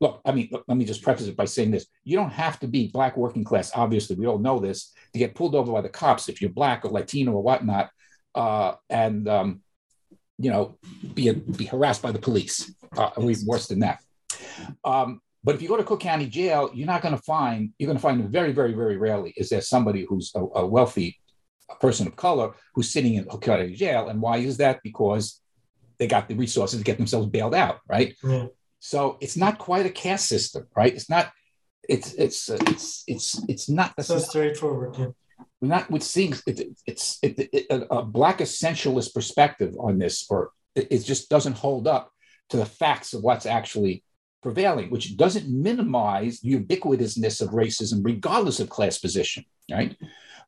Look, 0.00 0.20
I 0.24 0.32
mean, 0.32 0.48
look, 0.50 0.64
let 0.68 0.76
me 0.76 0.84
just 0.84 1.02
preface 1.02 1.26
it 1.26 1.36
by 1.36 1.44
saying 1.44 1.70
this. 1.70 1.86
You 2.04 2.16
don't 2.16 2.32
have 2.32 2.60
to 2.60 2.68
be 2.68 2.88
black 2.88 3.16
working 3.16 3.44
class. 3.44 3.72
Obviously, 3.74 4.16
we 4.16 4.26
all 4.26 4.38
know 4.38 4.58
this 4.58 4.92
to 5.12 5.18
get 5.18 5.34
pulled 5.34 5.54
over 5.54 5.72
by 5.72 5.80
the 5.80 5.88
cops 5.88 6.28
if 6.28 6.40
you're 6.40 6.50
black 6.50 6.84
or 6.84 6.90
Latino 6.90 7.32
or 7.32 7.42
whatnot, 7.42 7.90
uh, 8.34 8.74
and 8.90 9.28
um, 9.28 9.62
you 10.38 10.50
know, 10.50 10.76
be 11.14 11.28
a, 11.28 11.34
be 11.34 11.64
harassed 11.64 12.02
by 12.02 12.10
the 12.10 12.18
police, 12.18 12.74
uh, 12.96 13.10
even 13.18 13.46
worse 13.46 13.66
than 13.66 13.80
that. 13.80 14.00
Um, 14.84 15.20
but 15.42 15.54
if 15.54 15.62
you 15.62 15.68
go 15.68 15.76
to 15.76 15.84
Cook 15.84 16.00
County 16.00 16.26
Jail, 16.26 16.70
you're 16.72 16.86
not 16.86 17.02
going 17.02 17.14
to 17.14 17.22
find. 17.22 17.72
You're 17.78 17.88
going 17.88 17.98
to 17.98 18.02
find 18.02 18.28
very, 18.30 18.52
very, 18.52 18.72
very 18.72 18.96
rarely 18.96 19.34
is 19.36 19.50
there 19.50 19.60
somebody 19.60 20.06
who's 20.08 20.32
a, 20.34 20.40
a 20.40 20.66
wealthy 20.66 21.18
a 21.70 21.74
person 21.76 22.06
of 22.06 22.16
color 22.16 22.52
who's 22.74 22.90
sitting 22.90 23.14
in 23.14 23.24
Cook 23.24 23.42
County 23.42 23.74
Jail. 23.74 24.08
And 24.08 24.20
why 24.20 24.38
is 24.38 24.58
that? 24.58 24.80
Because 24.82 25.40
they 25.98 26.06
got 26.06 26.28
the 26.28 26.34
resources 26.34 26.78
to 26.78 26.84
get 26.84 26.96
themselves 26.96 27.28
bailed 27.28 27.54
out, 27.54 27.80
right? 27.88 28.14
So 28.80 29.16
it's 29.20 29.36
not 29.36 29.58
quite 29.58 29.86
a 29.86 29.90
caste 29.90 30.28
system, 30.28 30.66
right? 30.76 30.92
It's 30.92 31.08
not. 31.08 31.32
It's 31.88 32.14
it's 32.14 32.48
it's 32.48 33.04
it's 33.06 33.44
it's 33.48 33.68
not 33.68 33.92
so 34.02 34.18
straightforward. 34.18 34.96
Yeah. 34.98 35.08
We're 35.60 35.68
not 35.68 35.90
with 35.90 36.02
seeing 36.02 36.34
it, 36.46 36.76
it's 36.86 37.18
it, 37.22 37.48
it, 37.52 37.66
a, 37.70 37.98
a 37.98 38.04
black 38.04 38.38
essentialist 38.38 39.14
perspective 39.14 39.74
on 39.78 39.98
this, 39.98 40.26
or 40.30 40.50
it 40.74 41.04
just 41.04 41.28
doesn't 41.28 41.56
hold 41.56 41.86
up 41.86 42.10
to 42.50 42.56
the 42.56 42.66
facts 42.66 43.14
of 43.14 43.22
what's 43.22 43.46
actually 43.46 44.02
prevailing, 44.42 44.90
which 44.90 45.16
doesn't 45.16 45.48
minimize 45.48 46.40
the 46.40 46.54
ubiquitousness 46.54 47.40
of 47.40 47.50
racism, 47.50 48.04
regardless 48.04 48.60
of 48.60 48.68
class 48.68 48.98
position, 48.98 49.44
right? 49.70 49.96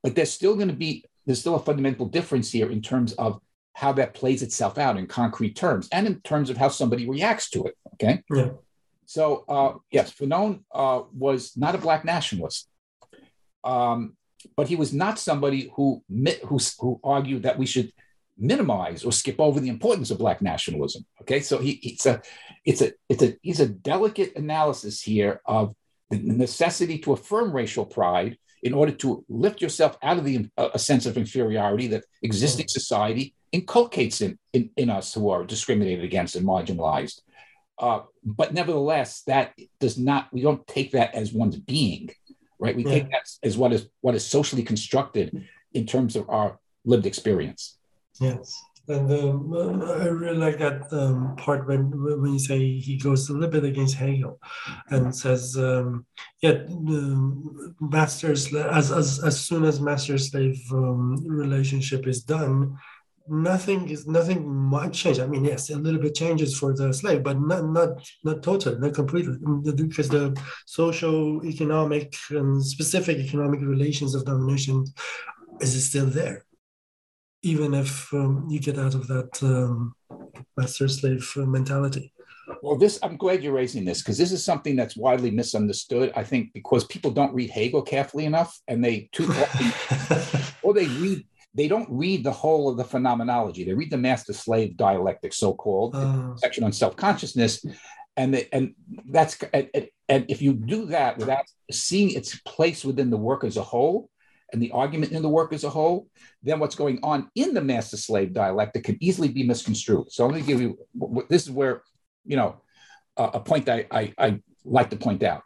But 0.02 0.14
there's 0.14 0.30
still 0.30 0.54
going 0.54 0.68
to 0.68 0.74
be 0.74 1.04
there's 1.24 1.40
still 1.40 1.56
a 1.56 1.60
fundamental 1.60 2.06
difference 2.06 2.52
here 2.52 2.70
in 2.70 2.80
terms 2.80 3.12
of 3.14 3.40
how 3.72 3.92
that 3.92 4.14
plays 4.14 4.42
itself 4.42 4.78
out 4.78 4.96
in 4.96 5.06
concrete 5.06 5.56
terms 5.56 5.88
and 5.92 6.06
in 6.06 6.20
terms 6.20 6.50
of 6.50 6.56
how 6.56 6.68
somebody 6.68 7.08
reacts 7.08 7.50
to 7.50 7.64
it. 7.64 7.74
Okay. 7.94 8.22
Yeah. 8.30 8.50
So 9.06 9.44
uh, 9.48 9.74
yes, 9.90 10.12
Fanon 10.12 10.60
uh, 10.72 11.02
was 11.12 11.56
not 11.56 11.74
a 11.74 11.78
black 11.78 12.04
nationalist, 12.04 12.68
um, 13.64 14.16
but 14.56 14.68
he 14.68 14.76
was 14.76 14.92
not 14.92 15.18
somebody 15.18 15.72
who, 15.74 16.02
who 16.44 16.58
who 16.78 17.00
argued 17.02 17.44
that 17.44 17.58
we 17.58 17.66
should 17.66 17.92
minimize 18.38 19.04
or 19.04 19.12
skip 19.12 19.40
over 19.40 19.60
the 19.60 19.68
importance 19.68 20.10
of 20.10 20.18
black 20.18 20.42
nationalism. 20.42 21.04
Okay, 21.22 21.40
so 21.40 21.58
he, 21.58 21.72
it's 21.82 22.06
a 22.06 22.20
it's 22.64 22.82
a 22.82 22.92
it's 23.08 23.22
a 23.22 23.36
he's 23.42 23.60
a 23.60 23.68
delicate 23.68 24.36
analysis 24.36 25.02
here 25.02 25.40
of 25.46 25.74
the 26.10 26.18
necessity 26.18 26.98
to 26.98 27.12
affirm 27.12 27.52
racial 27.52 27.84
pride 27.84 28.38
in 28.62 28.72
order 28.72 28.92
to 28.92 29.24
lift 29.28 29.60
yourself 29.60 29.96
out 30.02 30.18
of 30.18 30.24
the 30.24 30.48
uh, 30.56 30.70
a 30.74 30.78
sense 30.78 31.06
of 31.06 31.16
inferiority 31.16 31.86
that 31.88 32.04
existing 32.22 32.68
society 32.68 33.34
inculcates 33.52 34.20
in, 34.20 34.38
in, 34.52 34.70
in 34.76 34.90
us 34.90 35.14
who 35.14 35.30
are 35.30 35.44
discriminated 35.44 36.04
against 36.04 36.36
and 36.36 36.46
marginalized. 36.46 37.20
Uh, 37.78 38.00
but 38.24 38.54
nevertheless, 38.54 39.22
that 39.22 39.54
does 39.80 39.98
not, 39.98 40.28
we 40.32 40.40
don't 40.40 40.66
take 40.66 40.92
that 40.92 41.14
as 41.14 41.32
one's 41.32 41.56
being, 41.56 42.10
right? 42.58 42.74
We 42.74 42.84
yeah. 42.84 42.90
take 42.90 43.10
that 43.10 43.28
as 43.42 43.56
what 43.56 43.72
is 43.72 43.88
what 44.00 44.14
is 44.14 44.26
socially 44.26 44.62
constructed 44.62 45.46
in 45.72 45.86
terms 45.86 46.16
of 46.16 46.28
our 46.30 46.58
lived 46.84 47.06
experience. 47.06 47.75
Yes. 48.20 48.62
And 48.88 49.10
um, 49.10 49.82
I 49.82 50.06
really 50.06 50.38
like 50.38 50.58
that 50.58 50.92
um, 50.92 51.34
part 51.36 51.66
when 51.66 51.90
when 52.20 52.32
you 52.32 52.38
say 52.38 52.78
he 52.78 52.96
goes 52.96 53.28
a 53.28 53.32
little 53.32 53.50
bit 53.50 53.64
against 53.64 53.96
Hegel, 53.96 54.38
and 54.90 55.14
says, 55.14 55.56
um, 55.58 56.06
"Yeah, 56.40 56.62
masters 57.80 58.54
as 58.54 58.92
as 58.92 59.18
as 59.24 59.40
soon 59.40 59.64
as 59.64 59.80
master 59.80 60.18
slave 60.18 60.60
um, 60.70 61.16
relationship 61.26 62.06
is 62.06 62.22
done, 62.22 62.78
nothing 63.28 63.88
is 63.90 64.06
nothing 64.06 64.48
much 64.48 65.02
change. 65.02 65.18
I 65.18 65.26
mean, 65.26 65.44
yes, 65.44 65.68
a 65.70 65.76
little 65.76 66.00
bit 66.00 66.14
changes 66.14 66.56
for 66.56 66.72
the 66.72 66.94
slave, 66.94 67.24
but 67.24 67.40
not 67.40 67.64
not 67.64 68.08
not 68.22 68.44
total, 68.44 68.78
not 68.78 68.94
completely, 68.94 69.36
because 69.74 70.08
the 70.10 70.40
social, 70.64 71.44
economic, 71.44 72.14
and 72.30 72.64
specific 72.64 73.18
economic 73.18 73.62
relations 73.62 74.14
of 74.14 74.24
domination 74.24 74.84
is 75.60 75.88
still 75.88 76.06
there 76.06 76.45
even 77.42 77.74
if 77.74 78.12
um, 78.12 78.46
you 78.48 78.60
get 78.60 78.78
out 78.78 78.94
of 78.94 79.06
that 79.08 79.42
um, 79.42 79.94
master 80.56 80.88
slave 80.88 81.30
mentality. 81.36 82.12
Well, 82.62 82.76
this 82.76 82.98
I'm 83.02 83.16
glad 83.16 83.42
you're 83.42 83.52
raising 83.52 83.84
this 83.84 84.02
because 84.02 84.18
this 84.18 84.32
is 84.32 84.44
something 84.44 84.76
that's 84.76 84.96
widely 84.96 85.30
misunderstood. 85.30 86.12
I 86.14 86.22
think 86.22 86.52
because 86.52 86.84
people 86.84 87.10
don't 87.10 87.34
read 87.34 87.50
Hegel 87.50 87.82
carefully 87.82 88.24
enough, 88.24 88.58
and 88.68 88.84
they 88.84 89.08
too 89.12 89.24
often, 89.30 90.42
or 90.62 90.72
they 90.72 90.86
read 90.86 91.26
they 91.54 91.68
don't 91.68 91.88
read 91.90 92.22
the 92.22 92.32
whole 92.32 92.68
of 92.68 92.76
the 92.76 92.84
phenomenology. 92.84 93.64
They 93.64 93.72
read 93.74 93.90
the 93.90 93.96
master 93.96 94.32
slave 94.32 94.76
dialectic, 94.76 95.32
so 95.32 95.54
called 95.54 95.96
uh, 95.96 96.36
section 96.36 96.64
on 96.64 96.72
self 96.72 96.96
consciousness, 96.96 97.64
and 98.16 98.34
they, 98.34 98.48
and 98.52 98.74
that's 99.10 99.38
and, 99.52 99.68
and 100.08 100.26
if 100.28 100.40
you 100.40 100.52
do 100.52 100.86
that 100.86 101.18
without 101.18 101.44
seeing 101.70 102.10
its 102.10 102.38
place 102.40 102.84
within 102.84 103.10
the 103.10 103.16
work 103.16 103.42
as 103.42 103.56
a 103.56 103.62
whole, 103.62 104.10
and 104.52 104.62
the 104.62 104.70
argument 104.70 105.12
in 105.12 105.22
the 105.22 105.28
work 105.28 105.52
as 105.52 105.64
a 105.64 105.70
whole, 105.70 106.08
then 106.42 106.58
what's 106.58 106.76
going 106.76 106.98
on 107.02 107.30
in 107.34 107.54
the 107.54 107.60
master 107.60 107.96
slave 107.96 108.32
dialectic 108.32 108.84
can 108.84 108.96
easily 109.00 109.28
be 109.28 109.42
misconstrued. 109.42 110.10
So 110.12 110.26
let 110.26 110.36
me 110.36 110.42
give 110.42 110.60
you 110.60 110.78
this 111.28 111.44
is 111.44 111.50
where, 111.50 111.82
you 112.24 112.36
know, 112.36 112.60
a 113.16 113.40
point 113.40 113.68
I, 113.68 113.86
I, 113.90 114.12
I 114.18 114.40
like 114.64 114.90
to 114.90 114.96
point 114.96 115.22
out 115.22 115.42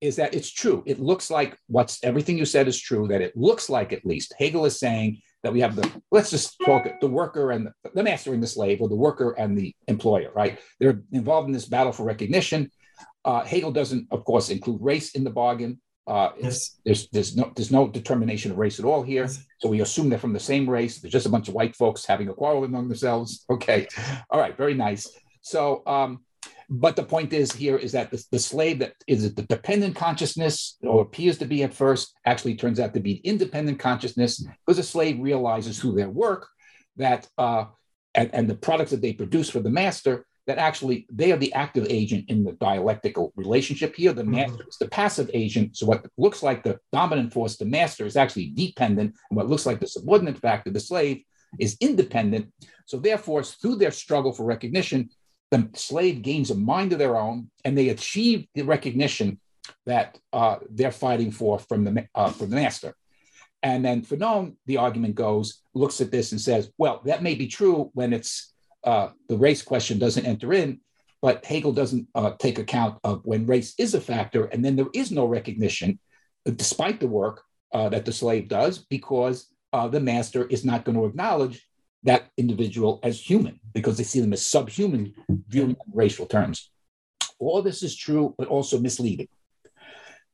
is 0.00 0.16
that 0.16 0.34
it's 0.34 0.50
true. 0.50 0.82
It 0.84 0.98
looks 0.98 1.30
like 1.30 1.56
what's 1.68 2.02
everything 2.02 2.36
you 2.36 2.44
said 2.44 2.66
is 2.66 2.80
true, 2.80 3.06
that 3.08 3.20
it 3.20 3.36
looks 3.36 3.70
like 3.70 3.92
at 3.92 4.04
least 4.04 4.34
Hegel 4.36 4.64
is 4.64 4.80
saying 4.80 5.20
that 5.44 5.52
we 5.52 5.60
have 5.60 5.76
the, 5.76 5.88
let's 6.10 6.30
just 6.30 6.56
talk 6.64 6.88
the 7.00 7.06
worker 7.06 7.52
and 7.52 7.66
the, 7.66 7.90
the 7.94 8.02
master 8.02 8.34
and 8.34 8.42
the 8.42 8.46
slave, 8.46 8.80
or 8.80 8.88
the 8.88 8.96
worker 8.96 9.32
and 9.38 9.56
the 9.56 9.74
employer, 9.86 10.32
right? 10.34 10.58
They're 10.80 11.02
involved 11.12 11.46
in 11.46 11.52
this 11.52 11.66
battle 11.66 11.92
for 11.92 12.04
recognition. 12.04 12.70
Uh, 13.24 13.44
Hegel 13.44 13.70
doesn't, 13.70 14.08
of 14.10 14.24
course, 14.24 14.50
include 14.50 14.80
race 14.82 15.14
in 15.14 15.22
the 15.22 15.30
bargain. 15.30 15.80
Uh, 16.06 16.30
yes. 16.40 16.78
There's 16.84 17.08
there's 17.10 17.36
no 17.36 17.52
there's 17.54 17.70
no 17.70 17.86
determination 17.88 18.50
of 18.50 18.58
race 18.58 18.78
at 18.78 18.84
all 18.84 19.02
here. 19.02 19.22
Yes. 19.22 19.44
So 19.58 19.68
we 19.68 19.80
assume 19.80 20.08
they're 20.08 20.18
from 20.18 20.32
the 20.32 20.40
same 20.40 20.68
race. 20.68 20.98
There's 20.98 21.12
just 21.12 21.26
a 21.26 21.30
bunch 21.30 21.48
of 21.48 21.54
white 21.54 21.76
folks 21.76 22.04
having 22.04 22.28
a 22.28 22.34
quarrel 22.34 22.64
among 22.64 22.88
themselves. 22.88 23.44
Okay, 23.52 23.86
all 24.30 24.40
right, 24.40 24.56
very 24.56 24.74
nice. 24.74 25.08
So, 25.42 25.82
um, 25.86 26.20
but 26.70 26.96
the 26.96 27.02
point 27.02 27.32
is 27.32 27.52
here 27.52 27.76
is 27.76 27.92
that 27.92 28.10
the, 28.10 28.24
the 28.32 28.38
slave 28.38 28.78
that 28.78 28.94
is 29.06 29.34
the 29.34 29.42
dependent 29.42 29.94
consciousness 29.94 30.78
or 30.82 31.02
appears 31.02 31.36
to 31.38 31.44
be 31.44 31.62
at 31.62 31.74
first 31.74 32.14
actually 32.24 32.54
turns 32.54 32.80
out 32.80 32.94
to 32.94 33.00
be 33.00 33.16
an 33.16 33.20
independent 33.24 33.78
consciousness 33.78 34.44
because 34.64 34.78
the 34.78 34.82
slave 34.82 35.20
realizes 35.20 35.78
through 35.78 35.96
their 35.96 36.08
work 36.08 36.48
that 36.96 37.28
uh, 37.36 37.66
and, 38.14 38.30
and 38.34 38.48
the 38.48 38.54
products 38.54 38.90
that 38.90 39.02
they 39.02 39.12
produce 39.12 39.50
for 39.50 39.60
the 39.60 39.70
master 39.70 40.26
that 40.46 40.58
actually 40.58 41.06
they 41.10 41.32
are 41.32 41.36
the 41.36 41.52
active 41.52 41.86
agent 41.88 42.24
in 42.28 42.44
the 42.44 42.52
dialectical 42.52 43.32
relationship 43.36 43.94
here. 43.94 44.12
The 44.12 44.24
master 44.24 44.58
mm-hmm. 44.58 44.68
is 44.68 44.78
the 44.78 44.88
passive 44.88 45.30
agent. 45.32 45.76
So 45.76 45.86
what 45.86 46.06
looks 46.18 46.42
like 46.42 46.62
the 46.62 46.78
dominant 46.92 47.32
force, 47.32 47.56
the 47.56 47.64
master, 47.64 48.06
is 48.06 48.16
actually 48.16 48.48
dependent, 48.48 49.14
and 49.30 49.36
what 49.36 49.48
looks 49.48 49.66
like 49.66 49.80
the 49.80 49.86
subordinate 49.86 50.38
factor, 50.38 50.70
the 50.70 50.80
slave, 50.80 51.22
is 51.60 51.76
independent. 51.80 52.52
So 52.86 52.98
therefore, 52.98 53.42
through 53.44 53.76
their 53.76 53.90
struggle 53.90 54.32
for 54.32 54.44
recognition, 54.44 55.10
the 55.50 55.68
slave 55.74 56.22
gains 56.22 56.50
a 56.50 56.54
mind 56.54 56.92
of 56.92 56.98
their 56.98 57.16
own, 57.16 57.50
and 57.64 57.76
they 57.76 57.90
achieve 57.90 58.46
the 58.54 58.62
recognition 58.62 59.38
that 59.86 60.18
uh, 60.32 60.56
they're 60.70 60.90
fighting 60.90 61.30
for 61.30 61.58
from 61.58 61.84
the 61.84 62.08
uh, 62.14 62.30
from 62.30 62.50
the 62.50 62.56
master. 62.56 62.94
And 63.62 63.84
then 63.84 64.02
Fanon, 64.02 64.56
the 64.66 64.78
argument 64.78 65.14
goes, 65.14 65.62
looks 65.72 66.00
at 66.00 66.10
this 66.10 66.32
and 66.32 66.40
says, 66.40 66.70
well, 66.78 67.00
that 67.04 67.22
may 67.22 67.36
be 67.36 67.46
true 67.46 67.90
when 67.94 68.12
it's 68.12 68.51
uh, 68.84 69.08
the 69.28 69.36
race 69.36 69.62
question 69.62 69.98
doesn't 69.98 70.26
enter 70.26 70.52
in, 70.52 70.80
but 71.20 71.44
Hegel 71.44 71.72
doesn't 71.72 72.08
uh, 72.14 72.32
take 72.38 72.58
account 72.58 72.98
of 73.04 73.22
when 73.24 73.46
race 73.46 73.74
is 73.78 73.94
a 73.94 74.00
factor, 74.00 74.46
and 74.46 74.64
then 74.64 74.76
there 74.76 74.90
is 74.94 75.10
no 75.10 75.26
recognition, 75.26 75.98
despite 76.44 77.00
the 77.00 77.08
work 77.08 77.42
uh, 77.72 77.88
that 77.88 78.04
the 78.04 78.12
slave 78.12 78.48
does 78.48 78.78
because 78.78 79.46
uh, 79.72 79.88
the 79.88 80.00
master 80.00 80.44
is 80.46 80.64
not 80.64 80.84
going 80.84 80.96
to 80.96 81.06
acknowledge 81.06 81.66
that 82.02 82.28
individual 82.36 82.98
as 83.02 83.20
human 83.20 83.60
because 83.72 83.96
they 83.96 84.02
see 84.02 84.20
them 84.20 84.32
as 84.32 84.44
subhuman, 84.44 85.14
viewing 85.48 85.70
in 85.70 85.76
racial 85.94 86.26
terms. 86.26 86.70
All 87.38 87.62
this 87.62 87.82
is 87.82 87.96
true, 87.96 88.34
but 88.36 88.48
also 88.48 88.78
misleading 88.78 89.28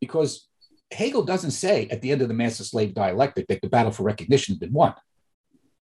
because 0.01 0.49
Hegel 0.91 1.23
doesn't 1.23 1.51
say 1.51 1.87
at 1.91 2.01
the 2.01 2.13
end 2.13 2.23
of 2.23 2.29
the 2.29 2.35
master 2.35 2.65
slave 2.65 2.95
dialectic 2.95 3.47
that 3.49 3.61
the 3.61 3.69
battle 3.69 3.93
for 3.93 4.05
recognition 4.05 4.55
has 4.55 4.59
been 4.59 4.73
won. 4.73 4.95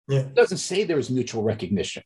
Yeah. 0.09 0.25
He 0.25 0.35
doesn't 0.35 0.59
say 0.59 0.85
there 0.85 0.99
is 0.99 1.11
mutual 1.11 1.43
recognition. 1.43 2.03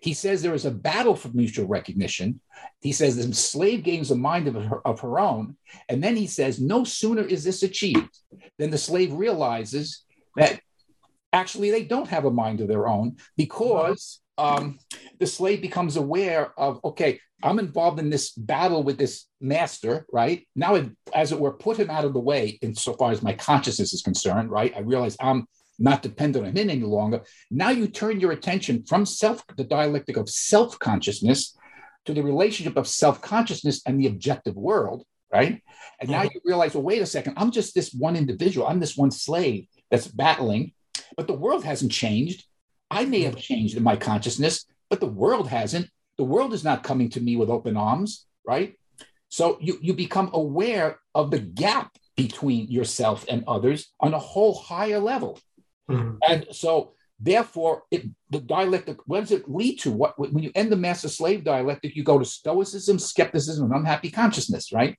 He 0.00 0.14
says 0.14 0.42
there 0.42 0.54
is 0.54 0.66
a 0.66 0.70
battle 0.70 1.14
for 1.14 1.28
mutual 1.28 1.66
recognition. 1.66 2.40
He 2.80 2.92
says 2.92 3.16
the 3.16 3.34
slave 3.34 3.82
gains 3.82 4.10
a 4.10 4.16
mind 4.16 4.48
of 4.48 4.54
her, 4.54 4.86
of 4.86 5.00
her 5.00 5.18
own. 5.18 5.56
And 5.88 6.02
then 6.02 6.16
he 6.16 6.26
says, 6.26 6.60
no 6.60 6.84
sooner 6.84 7.22
is 7.22 7.44
this 7.44 7.62
achieved 7.62 8.18
than 8.58 8.70
the 8.70 8.78
slave 8.78 9.12
realizes 9.12 10.04
that 10.36 10.60
actually 11.32 11.70
they 11.70 11.84
don't 11.84 12.08
have 12.08 12.24
a 12.24 12.30
mind 12.30 12.60
of 12.60 12.68
their 12.68 12.88
own 12.88 13.16
because 13.36 14.20
um, 14.38 14.78
the 15.18 15.26
slave 15.26 15.60
becomes 15.60 15.96
aware 15.96 16.52
of, 16.58 16.80
okay, 16.84 17.20
I'm 17.42 17.58
involved 17.58 18.00
in 18.00 18.10
this 18.10 18.32
battle 18.32 18.82
with 18.82 18.98
this 18.98 19.26
master, 19.40 20.06
right? 20.12 20.46
Now, 20.56 20.90
as 21.14 21.30
it 21.32 21.38
were, 21.38 21.52
put 21.52 21.76
him 21.76 21.90
out 21.90 22.04
of 22.04 22.12
the 22.12 22.20
way 22.20 22.58
insofar 22.62 23.12
as 23.12 23.22
my 23.22 23.32
consciousness 23.32 23.92
is 23.92 24.02
concerned, 24.02 24.50
right? 24.50 24.72
I 24.76 24.80
realize 24.80 25.16
I'm 25.20 25.46
not 25.78 26.02
dependent 26.02 26.46
on 26.46 26.56
him 26.56 26.70
any 26.70 26.82
longer. 26.82 27.22
Now 27.50 27.70
you 27.70 27.86
turn 27.86 28.20
your 28.20 28.32
attention 28.32 28.84
from 28.84 29.06
self, 29.06 29.44
the 29.56 29.64
dialectic 29.64 30.16
of 30.16 30.28
self 30.28 30.78
consciousness, 30.78 31.56
to 32.06 32.14
the 32.14 32.22
relationship 32.22 32.76
of 32.76 32.88
self 32.88 33.20
consciousness 33.20 33.82
and 33.86 34.00
the 34.00 34.06
objective 34.06 34.56
world, 34.56 35.04
right? 35.32 35.62
And 36.00 36.10
now 36.10 36.22
mm-hmm. 36.22 36.30
you 36.34 36.40
realize, 36.44 36.74
well, 36.74 36.82
wait 36.82 37.02
a 37.02 37.06
second, 37.06 37.34
I'm 37.36 37.50
just 37.50 37.74
this 37.74 37.92
one 37.92 38.16
individual, 38.16 38.66
I'm 38.66 38.80
this 38.80 38.96
one 38.96 39.10
slave 39.10 39.66
that's 39.90 40.08
battling, 40.08 40.72
but 41.16 41.26
the 41.26 41.34
world 41.34 41.64
hasn't 41.64 41.92
changed. 41.92 42.44
I 42.90 43.04
may 43.04 43.22
have 43.22 43.34
mm-hmm. 43.34 43.40
changed 43.40 43.76
in 43.76 43.82
my 43.82 43.96
consciousness, 43.96 44.64
but 44.90 45.00
the 45.00 45.06
world 45.06 45.48
hasn't. 45.48 45.88
The 46.16 46.24
world 46.24 46.52
is 46.52 46.64
not 46.64 46.82
coming 46.82 47.10
to 47.10 47.20
me 47.20 47.36
with 47.36 47.50
open 47.50 47.76
arms, 47.76 48.26
right? 48.44 48.74
So 49.28 49.58
you, 49.60 49.78
you 49.80 49.94
become 49.94 50.30
aware 50.32 50.98
of 51.14 51.30
the 51.30 51.38
gap 51.38 51.92
between 52.16 52.68
yourself 52.68 53.24
and 53.28 53.44
others 53.46 53.92
on 54.00 54.14
a 54.14 54.18
whole 54.18 54.54
higher 54.54 54.98
level. 54.98 55.38
Mhm. 55.90 56.18
And 56.26 56.46
so, 56.52 56.92
therefore, 57.18 57.82
it, 57.90 58.04
the 58.30 58.40
dialectic, 58.40 58.98
what 59.06 59.20
does 59.20 59.30
it 59.32 59.48
lead 59.50 59.78
to? 59.80 59.90
What 59.90 60.18
when 60.18 60.42
you 60.42 60.52
end 60.54 60.70
the 60.70 60.76
master 60.76 61.08
slave 61.08 61.44
dialectic, 61.44 61.96
you 61.96 62.04
go 62.04 62.18
to 62.18 62.24
stoicism, 62.24 62.98
skepticism, 62.98 63.64
and 63.66 63.80
unhappy 63.80 64.10
consciousness, 64.10 64.72
right? 64.72 64.96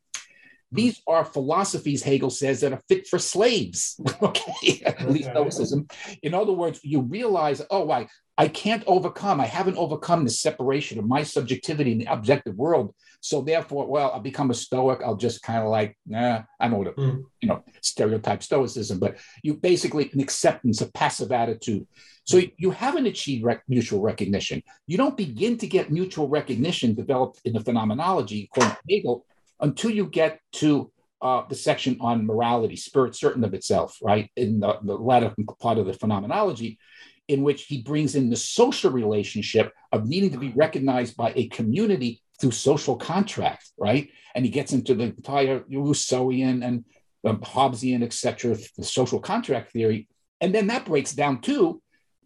These 0.72 1.02
are 1.08 1.26
philosophies, 1.26 2.04
Hegel 2.04 2.30
says, 2.30 2.62
that 2.62 2.74
are 2.74 2.82
fit 2.88 3.08
for 3.08 3.18
slaves. 3.18 4.00
okay, 4.22 4.84
at 4.86 5.10
least 5.10 5.30
stoicism. 5.32 5.88
In 6.22 6.34
other 6.34 6.54
words, 6.54 6.80
you 6.84 7.02
realize, 7.02 7.62
oh, 7.72 7.90
I, 7.90 8.08
I 8.38 8.48
can't 8.48 8.84
overcome, 8.86 9.42
I 9.42 9.48
haven't 9.48 9.78
overcome 9.78 10.24
the 10.24 10.30
separation 10.30 11.00
of 11.00 11.06
my 11.06 11.24
subjectivity 11.24 11.92
in 11.92 11.98
the 11.98 12.06
objective 12.06 12.56
world. 12.56 12.94
So 13.22 13.42
therefore, 13.42 13.88
well, 13.88 14.12
I'll 14.14 14.22
become 14.22 14.50
a 14.50 14.54
stoic. 14.54 15.02
I'll 15.04 15.18
just 15.18 15.42
kind 15.42 15.62
of 15.64 15.70
like, 15.70 15.98
nah, 16.06 16.44
I 16.60 16.68
know 16.68 16.78
what, 16.78 16.96
Mm. 16.96 17.24
you 17.42 17.50
know, 17.50 17.64
stereotype 17.82 18.44
stoicism, 18.44 19.00
but 19.00 19.18
you 19.44 19.56
basically 19.56 20.10
an 20.14 20.22
acceptance, 20.22 20.80
a 20.82 20.92
passive 20.94 21.32
attitude. 21.32 21.86
So 22.24 22.40
you 22.58 22.72
haven't 22.72 23.08
achieved 23.08 23.44
rec- 23.44 23.64
mutual 23.68 24.02
recognition. 24.02 24.62
You 24.88 24.98
don't 24.98 25.18
begin 25.18 25.58
to 25.58 25.68
get 25.68 25.92
mutual 25.92 26.30
recognition 26.30 26.94
developed 26.94 27.42
in 27.44 27.54
the 27.54 27.60
phenomenology, 27.60 28.50
according 28.50 28.76
to 28.76 28.82
Hegel, 28.88 29.26
until 29.60 29.92
you 29.92 30.06
get 30.08 30.40
to 30.54 30.92
uh, 31.22 31.44
the 31.50 31.56
section 31.56 31.98
on 32.00 32.26
morality, 32.26 32.76
spirit 32.76 33.16
certain 33.16 33.44
of 33.44 33.54
itself, 33.54 33.98
right? 34.02 34.32
In 34.36 34.60
the, 34.60 34.78
the 34.84 34.96
latter 34.96 35.34
part 35.60 35.78
of 35.78 35.86
the 35.86 35.94
phenomenology, 35.94 36.80
in 37.28 37.44
which 37.44 37.64
he 37.66 37.82
brings 37.82 38.16
in 38.16 38.30
the 38.30 38.36
social 38.36 38.92
relationship 38.92 39.74
of 39.92 40.08
needing 40.08 40.32
to 40.32 40.38
be 40.38 40.54
recognized 40.56 41.18
by 41.18 41.34
a 41.36 41.48
community 41.50 42.22
through 42.40 42.52
social 42.52 42.96
contract, 42.96 43.70
right? 43.78 44.10
And 44.34 44.46
he 44.46 44.52
gets 44.52 44.72
into 44.72 44.96
the 44.96 45.04
entire 45.04 45.60
Rousseauian 45.62 46.66
and 46.66 46.86
um, 47.26 47.40
Hobbesian, 47.42 48.02
et 48.02 48.14
cetera, 48.14 48.58
the 48.78 48.84
social 48.84 49.20
contract 49.20 49.74
theory. 49.74 50.08
And 50.40 50.56
then 50.56 50.68
that 50.68 50.86
breaks 50.86 51.12
down 51.14 51.42
too, 51.42 51.82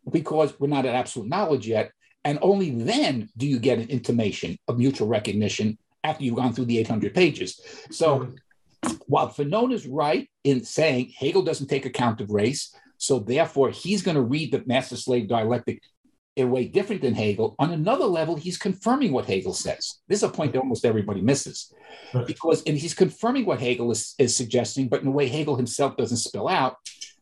because 0.10 0.58
we're 0.60 0.68
not 0.68 0.86
at 0.86 0.94
absolute 0.94 1.30
knowledge 1.30 1.68
yet. 1.68 1.92
And 2.24 2.38
only 2.42 2.70
then 2.70 3.30
do 3.36 3.48
you 3.48 3.60
get 3.60 3.80
an 3.80 3.90
intimation 3.90 4.58
of 4.68 4.78
mutual 4.78 5.08
recognition 5.08 5.80
after 6.04 6.24
you've 6.24 6.36
gone 6.36 6.54
through 6.54 6.66
the 6.66 6.80
800 6.80 7.14
pages. 7.14 7.62
So 7.92 8.20
hmm. 8.20 8.92
while 9.08 9.30
Fanon 9.30 9.74
is 9.74 9.88
right 9.88 10.30
in 10.44 10.64
saying 10.64 11.14
Hegel 11.18 11.44
doesn't 11.44 11.68
take 11.68 11.86
account 11.86 12.22
of 12.22 12.30
race, 12.30 12.76
so 12.98 13.20
therefore 13.20 13.70
he's 13.70 14.02
going 14.02 14.16
to 14.16 14.22
read 14.22 14.52
the 14.52 14.64
master 14.66 14.96
slave 14.96 15.28
dialectic 15.28 15.82
in 16.36 16.48
a 16.48 16.50
way 16.50 16.66
different 16.66 17.02
than 17.02 17.14
Hegel. 17.14 17.56
On 17.60 17.72
another 17.72 18.06
level, 18.06 18.36
he's 18.36 18.58
confirming 18.58 19.12
what 19.12 19.26
Hegel 19.26 19.54
says. 19.54 20.00
This 20.08 20.20
is 20.20 20.24
a 20.24 20.30
point 20.30 20.54
that 20.54 20.60
hmm. 20.60 20.66
almost 20.66 20.86
everybody 20.86 21.22
misses 21.22 21.74
Right. 22.14 22.26
because 22.26 22.64
and 22.64 22.78
he's 22.78 22.94
confirming 22.94 23.46
what 23.46 23.60
Hegel 23.60 23.92
is, 23.92 24.16
is 24.18 24.36
suggesting, 24.36 24.88
but 24.88 25.02
in 25.02 25.08
a 25.08 25.12
way 25.12 25.28
Hegel 25.28 25.56
himself 25.56 25.96
doesn't 25.96 26.18
spell 26.18 26.48
out 26.48 26.78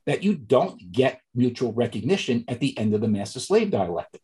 that 0.06 0.24
you 0.24 0.36
don't 0.36 0.92
get 0.92 1.22
mutual 1.36 1.74
recognition 1.74 2.44
at 2.48 2.60
the 2.60 2.78
end 2.78 2.94
of 2.94 3.02
the 3.02 3.08
master 3.08 3.40
slave 3.40 3.72
dialectic 3.72 4.22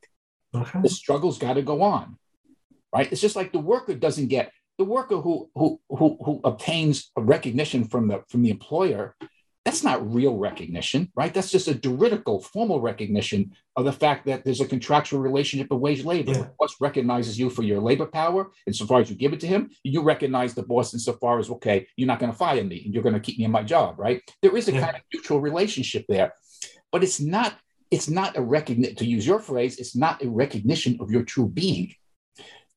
Okay. 0.55 0.81
the 0.81 0.89
struggle's 0.89 1.37
got 1.37 1.53
to 1.53 1.61
go 1.61 1.81
on 1.81 2.17
right? 2.93 3.11
It's 3.11 3.21
just 3.21 3.35
like 3.35 3.51
the 3.51 3.59
worker 3.59 3.93
doesn't 3.93 4.27
get 4.27 4.51
the 4.77 4.83
worker 4.85 5.17
who 5.17 5.49
who 5.55 5.79
who, 5.89 6.17
who 6.23 6.41
obtains 6.43 7.11
a 7.17 7.21
recognition 7.21 7.83
from 7.85 8.07
the 8.07 8.23
from 8.29 8.41
the 8.43 8.49
employer 8.49 9.15
that's 9.65 9.83
not 9.83 10.13
real 10.13 10.37
recognition 10.37 11.11
right? 11.15 11.33
That's 11.33 11.51
just 11.51 11.67
a 11.67 11.73
juridical 11.75 12.41
formal 12.41 12.79
recognition 12.79 13.51
of 13.75 13.83
the 13.83 13.91
fact 13.91 14.25
that 14.27 14.45
there's 14.45 14.61
a 14.61 14.65
contractual 14.65 15.19
relationship 15.19 15.69
of 15.71 15.81
wage 15.81 16.05
labor. 16.05 16.31
Yeah. 16.31 16.37
the 16.43 16.51
boss 16.57 16.75
recognizes 16.79 17.37
you 17.37 17.49
for 17.49 17.63
your 17.63 17.81
labor 17.81 18.05
power 18.05 18.51
insofar 18.65 19.01
as 19.01 19.09
you 19.09 19.17
give 19.17 19.33
it 19.33 19.41
to 19.41 19.47
him 19.47 19.69
you 19.83 20.01
recognize 20.03 20.53
the 20.53 20.63
boss 20.63 20.93
insofar 20.93 21.39
as 21.39 21.49
okay 21.49 21.85
you're 21.97 22.07
not 22.07 22.19
going 22.19 22.31
to 22.31 22.37
fire 22.37 22.63
me 22.63 22.83
and 22.85 22.93
you're 22.93 23.03
going 23.03 23.15
to 23.15 23.19
keep 23.19 23.37
me 23.39 23.43
in 23.45 23.51
my 23.51 23.63
job 23.63 23.99
right? 23.99 24.21
There 24.41 24.55
is 24.55 24.67
a 24.69 24.73
Yeah. 24.73 24.81
kind 24.85 24.95
of 24.95 25.01
mutual 25.11 25.41
relationship 25.41 26.05
there 26.07 26.33
but 26.91 27.03
it's 27.03 27.19
not 27.19 27.55
it's 27.91 28.09
not 28.09 28.37
a 28.37 28.41
recognition 28.41 28.95
to 28.95 29.05
use 29.05 29.25
your 29.27 29.39
phrase 29.39 29.79
it's 29.79 29.95
not 29.95 30.23
a 30.23 30.29
recognition 30.29 30.97
of 31.01 31.11
your 31.11 31.23
true 31.23 31.47
being 31.49 31.93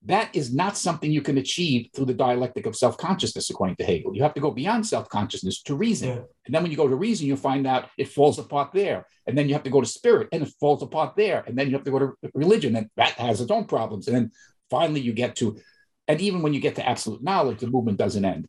that 0.07 0.35
is 0.35 0.55
not 0.55 0.79
something 0.79 1.13
you 1.13 1.21
can 1.21 1.37
achieve 1.37 1.89
through 1.95 2.07
the 2.07 2.15
dialectic 2.15 2.65
of 2.67 2.75
self-consciousness 2.75 3.51
according 3.51 3.77
to 3.77 3.85
hegel. 3.85 4.15
You 4.17 4.23
have 4.23 4.33
to 4.35 4.41
go 4.41 4.51
beyond 4.51 4.87
self-consciousness 4.87 5.63
to 5.65 5.75
reason. 5.75 6.09
Yeah. 6.09 6.23
and 6.47 6.55
then 6.55 6.63
when 6.63 6.71
you 6.71 6.77
go 6.77 6.89
to 6.89 6.97
reason 6.97 7.27
you 7.27 7.37
find 7.37 7.67
out 7.67 7.91
it 7.99 8.09
falls 8.09 8.39
apart 8.39 8.71
there. 8.73 9.07
And 9.27 9.37
then 9.37 9.47
you 9.47 9.55
have 9.55 9.63
to 9.65 9.71
go 9.71 9.81
to 9.83 9.87
spirit 9.87 10.29
and 10.33 10.43
it 10.43 10.53
falls 10.59 10.83
apart 10.83 11.17
there. 11.17 11.45
And 11.47 11.57
then 11.57 11.69
you 11.69 11.75
have 11.75 11.85
to 11.85 11.91
go 11.91 11.99
to 11.99 12.13
religion 12.35 12.77
and 12.77 12.89
that 12.97 13.13
has 13.13 13.41
its 13.43 13.51
own 13.51 13.67
problems. 13.67 14.09
And 14.09 14.17
then 14.17 14.31
finally 14.71 15.01
you 15.03 15.13
get 15.13 15.37
to 15.37 15.59
and 16.09 16.21
even 16.21 16.41
when 16.43 16.55
you 16.55 16.61
get 16.61 16.77
to 16.77 16.89
absolute 16.89 17.23
knowledge 17.23 17.61
the 17.61 17.67
movement 17.67 17.99
doesn't 17.99 18.25
end. 18.25 18.49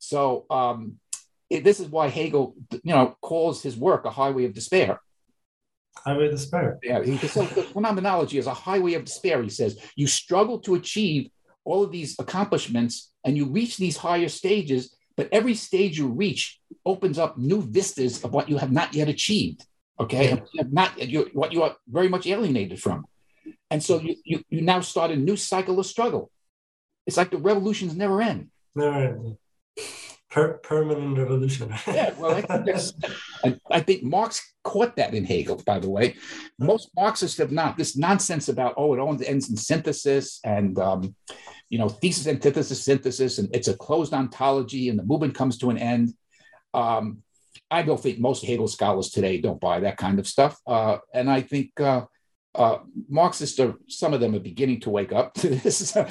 So 0.00 0.46
um, 0.50 0.96
it- 1.48 1.62
this 1.64 1.78
is 1.80 1.88
why 1.88 2.08
hegel 2.08 2.56
you 2.72 2.92
know 2.92 3.16
calls 3.22 3.62
his 3.62 3.76
work 3.76 4.04
a 4.04 4.10
highway 4.10 4.44
of 4.46 4.52
despair 4.52 5.00
Highway 5.96 6.26
of 6.26 6.32
despair. 6.32 6.78
yeah, 6.82 7.02
he, 7.02 7.16
so 7.18 7.42
the 7.44 7.62
phenomenology 7.62 8.38
is 8.38 8.46
a 8.46 8.54
highway 8.54 8.94
of 8.94 9.04
despair. 9.04 9.42
He 9.42 9.48
says 9.48 9.78
you 9.96 10.06
struggle 10.06 10.60
to 10.60 10.74
achieve 10.74 11.28
all 11.64 11.82
of 11.84 11.92
these 11.92 12.16
accomplishments, 12.18 13.12
and 13.24 13.36
you 13.36 13.46
reach 13.46 13.76
these 13.76 13.96
higher 13.96 14.28
stages. 14.28 14.96
But 15.16 15.28
every 15.32 15.54
stage 15.54 15.98
you 15.98 16.06
reach 16.06 16.60
opens 16.86 17.18
up 17.18 17.36
new 17.36 17.60
vistas 17.60 18.22
of 18.24 18.32
what 18.32 18.48
you 18.48 18.56
have 18.58 18.70
not 18.70 18.94
yet 18.94 19.08
achieved. 19.08 19.66
Okay, 20.00 20.30
you 20.52 20.58
have 20.58 20.72
not 20.72 21.08
you, 21.08 21.28
what 21.32 21.52
you 21.52 21.64
are 21.64 21.74
very 21.88 22.08
much 22.08 22.26
alienated 22.26 22.80
from, 22.80 23.04
and 23.70 23.82
so 23.82 24.00
you, 24.00 24.14
you 24.24 24.42
you 24.48 24.60
now 24.60 24.80
start 24.80 25.10
a 25.10 25.16
new 25.16 25.36
cycle 25.36 25.80
of 25.80 25.86
struggle. 25.86 26.30
It's 27.06 27.16
like 27.16 27.30
the 27.30 27.38
revolutions 27.38 27.96
never 27.96 28.22
end. 28.22 28.50
Never 28.76 29.36
per- 30.30 30.58
permanent 30.58 31.18
revolution. 31.18 31.72
Yeah, 31.86 32.12
well, 32.18 32.34
I 33.44 33.56
I 33.70 33.80
think 33.80 34.02
Marx 34.02 34.54
caught 34.64 34.96
that 34.96 35.14
in 35.14 35.24
Hegel, 35.24 35.62
by 35.64 35.78
the 35.78 35.88
way. 35.88 36.16
Most 36.58 36.90
Marxists 36.94 37.38
have 37.38 37.52
not. 37.52 37.76
This 37.76 37.96
nonsense 37.96 38.48
about, 38.48 38.74
oh, 38.76 38.94
it 38.94 39.00
all 39.00 39.18
ends 39.24 39.48
in 39.50 39.56
synthesis 39.56 40.40
and, 40.44 40.78
um, 40.78 41.14
you 41.70 41.78
know, 41.78 41.88
thesis, 41.88 42.26
antithesis, 42.26 42.84
synthesis, 42.84 43.38
and 43.38 43.48
it's 43.54 43.68
a 43.68 43.76
closed 43.76 44.12
ontology 44.12 44.88
and 44.88 44.98
the 44.98 45.04
movement 45.04 45.34
comes 45.34 45.58
to 45.58 45.70
an 45.70 45.78
end. 45.78 46.12
Um, 46.74 47.22
I 47.70 47.82
don't 47.82 48.00
think 48.00 48.18
most 48.18 48.44
Hegel 48.44 48.68
scholars 48.68 49.10
today 49.10 49.40
don't 49.40 49.60
buy 49.60 49.80
that 49.80 49.96
kind 49.96 50.18
of 50.18 50.26
stuff. 50.26 50.58
Uh, 50.66 50.98
and 51.12 51.30
I 51.30 51.42
think 51.42 51.78
uh, 51.80 52.02
uh, 52.54 52.78
Marxists 53.08 53.58
are, 53.60 53.74
some 53.88 54.14
of 54.14 54.20
them 54.20 54.34
are 54.34 54.40
beginning 54.40 54.80
to 54.80 54.90
wake 54.90 55.12
up 55.12 55.34
to 55.34 55.48
this. 55.48 55.96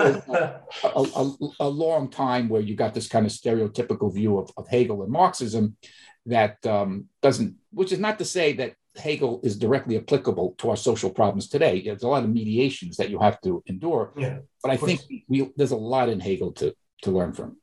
Uh, 0.00 0.58
a, 0.82 1.02
a, 1.02 1.32
a 1.60 1.68
long 1.68 2.08
time 2.08 2.48
where 2.48 2.62
you 2.62 2.74
got 2.74 2.94
this 2.94 3.06
kind 3.06 3.26
of 3.26 3.32
stereotypical 3.32 4.12
view 4.14 4.38
of, 4.38 4.50
of 4.56 4.66
Hegel 4.66 5.02
and 5.02 5.12
Marxism 5.12 5.76
that 6.24 6.64
um, 6.64 7.06
doesn't, 7.20 7.56
which 7.70 7.92
is 7.92 7.98
not 7.98 8.18
to 8.18 8.24
say 8.24 8.54
that 8.54 8.74
Hegel 8.96 9.40
is 9.42 9.58
directly 9.58 9.98
applicable 9.98 10.54
to 10.58 10.70
our 10.70 10.76
social 10.76 11.10
problems 11.10 11.48
today. 11.48 11.82
There's 11.82 12.02
a 12.02 12.08
lot 12.08 12.24
of 12.24 12.30
mediations 12.30 12.96
that 12.96 13.10
you 13.10 13.18
have 13.18 13.40
to 13.42 13.62
endure, 13.66 14.12
yeah, 14.16 14.38
but 14.62 14.70
I 14.70 14.76
think 14.76 15.00
we, 15.28 15.50
there's 15.56 15.72
a 15.72 15.76
lot 15.76 16.08
in 16.08 16.20
Hegel 16.20 16.52
to, 16.52 16.74
to 17.02 17.10
learn 17.10 17.32
from. 17.34 17.56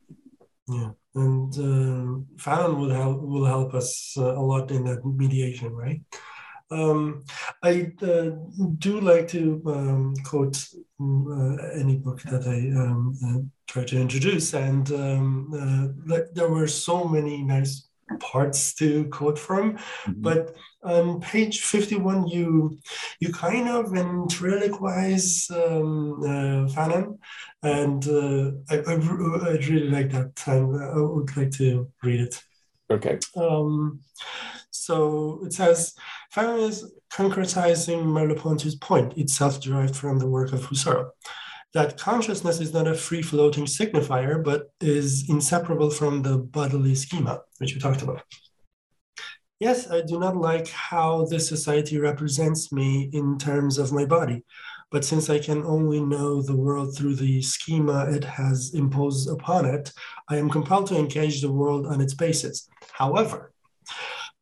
yeah. 0.68 0.92
and 1.16 1.54
uh, 1.54 2.22
Fanon 2.38 2.78
will 2.78 2.92
help 2.92 3.22
will 3.22 3.46
help 3.46 3.74
us 3.74 4.16
uh, 4.18 4.36
a 4.36 4.44
lot 4.52 4.70
in 4.72 4.84
that 4.86 5.04
mediation, 5.06 5.74
right? 5.74 6.02
Um, 6.70 7.24
I 7.64 7.92
uh, 8.02 8.32
do 8.78 9.00
like 9.00 9.28
to 9.30 9.62
um, 9.66 10.14
quote 10.26 10.58
uh, 11.00 11.56
any 11.74 11.98
book 11.98 12.22
that 12.24 12.46
I 12.46 12.58
um, 12.80 13.16
uh, 13.26 13.40
try 13.68 13.84
to 13.86 14.00
introduce, 14.00 14.54
and 14.54 14.92
um, 14.92 15.54
uh, 15.54 16.14
like 16.14 16.34
there 16.34 16.50
were 16.50 16.68
so 16.68 17.08
many 17.08 17.44
nice 17.44 17.88
parts 18.20 18.74
to 18.76 19.06
quote 19.10 19.38
from, 19.38 19.74
mm-hmm. 19.74 20.22
but 20.22 20.56
on 20.84 21.20
page 21.20 21.62
51 21.62 22.28
you 22.28 22.78
you 23.20 23.32
kind 23.34 23.68
of 23.68 23.88
ventriloquize 23.88 25.52
um, 25.52 26.22
uh, 26.24 26.72
Fanon, 26.74 27.18
and 27.64 28.08
uh, 28.08 28.52
I, 28.70 28.92
I, 28.92 28.94
I, 28.94 29.52
really 29.68 29.90
like 29.90 30.12
that 30.12 30.42
and 30.48 30.82
I 30.82 31.00
would 31.00 31.36
like 31.36 31.52
to 31.52 31.92
read 32.04 32.22
it. 32.22 32.42
Okay. 32.90 33.20
Um, 33.36 34.00
so 34.78 35.42
it 35.46 35.54
says 35.54 35.94
Fanon 36.34 36.68
is 36.68 36.94
concretizing 37.12 38.04
Merleau-Ponty's 38.06 38.76
point, 38.76 39.18
itself 39.18 39.62
derived 39.62 39.96
from 39.96 40.20
the 40.20 40.28
work 40.28 40.54
of 40.54 40.62
Husserl 40.62 41.12
that 41.74 41.98
consciousness 41.98 42.60
is 42.60 42.74
not 42.74 42.88
a 42.88 42.96
free 42.96 43.22
floating 43.22 43.66
signifier, 43.66 44.44
but 44.44 44.72
is 44.82 45.30
inseparable 45.30 45.90
from 45.90 46.22
the 46.22 46.38
bodily 46.38 46.96
schema, 46.96 47.42
which 47.60 47.74
we 47.74 47.80
talked 47.80 48.02
about. 48.02 48.22
Yes, 49.60 49.90
I 49.90 50.02
do 50.02 50.20
not 50.20 50.38
like 50.38 50.68
how 50.70 51.26
this 51.26 51.48
society 51.48 52.00
represents 52.00 52.72
me 52.72 53.10
in 53.14 53.38
terms 53.38 53.78
of 53.78 53.92
my 53.92 54.06
body, 54.06 54.44
but 54.92 55.04
since 55.04 55.30
I 55.30 55.40
can 55.40 55.64
only 55.66 56.00
know 56.00 56.42
the 56.42 56.56
world 56.56 56.96
through 56.96 57.16
the 57.16 57.42
schema 57.42 58.06
it 58.10 58.24
has 58.24 58.74
imposed 58.74 59.30
upon 59.30 59.66
it, 59.66 59.92
I 60.30 60.38
am 60.38 60.50
compelled 60.50 60.88
to 60.88 60.98
engage 60.98 61.42
the 61.42 61.52
world 61.52 61.86
on 61.88 62.02
its 62.02 62.14
basis. 62.14 62.70
However, 62.94 63.52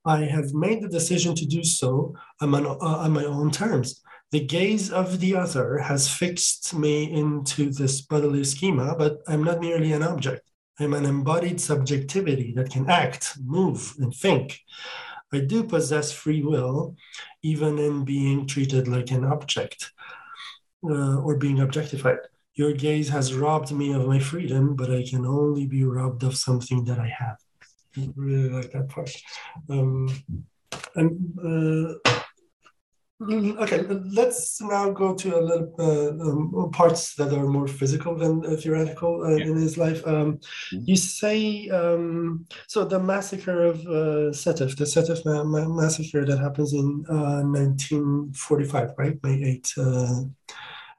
I 0.06 0.26
have 0.26 0.53
made 0.53 0.82
the 0.82 0.88
decision 0.88 1.36
to 1.36 1.45
do 1.45 1.64
so 1.64 2.16
on 2.41 2.49
my, 2.49 2.62
uh, 2.62 2.78
on 2.78 3.12
my 3.12 3.26
own 3.26 3.51
terms. 3.51 4.01
The 4.32 4.45
gaze 4.45 4.91
of 4.91 5.20
the 5.20 5.36
other 5.36 5.78
has 5.80 6.10
fixed 6.10 6.76
me 6.76 7.12
into 7.12 7.70
this 7.72 8.01
bodily 8.01 8.43
schema, 8.43 8.95
but 8.97 9.20
I'm 9.28 9.43
not 9.43 9.62
merely 9.62 9.93
an 9.93 10.03
object. 10.03 10.51
I'm 10.80 10.93
an 10.93 11.06
embodied 11.06 11.62
subjectivity 11.62 12.53
that 12.56 12.72
can 12.72 12.89
act, 12.89 13.38
move, 13.43 13.93
and 13.99 14.14
think. 14.14 14.60
I 15.34 15.39
do 15.39 15.64
possess 15.64 16.12
free 16.12 16.43
will, 16.43 16.95
even 17.43 17.80
in 17.80 18.03
being 18.03 18.45
treated 18.45 18.88
like 18.88 19.12
an 19.12 19.24
object 19.24 19.91
uh, 20.84 21.18
or 21.20 21.38
being 21.38 21.62
objectified. 21.62 22.18
Your 22.56 22.74
gaze 22.74 23.10
has 23.10 23.34
robbed 23.34 23.72
me 23.72 23.93
of 23.93 24.08
my 24.08 24.20
freedom, 24.20 24.76
but 24.76 24.91
I 24.91 25.03
can 25.03 25.26
only 25.26 25.66
be 25.66 25.84
robbed 25.84 26.24
of 26.24 26.38
something 26.38 26.86
that 26.86 26.99
I 26.99 27.08
have. 27.08 27.38
Really 28.16 28.50
like 28.50 28.72
that 28.72 28.89
part. 28.89 29.12
Um, 29.70 30.10
and 30.96 32.00
uh, 32.06 32.12
Mm-hmm. 33.22 33.60
Okay, 33.60 33.82
let's 34.12 34.62
now 34.62 34.89
go 34.89 35.16
to 35.16 35.39
a 35.39 35.41
little 35.41 35.74
uh, 35.80 36.10
um, 36.22 36.70
parts 36.72 37.16
that 37.16 37.32
are 37.32 37.48
more 37.48 37.66
physical 37.66 38.14
than 38.14 38.46
uh, 38.46 38.58
theoretical 38.58 39.24
uh, 39.24 39.36
yeah. 39.38 39.46
in 39.46 39.56
his 39.56 39.78
life. 39.78 40.06
Um, 40.06 40.38
mm-hmm. 40.38 40.80
You 40.84 40.98
say 40.98 41.70
um, 41.70 42.46
so 42.68 42.84
the 42.84 43.00
massacre 43.00 43.64
of 43.64 43.80
uh, 43.88 44.32
Sétif, 44.36 44.76
the 44.76 44.84
Sétif 44.84 45.24
ma- 45.24 45.46
ma- 45.46 45.82
massacre 45.82 46.26
that 46.26 46.39
happens 46.39 46.74
in 46.74 47.06
1945, 47.08 48.89
uh, 48.89 48.93
right? 48.98 49.18
May 49.24 49.43
8, 49.43 49.74
uh, 49.78 49.82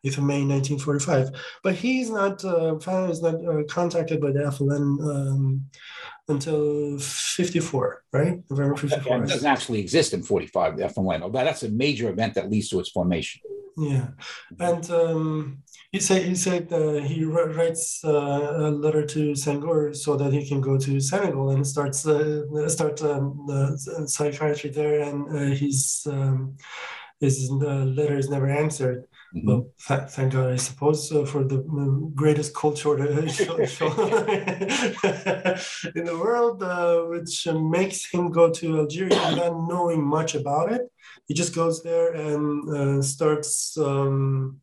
8th 0.06 0.18
of 0.18 0.24
May 0.24 0.42
1945. 0.42 1.28
But 1.62 1.74
he's 1.74 2.08
not, 2.08 2.42
uh, 2.46 2.76
is 3.10 3.20
not 3.20 3.34
uh, 3.34 3.64
contacted 3.68 4.22
by 4.22 4.30
the 4.30 4.40
FLN 4.40 5.00
um, 5.04 5.66
until 6.28 6.98
54, 6.98 8.02
right? 8.12 8.42
November 8.50 8.76
54. 8.76 9.24
It 9.24 9.28
doesn't 9.28 9.46
actually 9.46 9.80
exist 9.80 10.12
in 10.12 10.22
45, 10.22 10.76
the 10.76 10.84
FLN, 10.84 11.32
but 11.32 11.44
that's 11.44 11.62
a 11.62 11.70
major 11.70 12.10
event 12.10 12.34
that 12.34 12.50
leads 12.50 12.68
to 12.70 12.80
its 12.80 12.90
formation. 12.90 13.40
Yeah. 13.76 14.08
And 14.58 14.90
um, 14.90 15.58
he 15.92 16.00
said, 16.00 16.22
he, 16.22 16.34
said 16.34 16.72
uh, 16.72 16.94
he 16.94 17.24
writes 17.24 18.02
uh, 18.02 18.10
a 18.10 18.70
letter 18.70 19.04
to 19.04 19.32
Senghor 19.32 19.94
so 19.94 20.16
that 20.16 20.32
he 20.32 20.48
can 20.48 20.62
go 20.62 20.78
to 20.78 20.98
Senegal 20.98 21.50
and 21.50 21.66
starts 21.66 22.06
uh, 22.06 22.68
start 22.68 23.02
um, 23.02 23.76
psychiatry 24.06 24.70
there. 24.70 25.02
And 25.02 25.28
uh, 25.28 25.54
his, 25.54 26.06
um, 26.10 26.56
his 27.20 27.50
uh, 27.50 27.84
letter 27.84 28.16
is 28.16 28.30
never 28.30 28.48
answered. 28.48 29.06
Mm-hmm. 29.34 29.48
Well, 29.48 29.70
th- 29.86 30.10
thank 30.10 30.32
God, 30.32 30.52
I 30.52 30.56
suppose, 30.56 31.12
uh, 31.12 31.24
for 31.24 31.44
the 31.44 31.58
um, 31.58 32.12
greatest 32.14 32.54
culture 32.54 32.96
in 35.94 36.04
the 36.04 36.18
world, 36.18 36.62
uh, 36.62 37.00
which 37.02 37.46
makes 37.48 38.10
him 38.10 38.30
go 38.30 38.50
to 38.50 38.78
Algeria 38.78 39.18
without 39.30 39.68
knowing 39.68 40.04
much 40.04 40.34
about 40.34 40.72
it. 40.72 40.82
He 41.26 41.34
just 41.34 41.54
goes 41.54 41.82
there 41.82 42.12
and 42.12 42.70
uh, 42.70 43.02
starts. 43.02 43.76
Um, 43.76 44.60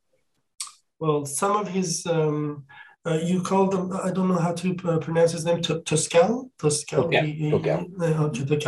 well, 1.00 1.26
some 1.26 1.58
of 1.58 1.68
his 1.68 2.06
um, 2.06 2.66
uh, 3.06 3.20
you 3.22 3.42
call 3.42 3.68
them, 3.68 3.92
I 3.92 4.12
don't 4.12 4.30
know 4.30 4.40
how 4.40 4.54
to 4.54 4.78
uh, 4.86 4.98
pronounce 4.98 5.34
his 5.34 5.44
name, 5.44 5.62
Tosquelles? 5.62 6.48
Tosquelles. 6.58 7.08
Okay. 7.08 7.22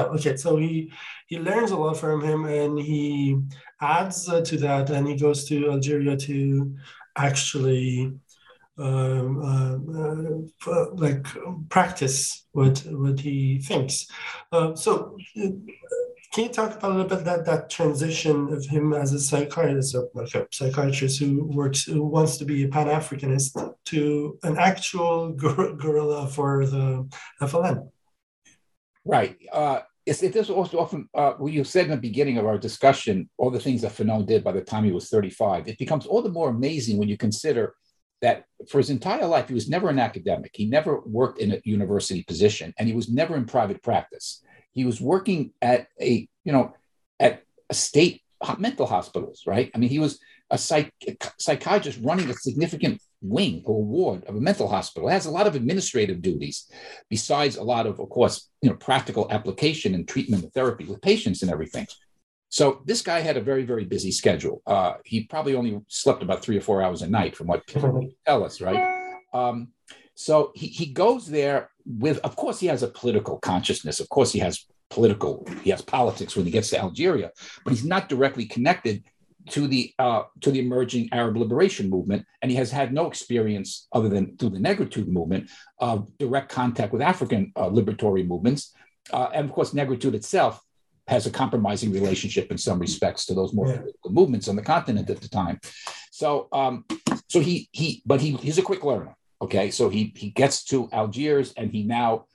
okay, 0.03 0.35
so 0.35 0.57
he, 0.57 0.91
he 1.27 1.39
learns 1.39 1.71
a 1.71 1.77
lot 1.77 1.97
from 1.97 2.21
him 2.21 2.43
and 2.43 2.77
he 2.77 3.37
adds 3.85 4.29
uh, 4.29 4.41
to 4.41 4.57
that 4.57 4.89
and 4.89 5.07
he 5.07 5.15
goes 5.15 5.45
to 5.45 5.71
Algeria 5.71 6.17
to 6.17 6.75
actually 7.15 8.13
um, 8.77 9.41
uh, 10.67 10.71
uh, 10.71 10.85
like 10.95 11.25
practice 11.69 12.45
what, 12.51 12.79
what 12.91 13.19
he 13.19 13.59
thinks. 13.59 14.07
Uh, 14.51 14.75
so 14.75 15.17
can 16.33 16.43
you 16.43 16.49
talk 16.49 16.75
about 16.75 16.91
a 16.91 16.93
little 16.95 17.07
bit 17.15 17.23
that 17.23 17.45
that 17.45 17.69
transition 17.69 18.51
of 18.51 18.65
him 18.65 18.93
as 18.93 19.13
a 19.13 19.19
psychiatrist, 19.19 19.95
like 20.13 20.35
a 20.35 20.47
psychiatrist 20.51 21.19
who 21.19 21.45
works, 21.45 21.85
who 21.85 22.03
wants 22.03 22.37
to 22.37 22.45
be 22.45 22.65
a 22.65 22.67
Pan 22.67 22.87
Africanist, 22.87 23.73
to 23.85 24.37
an 24.43 24.57
actual 24.57 25.31
guerrilla 25.31 26.27
for 26.27 26.65
the 26.65 27.07
FLN? 27.41 27.89
Right. 29.05 29.37
It's, 30.05 30.21
it 30.21 30.35
is 30.35 30.49
also 30.49 30.79
often, 30.79 31.09
uh, 31.15 31.33
you 31.45 31.63
said 31.63 31.85
in 31.85 31.91
the 31.91 31.97
beginning 31.97 32.37
of 32.37 32.45
our 32.45 32.57
discussion, 32.57 33.29
all 33.37 33.49
the 33.49 33.59
things 33.59 33.81
that 33.81 33.93
Fanon 33.93 34.25
did 34.25 34.43
by 34.43 34.51
the 34.51 34.61
time 34.61 34.83
he 34.83 34.91
was 34.91 35.09
35, 35.09 35.67
it 35.67 35.79
becomes 35.79 36.05
all 36.05 36.21
the 36.21 36.29
more 36.29 36.49
amazing 36.49 36.97
when 36.97 37.09
you 37.09 37.17
consider 37.17 37.75
that 38.21 38.45
for 38.69 38.77
his 38.77 38.89
entire 38.89 39.25
life, 39.25 39.47
he 39.47 39.53
was 39.53 39.69
never 39.69 39.89
an 39.89 39.99
academic. 39.99 40.51
He 40.53 40.67
never 40.67 41.01
worked 41.01 41.39
in 41.39 41.53
a 41.53 41.61
university 41.63 42.23
position, 42.23 42.73
and 42.77 42.87
he 42.87 42.95
was 42.95 43.09
never 43.09 43.35
in 43.35 43.45
private 43.45 43.83
practice. 43.83 44.41
He 44.71 44.85
was 44.85 45.01
working 45.01 45.51
at 45.61 45.87
a, 45.99 46.27
you 46.43 46.51
know, 46.51 46.73
at 47.19 47.43
a 47.69 47.73
state 47.73 48.21
mental 48.57 48.85
hospitals, 48.85 49.43
right? 49.45 49.71
I 49.73 49.77
mean, 49.77 49.89
he 49.89 49.99
was 49.99 50.19
a 50.49 50.57
psych, 50.57 50.91
psychiatrist 51.39 51.99
running 52.01 52.29
a 52.29 52.33
significant 52.33 53.01
wing 53.29 53.61
or 53.65 53.83
ward 53.83 54.23
of 54.25 54.35
a 54.35 54.41
mental 54.41 54.67
hospital. 54.67 55.09
It 55.09 55.13
has 55.13 55.25
a 55.25 55.31
lot 55.31 55.47
of 55.47 55.55
administrative 55.55 56.21
duties, 56.21 56.69
besides 57.09 57.57
a 57.57 57.63
lot 57.63 57.87
of, 57.87 57.99
of 57.99 58.09
course, 58.09 58.49
you 58.61 58.69
know, 58.69 58.75
practical 58.75 59.27
application 59.31 59.93
and 59.95 60.07
treatment 60.07 60.43
and 60.43 60.53
therapy 60.53 60.85
with 60.85 61.01
patients 61.01 61.41
and 61.41 61.51
everything. 61.51 61.87
So 62.49 62.81
this 62.85 63.01
guy 63.01 63.19
had 63.19 63.37
a 63.37 63.41
very, 63.41 63.63
very 63.63 63.85
busy 63.85 64.11
schedule. 64.11 64.61
Uh, 64.65 64.93
he 65.03 65.23
probably 65.23 65.55
only 65.55 65.81
slept 65.87 66.23
about 66.23 66.41
three 66.41 66.57
or 66.57 66.61
four 66.61 66.81
hours 66.81 67.01
a 67.01 67.09
night, 67.09 67.35
from 67.35 67.47
what 67.47 67.67
people 67.67 68.09
tell 68.25 68.43
us, 68.43 68.61
right? 68.61 69.13
Um, 69.33 69.69
so 70.13 70.51
he, 70.55 70.67
he 70.67 70.85
goes 70.85 71.27
there 71.27 71.69
with, 71.85 72.19
of 72.19 72.35
course, 72.35 72.59
he 72.59 72.67
has 72.67 72.83
a 72.83 72.87
political 72.87 73.39
consciousness. 73.39 73.99
Of 73.99 74.07
course, 74.09 74.31
he 74.31 74.39
has 74.39 74.65
political, 74.89 75.45
he 75.63 75.71
has 75.71 75.81
politics 75.81 76.35
when 76.35 76.45
he 76.45 76.51
gets 76.51 76.69
to 76.69 76.79
Algeria, 76.79 77.31
but 77.63 77.73
he's 77.73 77.83
not 77.83 78.07
directly 78.07 78.45
connected 78.45 79.03
to 79.49 79.67
the 79.67 79.93
uh, 79.99 80.23
to 80.41 80.51
the 80.51 80.59
emerging 80.59 81.09
Arab 81.11 81.37
liberation 81.37 81.89
movement, 81.89 82.25
and 82.41 82.51
he 82.51 82.57
has 82.57 82.71
had 82.71 82.93
no 82.93 83.07
experience 83.07 83.87
other 83.91 84.09
than 84.09 84.37
through 84.37 84.49
the 84.49 84.59
Negritude 84.59 85.07
movement 85.07 85.49
of 85.79 86.15
direct 86.17 86.51
contact 86.51 86.93
with 86.93 87.01
African 87.01 87.51
uh, 87.55 87.69
liberatory 87.69 88.25
movements. 88.25 88.73
Uh, 89.11 89.29
and 89.33 89.45
of 89.45 89.51
course, 89.51 89.71
Negritude 89.71 90.13
itself 90.13 90.61
has 91.07 91.27
a 91.27 91.31
compromising 91.31 91.91
relationship 91.91 92.49
in 92.49 92.57
some 92.57 92.79
respects 92.79 93.25
to 93.27 93.35
those 93.35 93.53
more 93.53 93.67
yeah. 93.67 93.81
movements 94.09 94.47
on 94.47 94.55
the 94.55 94.61
continent 94.61 95.09
at 95.09 95.21
the 95.21 95.29
time. 95.29 95.59
So, 96.11 96.47
um, 96.51 96.85
so 97.29 97.39
he 97.39 97.69
he, 97.71 98.01
but 98.05 98.21
he 98.21 98.31
he's 98.37 98.57
a 98.57 98.63
quick 98.63 98.83
learner. 98.83 99.15
Okay, 99.41 99.69
so 99.69 99.89
he 99.89 100.13
he 100.15 100.29
gets 100.31 100.63
to 100.65 100.89
Algiers 100.91 101.53
and 101.57 101.71
he 101.71 101.83
now 101.83 102.25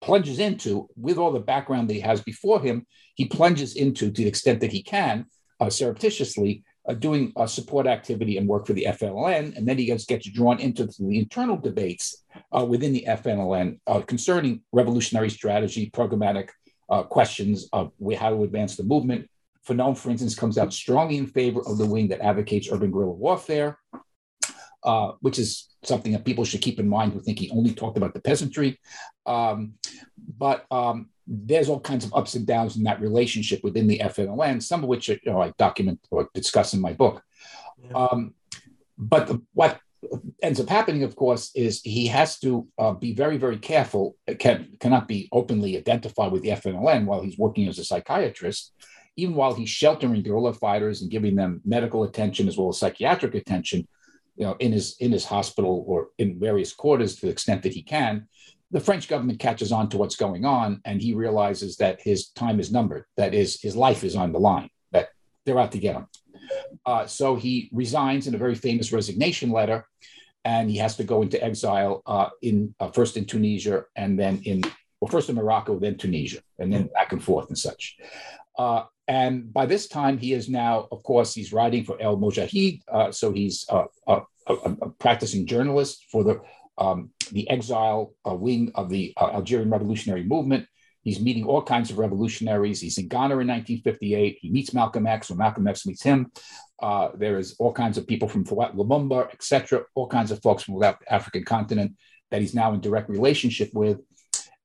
plunges 0.00 0.38
into, 0.38 0.88
with 0.96 1.18
all 1.18 1.32
the 1.32 1.40
background 1.40 1.88
that 1.88 1.94
he 1.94 2.00
has 2.00 2.20
before 2.20 2.60
him, 2.60 2.86
he 3.14 3.26
plunges 3.26 3.74
into, 3.74 4.10
to 4.10 4.22
the 4.22 4.28
extent 4.28 4.60
that 4.60 4.72
he 4.72 4.82
can, 4.82 5.26
uh, 5.60 5.70
surreptitiously, 5.70 6.64
uh, 6.88 6.94
doing 6.94 7.32
uh, 7.36 7.46
support 7.46 7.86
activity 7.86 8.38
and 8.38 8.46
work 8.46 8.66
for 8.66 8.72
the 8.72 8.86
FLN, 8.88 9.56
and 9.56 9.66
then 9.66 9.78
he 9.78 9.86
gets, 9.86 10.04
gets 10.04 10.28
drawn 10.28 10.60
into 10.60 10.86
the 10.86 11.18
internal 11.18 11.56
debates 11.56 12.24
uh, 12.56 12.64
within 12.64 12.92
the 12.92 13.04
FLN 13.08 13.78
uh, 13.86 14.00
concerning 14.00 14.62
revolutionary 14.72 15.30
strategy, 15.30 15.90
programmatic 15.90 16.50
uh, 16.90 17.02
questions 17.02 17.68
of 17.72 17.92
how 18.18 18.30
to 18.30 18.44
advance 18.44 18.76
the 18.76 18.84
movement. 18.84 19.28
Fanon, 19.66 19.98
for 19.98 20.10
instance, 20.10 20.36
comes 20.36 20.58
out 20.58 20.72
strongly 20.72 21.16
in 21.16 21.26
favor 21.26 21.60
of 21.66 21.76
the 21.76 21.86
wing 21.86 22.06
that 22.08 22.20
advocates 22.20 22.68
urban 22.70 22.92
guerrilla 22.92 23.12
warfare. 23.12 23.78
which 25.20 25.40
is 25.40 25.68
something 25.82 26.12
that 26.12 26.24
people 26.24 26.44
should 26.44 26.60
keep 26.60 26.78
in 26.78 26.88
mind 26.88 27.12
who 27.12 27.20
think 27.20 27.38
he 27.38 27.50
only 27.50 27.72
talked 27.72 27.96
about 27.96 28.14
the 28.14 28.20
peasantry. 28.20 28.78
Um, 29.24 29.74
but 30.38 30.66
um, 30.70 31.08
there's 31.26 31.68
all 31.68 31.80
kinds 31.80 32.04
of 32.04 32.14
ups 32.14 32.34
and 32.34 32.46
downs 32.46 32.76
in 32.76 32.84
that 32.84 33.00
relationship 33.00 33.62
within 33.64 33.86
the 33.86 33.98
FMLN, 33.98 34.62
some 34.62 34.82
of 34.82 34.88
which 34.88 35.08
you 35.08 35.18
know, 35.26 35.42
I 35.42 35.52
document 35.58 36.00
or 36.10 36.28
discuss 36.34 36.72
in 36.72 36.80
my 36.80 36.92
book. 36.92 37.22
Yeah. 37.82 37.92
Um, 37.92 38.34
but 38.96 39.26
the, 39.26 39.42
what 39.52 39.80
ends 40.42 40.60
up 40.60 40.68
happening, 40.68 41.02
of 41.02 41.16
course, 41.16 41.50
is 41.54 41.82
he 41.82 42.06
has 42.06 42.38
to 42.40 42.66
uh, 42.78 42.92
be 42.92 43.12
very, 43.12 43.36
very 43.36 43.58
careful. 43.58 44.16
Can 44.38 44.76
cannot 44.80 45.08
be 45.08 45.28
openly 45.32 45.76
identified 45.76 46.32
with 46.32 46.42
the 46.42 46.50
FMLN 46.50 47.04
while 47.06 47.22
he's 47.22 47.38
working 47.38 47.68
as 47.68 47.78
a 47.78 47.84
psychiatrist, 47.84 48.72
even 49.16 49.34
while 49.34 49.54
he's 49.54 49.68
sheltering 49.68 50.22
guerrilla 50.22 50.52
fighters 50.52 51.02
and 51.02 51.10
giving 51.10 51.34
them 51.34 51.60
medical 51.64 52.04
attention 52.04 52.48
as 52.48 52.56
well 52.56 52.68
as 52.68 52.78
psychiatric 52.78 53.34
attention. 53.34 53.86
You 54.36 54.46
know, 54.46 54.56
in 54.58 54.72
his 54.72 54.96
in 55.00 55.12
his 55.12 55.24
hospital 55.24 55.84
or 55.86 56.08
in 56.18 56.38
various 56.38 56.72
quarters 56.72 57.16
to 57.16 57.26
the 57.26 57.32
extent 57.32 57.62
that 57.62 57.72
he 57.72 57.82
can. 57.82 58.28
The 58.70 58.80
French 58.80 59.08
government 59.08 59.38
catches 59.38 59.70
on 59.72 59.88
to 59.90 59.96
what's 59.96 60.16
going 60.16 60.44
on, 60.44 60.80
and 60.84 61.00
he 61.00 61.14
realizes 61.14 61.76
that 61.76 62.00
his 62.00 62.28
time 62.30 62.58
is 62.58 62.72
numbered. 62.72 63.04
That 63.16 63.32
is, 63.32 63.60
his 63.60 63.76
life 63.76 64.02
is 64.02 64.16
on 64.16 64.32
the 64.32 64.40
line. 64.40 64.70
That 64.92 65.10
they're 65.44 65.58
out 65.58 65.72
to 65.72 65.78
get 65.78 65.96
him. 65.96 66.06
Uh, 66.84 67.06
so 67.06 67.36
he 67.36 67.68
resigns 67.72 68.26
in 68.26 68.34
a 68.34 68.38
very 68.38 68.54
famous 68.54 68.92
resignation 68.92 69.50
letter, 69.50 69.86
and 70.44 70.70
he 70.70 70.78
has 70.78 70.96
to 70.96 71.04
go 71.04 71.22
into 71.22 71.42
exile 71.42 72.02
uh, 72.06 72.28
in 72.42 72.74
uh, 72.80 72.90
first 72.90 73.16
in 73.16 73.24
Tunisia 73.24 73.84
and 73.96 74.18
then 74.18 74.40
in 74.44 74.62
well 75.00 75.10
first 75.10 75.28
in 75.28 75.36
Morocco, 75.36 75.78
then 75.78 75.96
Tunisia, 75.96 76.40
and 76.58 76.72
then 76.72 76.88
back 76.94 77.12
and 77.12 77.22
forth 77.22 77.48
and 77.48 77.58
such. 77.58 77.96
Uh, 78.58 78.84
and 79.08 79.52
by 79.52 79.66
this 79.66 79.86
time, 79.86 80.18
he 80.18 80.32
is 80.32 80.48
now, 80.48 80.88
of 80.90 81.02
course, 81.02 81.34
he's 81.34 81.52
writing 81.52 81.84
for 81.84 82.00
El 82.00 82.16
Moudjahid, 82.16 82.80
uh, 82.90 83.12
so 83.12 83.32
he's 83.32 83.64
a, 83.68 83.84
a, 84.06 84.22
a, 84.48 84.90
practicing 84.98 85.46
journalist 85.46 86.06
for 86.10 86.24
the 86.24 86.40
um, 86.78 87.10
the 87.32 87.48
exile 87.50 88.14
wing 88.24 88.70
of 88.74 88.88
the 88.88 89.14
Algerian 89.18 89.70
Revolutionary 89.70 90.24
Movement. 90.24 90.66
He's 91.02 91.20
meeting 91.20 91.44
all 91.44 91.62
kinds 91.62 91.90
of 91.90 91.98
revolutionaries. 91.98 92.80
He's 92.80 92.98
in 92.98 93.06
Ghana 93.06 93.38
in 93.38 93.46
1958. 93.46 94.38
He 94.40 94.50
meets 94.50 94.74
Malcolm 94.74 95.06
X, 95.06 95.30
or 95.30 95.36
Malcolm 95.36 95.68
X 95.68 95.86
meets 95.86 96.02
him. 96.02 96.32
Uh, 96.82 97.10
there 97.14 97.38
is 97.38 97.54
all 97.58 97.72
kinds 97.72 97.96
of 97.96 98.06
people 98.06 98.28
from 98.28 98.44
Lumumba, 98.44 99.32
etc., 99.32 99.84
all 99.94 100.08
kinds 100.08 100.30
of 100.30 100.42
folks 100.42 100.64
from 100.64 100.78
the 100.78 100.96
African 101.08 101.44
continent 101.44 101.96
that 102.30 102.40
he's 102.40 102.54
now 102.54 102.72
in 102.72 102.80
direct 102.80 103.08
relationship 103.08 103.70
with. 103.72 104.00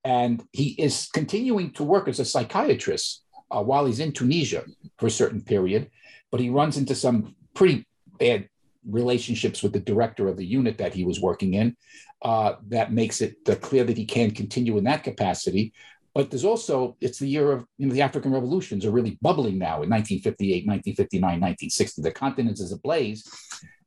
And 0.04 0.44
he 0.52 0.70
is 0.70 1.10
continuing 1.14 1.74
to 1.74 1.84
work 1.84 2.08
as 2.08 2.20
a 2.20 2.26
psychiatrist 2.26 3.24
uh, 3.52 3.62
while 3.62 3.86
he's 3.86 4.00
in 4.00 4.12
Tunisia 4.12 4.64
for 4.98 5.08
a 5.08 5.12
certain 5.12 5.42
period, 5.42 5.92
but 6.32 6.40
he 6.40 6.50
runs 6.50 6.78
into 6.78 6.96
some 6.96 7.36
pretty 7.54 7.86
bad 8.18 8.50
relationships 8.88 9.62
with 9.62 9.74
the 9.74 9.80
director 9.80 10.28
of 10.28 10.38
the 10.38 10.46
unit 10.46 10.78
that 10.78 10.94
he 10.94 11.04
was 11.04 11.22
working 11.22 11.54
in. 11.54 11.76
Uh, 12.22 12.56
that 12.68 12.92
makes 12.92 13.22
it 13.22 13.36
uh, 13.50 13.56
clear 13.56 13.84
that 13.84 13.98
he 13.98 14.06
can 14.06 14.32
continue 14.32 14.78
in 14.78 14.84
that 14.84 15.04
capacity. 15.04 15.74
But 16.14 16.30
there's 16.30 16.46
also, 16.46 16.98
it's 17.00 17.20
the 17.20 17.28
year 17.28 17.52
of, 17.52 17.66
you 17.78 17.88
know, 17.88 17.94
the 17.94 18.02
African 18.02 18.34
revolutions 18.34 18.86
are 18.86 18.92
really 18.92 19.18
bubbling 19.22 19.58
now 19.58 19.82
in 19.82 19.90
1958, 19.90 20.68
1959, 20.68 21.22
1960. 21.22 22.02
The 22.02 22.12
continent 22.12 22.60
is 22.60 22.72
ablaze. 22.72 23.28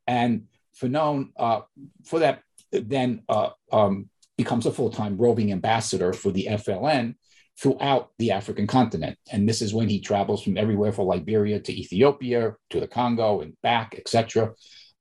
And 0.07 0.45
Fanon, 0.79 1.29
uh, 1.37 1.61
for 2.03 2.19
that, 2.19 2.41
then 2.71 3.21
uh, 3.29 3.49
um, 3.71 4.09
becomes 4.37 4.65
a 4.65 4.71
full 4.71 4.89
time 4.89 5.17
roving 5.17 5.51
ambassador 5.51 6.13
for 6.13 6.31
the 6.31 6.47
FLN 6.49 7.15
throughout 7.61 8.11
the 8.19 8.31
African 8.31 8.67
continent. 8.67 9.17
And 9.31 9.47
this 9.47 9.61
is 9.61 9.73
when 9.73 9.87
he 9.87 10.01
travels 10.01 10.43
from 10.43 10.57
everywhere 10.57 10.91
from 10.91 11.07
Liberia 11.07 11.59
to 11.59 11.79
Ethiopia 11.79 12.55
to 12.71 12.79
the 12.79 12.87
Congo 12.87 13.41
and 13.41 13.53
back, 13.61 13.95
etc., 13.97 14.53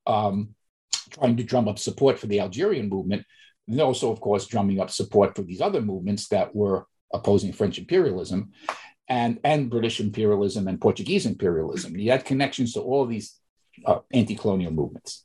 um, 0.07 0.55
trying 1.11 1.37
to 1.37 1.43
drum 1.43 1.69
up 1.69 1.79
support 1.79 2.19
for 2.19 2.27
the 2.27 2.41
Algerian 2.41 2.89
movement. 2.89 3.25
And 3.69 3.81
also, 3.81 4.11
of 4.13 4.21
course, 4.21 4.47
drumming 4.47 4.81
up 4.81 4.91
support 4.91 5.35
for 5.35 5.43
these 5.43 5.61
other 5.61 5.81
movements 5.81 6.29
that 6.29 6.55
were 6.55 6.87
opposing 7.13 7.53
French 7.53 7.79
imperialism 7.79 8.53
and, 9.09 9.39
and 9.45 9.71
British 9.71 10.01
imperialism 10.01 10.69
and 10.69 10.81
Portuguese 10.81 11.27
imperialism. 11.27 11.95
He 11.95 12.09
had 12.09 12.25
connections 12.25 12.75
to 12.75 12.81
all 12.81 13.07
these 13.07 13.39
uh, 13.85 14.01
anti 14.13 14.35
colonial 14.35 14.73
movements. 14.73 15.25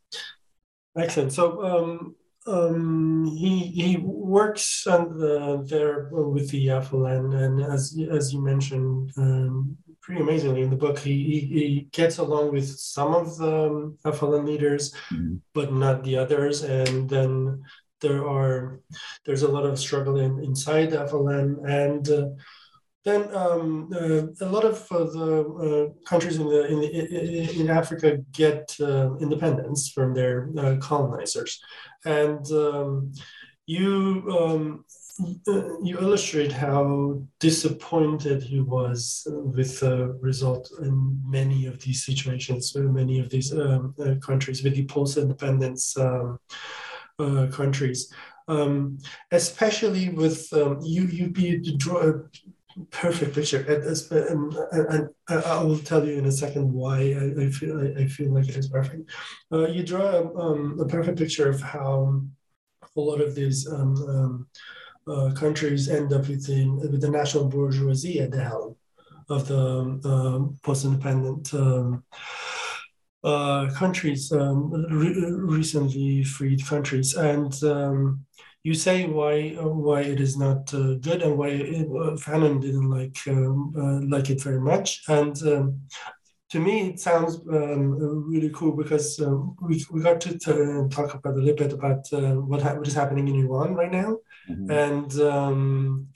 Excellent. 0.97 1.33
So, 1.33 1.63
um, 1.63 2.15
um, 2.47 3.25
he 3.25 3.59
he 3.67 3.97
works 3.97 4.87
on 4.87 5.17
the, 5.17 5.63
there 5.69 6.09
with 6.11 6.49
the 6.49 6.67
FLN, 6.67 7.35
and 7.35 7.61
as 7.61 7.99
as 8.09 8.33
you 8.33 8.41
mentioned, 8.41 9.11
um, 9.17 9.77
pretty 10.09 10.23
amazingly 10.23 10.63
in 10.63 10.71
the 10.71 10.75
book, 10.75 10.97
he, 10.97 11.23
he, 11.23 11.39
he 11.39 11.87
gets 11.91 12.17
along 12.17 12.51
with 12.51 12.67
some 12.79 13.13
of 13.13 13.37
the 13.37 13.95
FLN 14.03 14.43
leaders, 14.43 14.91
mm-hmm. 15.13 15.35
but 15.53 15.71
not 15.71 16.03
the 16.03 16.17
others, 16.17 16.63
and 16.63 17.07
then 17.07 17.61
there 18.01 18.27
are 18.27 18.79
there's 19.23 19.43
a 19.43 19.47
lot 19.47 19.67
of 19.67 19.77
struggle 19.77 20.17
in, 20.17 20.43
inside 20.43 20.89
FLN 20.89 21.47
and 21.69 22.09
uh, 22.09 22.29
then 23.05 23.21
um, 23.35 23.91
uh, 23.93 24.45
a 24.45 24.49
lot 24.49 24.65
of 24.65 24.91
uh, 24.91 25.03
the 25.03 25.29
uh, 25.67 26.09
countries 26.09 26.37
in 26.37 26.47
the 26.47 26.65
in, 26.65 26.79
the, 26.79 27.59
in 27.61 27.69
Africa 27.69 28.17
get 28.31 28.75
uh, 28.81 29.15
independence 29.17 29.89
from 29.89 30.15
their 30.15 30.49
uh, 30.57 30.77
colonizers, 30.77 31.61
and 32.03 32.43
um, 32.51 33.11
you 33.67 34.25
um, 34.39 34.85
you 35.83 35.97
illustrate 35.99 36.51
how 36.51 37.21
disappointed 37.39 38.41
he 38.41 38.61
was 38.61 39.27
with 39.27 39.79
the 39.81 40.17
result 40.21 40.71
in 40.81 41.21
many 41.25 41.65
of 41.65 41.81
these 41.81 42.05
situations, 42.05 42.75
in 42.75 42.93
many 42.93 43.19
of 43.19 43.29
these 43.29 43.51
um, 43.53 43.93
countries 44.21 44.63
with 44.63 44.75
the 44.75 44.85
post-independence. 44.85 45.97
Um, 45.97 46.39
uh, 47.19 47.47
countries, 47.51 48.13
um, 48.47 48.97
especially 49.31 50.09
with 50.09 50.47
um, 50.53 50.79
you. 50.81 51.03
You, 51.03 51.33
you 51.35 51.77
draw 51.77 52.09
a 52.09 52.13
perfect 52.91 53.35
picture, 53.35 53.59
and, 53.67 53.83
and, 54.71 55.09
and, 55.27 55.43
I 55.45 55.61
will 55.61 55.79
tell 55.79 56.07
you 56.07 56.17
in 56.17 56.25
a 56.25 56.31
second 56.31 56.71
why 56.71 56.97
I, 56.97 57.43
I 57.43 57.49
feel 57.49 57.79
I, 57.79 58.03
I, 58.03 58.07
feel 58.07 58.33
like 58.33 58.47
it 58.47 58.55
is 58.55 58.69
perfect. 58.69 59.09
Uh, 59.51 59.67
you 59.67 59.83
draw 59.83 60.31
um, 60.39 60.79
a 60.79 60.85
perfect 60.85 61.17
picture 61.17 61.49
of 61.49 61.61
how 61.61 62.21
a 62.95 62.99
lot 63.01 63.19
of 63.19 63.35
these 63.35 63.67
um, 63.69 64.47
uh, 65.09 65.31
countries 65.33 65.89
end 65.89 66.13
up 66.13 66.27
with 66.27 66.45
the, 66.45 66.69
with 66.91 67.01
the 67.01 67.09
national 67.09 67.49
bourgeoisie 67.49 68.19
at 68.19 68.31
the 68.31 68.43
helm 68.43 68.75
of 69.29 69.47
the 69.47 70.57
post-independent 70.63 71.53
um, 71.53 72.03
uh, 73.23 73.69
countries, 73.73 74.31
um, 74.31 74.71
re- 74.89 75.31
recently 75.31 76.23
freed 76.23 76.65
countries, 76.65 77.15
and 77.15 77.61
um, 77.63 78.25
you 78.63 78.73
say 78.73 79.07
why 79.07 79.49
why 79.59 80.01
it 80.01 80.19
is 80.19 80.37
not 80.37 80.73
uh, 80.73 80.93
good 80.95 81.21
and 81.21 81.37
why 81.37 81.49
it, 81.49 81.87
uh, 81.87 82.15
Fanon 82.15 82.61
didn't 82.61 82.89
like 82.89 83.17
um, 83.27 83.73
uh, 83.77 83.99
like 84.07 84.29
it 84.29 84.41
very 84.41 84.61
much, 84.61 85.03
and 85.09 85.41
um, 85.43 85.81
to 86.49 86.59
me 86.59 86.89
it 86.89 86.99
sounds 86.99 87.41
um, 87.51 87.91
really 88.29 88.49
cool 88.51 88.71
because 88.75 89.19
um, 89.19 89.55
we, 89.61 89.83
we 89.91 90.01
got 90.01 90.21
to 90.21 90.37
t- 90.37 90.95
talk 90.95 91.13
about 91.13 91.33
a 91.35 91.39
little 91.39 91.55
bit 91.55 91.73
about 91.73 92.05
uh, 92.13 92.35
what 92.35 92.61
ha- 92.61 92.75
what 92.75 92.87
is 92.87 92.93
happening 92.93 93.27
in 93.27 93.35
Iran 93.35 93.75
right 93.75 93.91
now, 93.91 94.17
mm-hmm. 94.49 94.71
and 94.71 96.07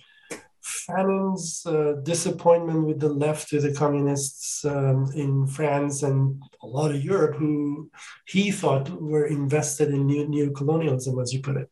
Fanon's 0.63 1.65
uh, 1.65 1.93
disappointment 2.03 2.86
with 2.88 2.99
the 2.99 3.09
left, 3.09 3.51
with 3.51 3.63
the 3.63 3.73
communists 3.73 4.63
um, 4.65 5.11
in 5.13 5.45
France 5.45 6.03
and 6.03 6.41
a 6.61 6.67
lot 6.67 6.91
of 6.91 7.03
Europe, 7.03 7.36
who 7.36 7.89
he 8.25 8.49
thought 8.51 8.89
were 8.89 9.25
invested 9.25 9.89
in 9.89 10.05
new, 10.05 10.27
neo-colonialism, 10.27 11.19
as 11.19 11.34
you 11.34 11.41
put 11.41 11.57
it. 11.57 11.69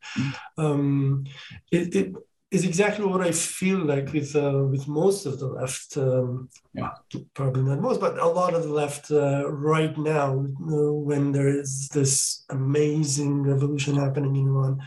Um, 0.57 1.25
it, 1.71 1.95
it 1.95 2.15
is 2.51 2.65
exactly 2.65 3.05
what 3.05 3.21
I 3.21 3.31
feel 3.31 3.79
like 3.79 4.11
with 4.11 4.35
uh, 4.35 4.65
with 4.69 4.85
most 4.87 5.25
of 5.25 5.39
the 5.39 5.47
left. 5.47 5.95
Um, 5.95 6.49
yeah. 6.73 6.91
Probably 7.33 7.63
not 7.63 7.79
most, 7.79 8.01
but 8.01 8.19
a 8.19 8.27
lot 8.27 8.53
of 8.53 8.63
the 8.63 8.73
left 8.73 9.09
uh, 9.09 9.49
right 9.49 9.97
now, 9.97 10.31
uh, 10.33 10.91
when 10.91 11.31
there 11.31 11.47
is 11.47 11.87
this 11.89 12.43
amazing 12.49 13.43
revolution 13.43 13.95
happening 13.95 14.35
in 14.35 14.47
Iran 14.47 14.81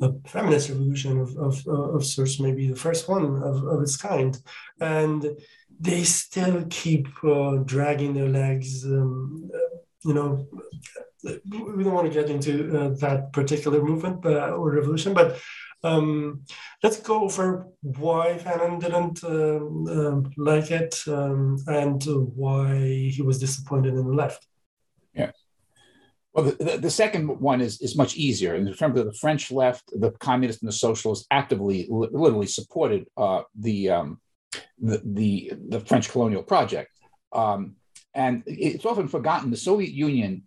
a 0.00 0.12
feminist 0.26 0.70
revolution 0.70 1.20
of, 1.20 1.36
of, 1.36 1.66
of 1.66 2.04
sorts, 2.04 2.40
maybe 2.40 2.68
the 2.68 2.76
first 2.76 3.08
one 3.08 3.42
of, 3.42 3.64
of 3.64 3.82
its 3.82 3.96
kind. 3.96 4.40
And 4.80 5.36
they 5.78 6.04
still 6.04 6.64
keep 6.70 7.08
uh, 7.24 7.56
dragging 7.64 8.14
their 8.14 8.28
legs. 8.28 8.84
Um, 8.84 9.50
you 10.04 10.14
know, 10.14 10.48
we 11.22 11.84
don't 11.84 11.94
want 11.94 12.10
to 12.10 12.20
get 12.20 12.30
into 12.30 12.78
uh, 12.78 12.88
that 13.00 13.32
particular 13.32 13.82
movement 13.82 14.22
but, 14.22 14.50
or 14.50 14.70
revolution, 14.70 15.12
but 15.12 15.38
um, 15.82 16.42
let's 16.82 17.00
go 17.00 17.24
over 17.24 17.66
why 17.80 18.38
Fanon 18.38 18.80
didn't 18.80 19.24
um, 19.24 19.86
um 19.88 20.30
like 20.36 20.70
it 20.70 21.02
um, 21.08 21.56
and 21.66 22.02
why 22.34 22.76
he 23.08 23.22
was 23.22 23.38
disappointed 23.38 23.94
in 23.94 24.06
the 24.06 24.12
left. 24.12 24.46
Well, 26.32 26.44
the, 26.44 26.64
the, 26.64 26.78
the, 26.78 26.90
second 26.90 27.26
one 27.40 27.60
is, 27.60 27.80
is 27.80 27.96
much 27.96 28.16
easier. 28.16 28.54
In 28.54 28.72
terms 28.74 28.98
of 28.98 29.06
the 29.06 29.12
French 29.12 29.50
left, 29.50 29.90
the 29.92 30.12
communists 30.12 30.62
and 30.62 30.68
the 30.68 30.72
socialists 30.72 31.26
actively, 31.30 31.88
li- 31.90 32.08
literally 32.12 32.46
supported 32.46 33.06
uh, 33.16 33.42
the, 33.58 33.90
um, 33.90 34.20
the, 34.78 35.02
the, 35.04 35.52
the 35.68 35.80
French 35.80 36.08
colonial 36.08 36.44
project. 36.44 36.90
Um, 37.32 37.76
and 38.14 38.42
it's 38.46 38.84
often 38.84 39.08
forgotten 39.08 39.50
the 39.50 39.56
Soviet 39.56 39.90
Union, 39.90 40.46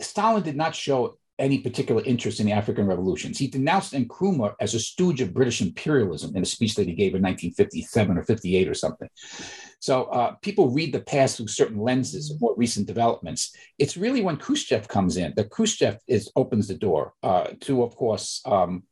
Stalin 0.00 0.42
did 0.42 0.56
not 0.56 0.74
show 0.74 1.16
any 1.38 1.58
particular 1.58 2.02
interest 2.04 2.38
in 2.38 2.46
the 2.46 2.52
African 2.52 2.86
revolutions. 2.86 3.38
He 3.38 3.48
denounced 3.48 3.92
Nkrumah 3.92 4.54
as 4.60 4.74
a 4.74 4.80
stooge 4.80 5.20
of 5.20 5.34
British 5.34 5.60
imperialism 5.60 6.36
in 6.36 6.42
a 6.42 6.46
speech 6.46 6.74
that 6.76 6.86
he 6.86 6.94
gave 6.94 7.14
in 7.14 7.22
1957 7.22 8.18
or 8.18 8.22
58 8.22 8.68
or 8.68 8.74
something. 8.74 9.08
So 9.80 10.04
uh, 10.04 10.32
people 10.42 10.70
read 10.70 10.92
the 10.94 11.00
past 11.00 11.36
through 11.36 11.48
certain 11.48 11.78
lenses 11.78 12.30
of 12.30 12.40
more 12.40 12.54
recent 12.56 12.86
developments. 12.86 13.54
It's 13.78 13.96
really 13.96 14.22
when 14.22 14.36
Khrushchev 14.36 14.86
comes 14.86 15.16
in 15.16 15.34
that 15.36 15.50
Khrushchev 15.50 15.98
is 16.06 16.30
opens 16.36 16.68
the 16.68 16.74
door 16.74 17.14
uh, 17.22 17.48
to, 17.62 17.82
of 17.82 17.96
course, 17.96 18.40
um, 18.46 18.84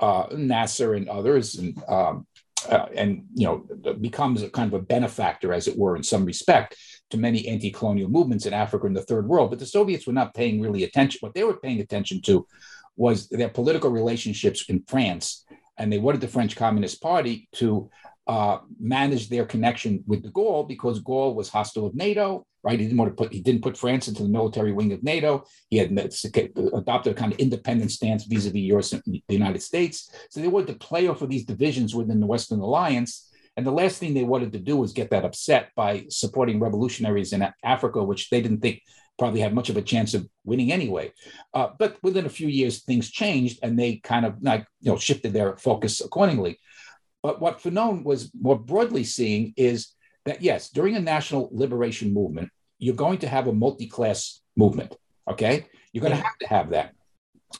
uh, 0.00 0.26
Nasser 0.32 0.94
and 0.94 1.08
others, 1.08 1.56
and 1.56 1.80
um, 1.86 2.26
uh, 2.68 2.86
and 2.94 3.24
you 3.34 3.46
know 3.46 3.94
becomes 3.94 4.42
a 4.42 4.50
kind 4.50 4.72
of 4.72 4.80
a 4.80 4.84
benefactor, 4.84 5.52
as 5.52 5.68
it 5.68 5.76
were, 5.76 5.96
in 5.96 6.02
some 6.02 6.24
respect 6.24 6.76
to 7.10 7.16
many 7.16 7.48
anti-colonial 7.48 8.08
movements 8.08 8.46
in 8.46 8.52
Africa 8.52 8.86
and 8.86 8.96
the 8.96 9.02
third 9.02 9.26
world. 9.26 9.50
But 9.50 9.58
the 9.58 9.66
Soviets 9.66 10.06
were 10.06 10.12
not 10.12 10.34
paying 10.34 10.60
really 10.60 10.84
attention. 10.84 11.18
What 11.20 11.34
they 11.34 11.44
were 11.44 11.56
paying 11.56 11.80
attention 11.80 12.22
to 12.22 12.46
was 12.96 13.28
their 13.28 13.48
political 13.48 13.90
relationships 13.90 14.64
in 14.68 14.84
France, 14.86 15.44
and 15.78 15.92
they 15.92 15.98
wanted 15.98 16.20
the 16.20 16.28
French 16.28 16.56
Communist 16.56 17.00
Party 17.00 17.48
to 17.54 17.90
uh, 18.26 18.58
manage 18.78 19.28
their 19.28 19.44
connection 19.44 20.04
with 20.06 20.22
de 20.22 20.30
Gaulle 20.30 20.68
because 20.68 21.02
Gaulle 21.02 21.34
was 21.34 21.48
hostile 21.48 21.86
of 21.86 21.94
NATO. 21.94 22.46
Right, 22.62 22.78
he 22.78 22.84
didn't 22.84 22.98
want 22.98 23.10
to 23.10 23.22
put 23.22 23.32
he 23.32 23.40
didn't 23.40 23.62
put 23.62 23.78
France 23.78 24.06
into 24.08 24.22
the 24.22 24.28
military 24.28 24.72
wing 24.72 24.92
of 24.92 25.02
NATO. 25.02 25.44
He 25.70 25.78
had 25.78 25.90
adopted 25.90 27.12
a 27.12 27.14
kind 27.14 27.32
of 27.32 27.38
independent 27.38 27.90
stance 27.90 28.24
vis-a-vis 28.24 28.90
the 28.90 29.22
United 29.28 29.62
States. 29.62 30.10
So 30.28 30.40
they 30.40 30.48
wanted 30.48 30.78
to 30.78 30.86
play 30.86 31.08
off 31.08 31.22
of 31.22 31.30
these 31.30 31.46
divisions 31.46 31.94
within 31.94 32.20
the 32.20 32.26
Western 32.26 32.60
alliance 32.60 33.30
and 33.56 33.66
the 33.66 33.72
last 33.72 33.98
thing 33.98 34.14
they 34.14 34.24
wanted 34.24 34.52
to 34.52 34.58
do 34.58 34.76
was 34.76 34.92
get 34.92 35.10
that 35.10 35.24
upset 35.24 35.70
by 35.74 36.06
supporting 36.08 36.60
revolutionaries 36.60 37.32
in 37.32 37.46
Africa, 37.64 38.02
which 38.02 38.30
they 38.30 38.40
didn't 38.40 38.60
think 38.60 38.82
probably 39.18 39.40
had 39.40 39.54
much 39.54 39.68
of 39.68 39.76
a 39.76 39.82
chance 39.82 40.14
of 40.14 40.26
winning 40.44 40.72
anyway. 40.72 41.12
Uh, 41.52 41.68
but 41.78 41.98
within 42.02 42.26
a 42.26 42.30
few 42.30 42.48
years, 42.48 42.82
things 42.84 43.10
changed, 43.10 43.58
and 43.62 43.78
they 43.78 43.96
kind 43.96 44.24
of 44.24 44.36
like 44.40 44.66
you 44.80 44.90
know 44.90 44.98
shifted 44.98 45.32
their 45.32 45.56
focus 45.56 46.00
accordingly. 46.00 46.58
But 47.22 47.40
what 47.40 47.60
Fanon 47.60 48.02
was 48.04 48.30
more 48.40 48.58
broadly 48.58 49.04
seeing 49.04 49.52
is 49.56 49.94
that 50.24 50.42
yes, 50.42 50.70
during 50.70 50.96
a 50.96 51.00
national 51.00 51.48
liberation 51.52 52.12
movement, 52.12 52.50
you're 52.78 52.94
going 52.94 53.18
to 53.18 53.28
have 53.28 53.46
a 53.46 53.52
multi-class 53.52 54.40
movement. 54.56 54.96
Okay, 55.28 55.66
you're 55.92 56.02
going 56.02 56.16
to 56.16 56.22
have 56.22 56.38
to 56.40 56.48
have 56.48 56.70
that. 56.70 56.94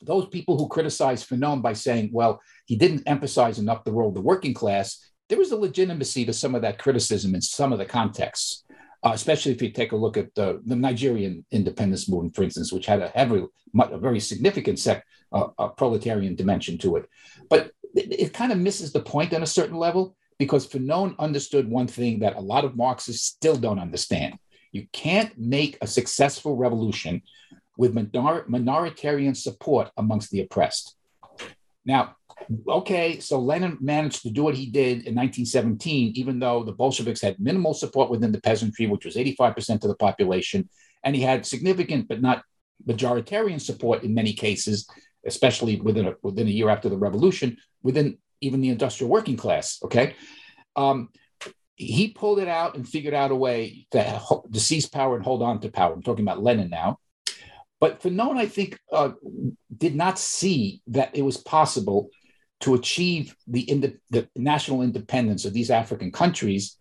Those 0.02 0.28
people 0.28 0.56
who 0.56 0.68
criticize 0.68 1.24
Fanon 1.24 1.62
by 1.62 1.72
saying, 1.72 2.10
well, 2.12 2.40
he 2.66 2.76
didn't 2.76 3.02
emphasize 3.06 3.58
enough 3.58 3.84
the 3.84 3.92
role 3.92 4.08
of 4.08 4.14
the 4.14 4.20
working 4.20 4.54
class, 4.54 5.10
there 5.28 5.38
was 5.38 5.52
a 5.52 5.56
legitimacy 5.56 6.24
to 6.24 6.32
some 6.32 6.54
of 6.54 6.62
that 6.62 6.78
criticism 6.78 7.34
in 7.34 7.40
some 7.40 7.72
of 7.72 7.78
the 7.78 7.84
contexts, 7.84 8.64
uh, 9.04 9.12
especially 9.14 9.52
if 9.52 9.62
you 9.62 9.70
take 9.70 9.92
a 9.92 9.96
look 9.96 10.16
at 10.16 10.34
the, 10.34 10.60
the, 10.66 10.76
Nigerian 10.76 11.44
independence 11.52 12.08
movement, 12.08 12.34
for 12.34 12.42
instance, 12.42 12.72
which 12.72 12.86
had 12.86 13.00
a 13.00 13.08
heavy, 13.08 13.44
a 13.78 13.98
very 13.98 14.20
significant 14.20 14.78
sec, 14.78 15.04
uh, 15.32 15.68
proletarian 15.68 16.34
dimension 16.34 16.76
to 16.78 16.96
it. 16.96 17.08
But 17.48 17.70
it, 17.94 18.20
it 18.20 18.32
kind 18.32 18.50
of 18.50 18.58
misses 18.58 18.92
the 18.92 19.00
point 19.00 19.32
on 19.32 19.42
a 19.42 19.46
certain 19.46 19.76
level 19.76 20.16
because 20.40 20.66
Fanon 20.66 21.14
understood 21.18 21.68
one 21.68 21.86
thing 21.86 22.20
that 22.20 22.34
a 22.34 22.40
lot 22.40 22.64
of 22.64 22.74
Marxists 22.74 23.26
still 23.26 23.56
don't 23.56 23.78
understand. 23.78 24.38
You 24.72 24.86
can't 24.90 25.36
make 25.38 25.76
a 25.82 25.86
successful 25.86 26.56
revolution 26.56 27.20
with 27.76 27.92
minor- 27.92 28.46
minoritarian 28.48 29.36
support 29.36 29.90
amongst 29.98 30.30
the 30.30 30.40
oppressed. 30.40 30.96
Now, 31.84 32.16
okay, 32.66 33.20
so 33.20 33.38
Lenin 33.38 33.76
managed 33.82 34.22
to 34.22 34.30
do 34.30 34.42
what 34.42 34.54
he 34.54 34.70
did 34.70 35.06
in 35.06 35.14
1917, 35.14 36.12
even 36.14 36.38
though 36.38 36.64
the 36.64 36.72
Bolsheviks 36.72 37.20
had 37.20 37.38
minimal 37.38 37.74
support 37.74 38.08
within 38.08 38.32
the 38.32 38.40
peasantry, 38.40 38.86
which 38.86 39.04
was 39.04 39.16
85% 39.16 39.74
of 39.74 39.90
the 39.90 39.94
population, 39.94 40.70
and 41.04 41.14
he 41.14 41.20
had 41.20 41.44
significant 41.44 42.08
but 42.08 42.22
not 42.22 42.44
majoritarian 42.88 43.60
support 43.60 44.04
in 44.04 44.14
many 44.14 44.32
cases, 44.32 44.88
especially 45.26 45.78
within 45.82 46.06
a, 46.06 46.14
within 46.22 46.48
a 46.48 46.50
year 46.50 46.70
after 46.70 46.88
the 46.88 46.96
revolution, 46.96 47.58
within 47.82 48.16
even 48.40 48.60
the 48.60 48.68
industrial 48.68 49.10
working 49.10 49.36
class. 49.36 49.78
Okay. 49.82 50.14
Um, 50.76 51.10
he 51.76 52.08
pulled 52.08 52.38
it 52.38 52.48
out 52.48 52.76
and 52.76 52.86
figured 52.86 53.14
out 53.14 53.30
a 53.30 53.34
way 53.34 53.86
to, 53.92 54.20
to 54.52 54.60
seize 54.60 54.86
power 54.86 55.16
and 55.16 55.24
hold 55.24 55.42
on 55.42 55.60
to 55.60 55.70
power. 55.70 55.94
I'm 55.94 56.02
talking 56.02 56.24
about 56.24 56.42
Lenin 56.42 56.68
now. 56.68 56.98
But 57.80 58.02
Fanon, 58.02 58.36
I 58.36 58.46
think, 58.46 58.78
uh, 58.92 59.12
did 59.74 59.96
not 59.96 60.18
see 60.18 60.82
that 60.88 61.16
it 61.16 61.22
was 61.22 61.38
possible 61.38 62.10
to 62.60 62.74
achieve 62.74 63.34
the, 63.46 63.68
ind- 63.70 63.98
the 64.10 64.28
national 64.36 64.82
independence 64.82 65.46
of 65.46 65.54
these 65.54 65.70
African 65.70 66.12
countries 66.12 66.78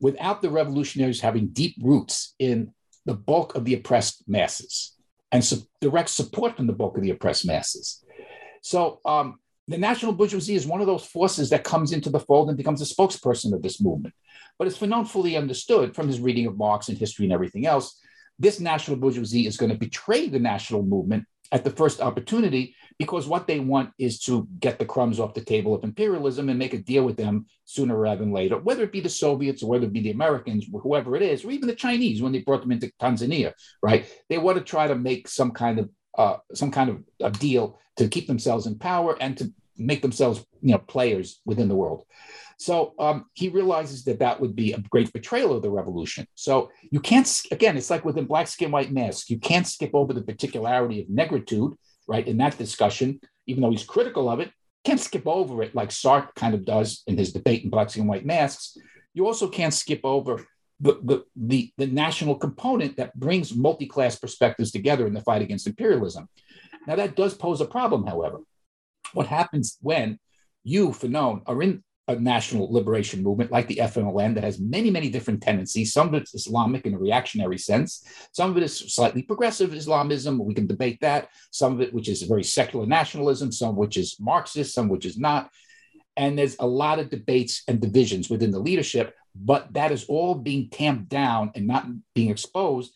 without 0.00 0.40
the 0.40 0.50
revolutionaries 0.50 1.20
having 1.20 1.48
deep 1.48 1.74
roots 1.82 2.36
in 2.38 2.72
the 3.04 3.14
bulk 3.14 3.56
of 3.56 3.64
the 3.64 3.74
oppressed 3.74 4.22
masses 4.28 4.94
and 5.32 5.44
su- 5.44 5.66
direct 5.80 6.10
support 6.10 6.56
from 6.56 6.68
the 6.68 6.72
bulk 6.72 6.96
of 6.96 7.02
the 7.02 7.10
oppressed 7.10 7.44
masses. 7.44 8.04
So 8.62 9.00
um, 9.04 9.40
the 9.68 9.78
national 9.78 10.12
bourgeoisie 10.12 10.54
is 10.54 10.66
one 10.66 10.80
of 10.80 10.86
those 10.86 11.04
forces 11.04 11.50
that 11.50 11.62
comes 11.62 11.92
into 11.92 12.08
the 12.08 12.20
fold 12.20 12.48
and 12.48 12.56
becomes 12.56 12.80
a 12.80 12.94
spokesperson 12.94 13.52
of 13.52 13.62
this 13.62 13.80
movement. 13.80 14.14
But 14.58 14.66
as 14.66 14.78
Fanon 14.78 15.06
fully 15.06 15.36
understood 15.36 15.94
from 15.94 16.08
his 16.08 16.20
reading 16.20 16.46
of 16.46 16.56
Marx 16.56 16.88
and 16.88 16.96
history 16.96 17.26
and 17.26 17.32
everything 17.32 17.66
else, 17.66 18.00
this 18.38 18.60
national 18.60 18.96
bourgeoisie 18.96 19.46
is 19.46 19.56
going 19.56 19.70
to 19.70 19.78
betray 19.78 20.28
the 20.28 20.38
national 20.38 20.82
movement 20.82 21.26
at 21.52 21.64
the 21.64 21.70
first 21.70 22.00
opportunity 22.00 22.74
because 22.98 23.26
what 23.26 23.46
they 23.46 23.60
want 23.60 23.90
is 23.98 24.20
to 24.20 24.48
get 24.58 24.78
the 24.78 24.84
crumbs 24.84 25.20
off 25.20 25.34
the 25.34 25.40
table 25.40 25.74
of 25.74 25.84
imperialism 25.84 26.48
and 26.48 26.58
make 26.58 26.74
a 26.74 26.78
deal 26.78 27.04
with 27.04 27.16
them 27.16 27.46
sooner 27.64 27.96
rather 27.96 28.20
than 28.20 28.32
later, 28.32 28.58
whether 28.58 28.82
it 28.82 28.92
be 28.92 29.00
the 29.00 29.08
Soviets 29.08 29.62
or 29.62 29.70
whether 29.70 29.86
it 29.86 29.92
be 29.92 30.00
the 30.00 30.10
Americans, 30.10 30.66
whoever 30.82 31.14
it 31.14 31.22
is, 31.22 31.44
or 31.44 31.50
even 31.50 31.68
the 31.68 31.74
Chinese 31.74 32.20
when 32.20 32.32
they 32.32 32.40
brought 32.40 32.62
them 32.62 32.72
into 32.72 32.90
Tanzania, 33.00 33.52
right? 33.82 34.06
They 34.28 34.38
want 34.38 34.58
to 34.58 34.64
try 34.64 34.88
to 34.88 34.94
make 34.94 35.28
some 35.28 35.52
kind 35.52 35.78
of 35.78 35.88
uh, 36.18 36.38
some 36.52 36.70
kind 36.70 36.90
of 36.90 37.02
a 37.20 37.30
deal 37.30 37.78
to 37.96 38.08
keep 38.08 38.26
themselves 38.26 38.66
in 38.66 38.78
power 38.78 39.16
and 39.20 39.38
to 39.38 39.52
make 39.76 40.02
themselves, 40.02 40.44
you 40.60 40.72
know, 40.72 40.78
players 40.78 41.40
within 41.46 41.68
the 41.68 41.76
world. 41.76 42.04
So 42.58 42.94
um, 42.98 43.26
he 43.34 43.48
realizes 43.48 44.02
that 44.04 44.18
that 44.18 44.40
would 44.40 44.56
be 44.56 44.72
a 44.72 44.80
great 44.90 45.12
betrayal 45.12 45.54
of 45.54 45.62
the 45.62 45.70
revolution. 45.70 46.26
So 46.34 46.70
you 46.90 46.98
can't, 46.98 47.42
again, 47.52 47.76
it's 47.76 47.88
like 47.88 48.04
within 48.04 48.26
Black 48.26 48.48
Skin, 48.48 48.72
White 48.72 48.92
Mask, 48.92 49.30
you 49.30 49.38
can't 49.38 49.66
skip 49.66 49.92
over 49.94 50.12
the 50.12 50.22
particularity 50.22 51.02
of 51.02 51.06
negritude, 51.06 51.76
right, 52.08 52.26
in 52.26 52.36
that 52.38 52.58
discussion, 52.58 53.20
even 53.46 53.62
though 53.62 53.70
he's 53.70 53.84
critical 53.84 54.28
of 54.28 54.40
it, 54.40 54.50
can't 54.84 54.98
skip 54.98 55.26
over 55.26 55.62
it 55.62 55.74
like 55.74 55.90
Sartre 55.90 56.34
kind 56.34 56.54
of 56.54 56.64
does 56.64 57.02
in 57.06 57.16
his 57.16 57.32
debate 57.32 57.62
in 57.62 57.70
Black 57.70 57.90
Skin, 57.90 58.08
White 58.08 58.26
Masks. 58.26 58.76
You 59.14 59.26
also 59.26 59.48
can't 59.48 59.74
skip 59.74 60.00
over 60.02 60.44
the, 60.80 61.24
the, 61.34 61.72
the, 61.76 61.86
national 61.86 62.36
component 62.36 62.96
that 62.96 63.18
brings 63.18 63.54
multi-class 63.54 64.16
perspectives 64.16 64.70
together 64.70 65.06
in 65.06 65.14
the 65.14 65.20
fight 65.20 65.42
against 65.42 65.66
imperialism. 65.66 66.28
Now, 66.86 66.96
that 66.96 67.16
does 67.16 67.34
pose 67.34 67.60
a 67.60 67.66
problem, 67.66 68.06
however. 68.06 68.38
What 69.12 69.26
happens 69.26 69.76
when 69.80 70.18
you, 70.62 70.90
Fanon, 70.90 71.42
are 71.46 71.62
in 71.62 71.82
a 72.08 72.16
national 72.16 72.72
liberation 72.72 73.22
movement 73.22 73.52
like 73.52 73.68
the 73.68 73.76
FMLN 73.76 74.34
that 74.34 74.44
has 74.44 74.58
many, 74.58 74.90
many 74.90 75.10
different 75.10 75.42
tendencies. 75.42 75.92
Some 75.92 76.08
of 76.08 76.14
it's 76.14 76.34
Islamic 76.34 76.86
in 76.86 76.94
a 76.94 76.98
reactionary 76.98 77.58
sense. 77.58 78.02
Some 78.32 78.50
of 78.50 78.56
it 78.56 78.62
is 78.62 78.78
slightly 78.94 79.22
progressive 79.22 79.74
Islamism. 79.74 80.42
We 80.42 80.54
can 80.54 80.66
debate 80.66 80.98
that. 81.02 81.28
Some 81.50 81.74
of 81.74 81.80
it, 81.82 81.92
which 81.92 82.08
is 82.08 82.22
very 82.22 82.44
secular 82.44 82.86
nationalism, 82.86 83.52
some 83.52 83.76
which 83.76 83.98
is 83.98 84.16
Marxist, 84.18 84.74
some 84.74 84.88
which 84.88 85.04
is 85.04 85.18
not. 85.18 85.50
And 86.16 86.38
there's 86.38 86.56
a 86.58 86.66
lot 86.66 86.98
of 86.98 87.10
debates 87.10 87.62
and 87.68 87.80
divisions 87.80 88.30
within 88.30 88.50
the 88.50 88.58
leadership, 88.58 89.14
but 89.34 89.72
that 89.74 89.92
is 89.92 90.04
all 90.04 90.34
being 90.34 90.68
tamped 90.70 91.08
down 91.08 91.52
and 91.54 91.66
not 91.66 91.86
being 92.14 92.30
exposed 92.30 92.92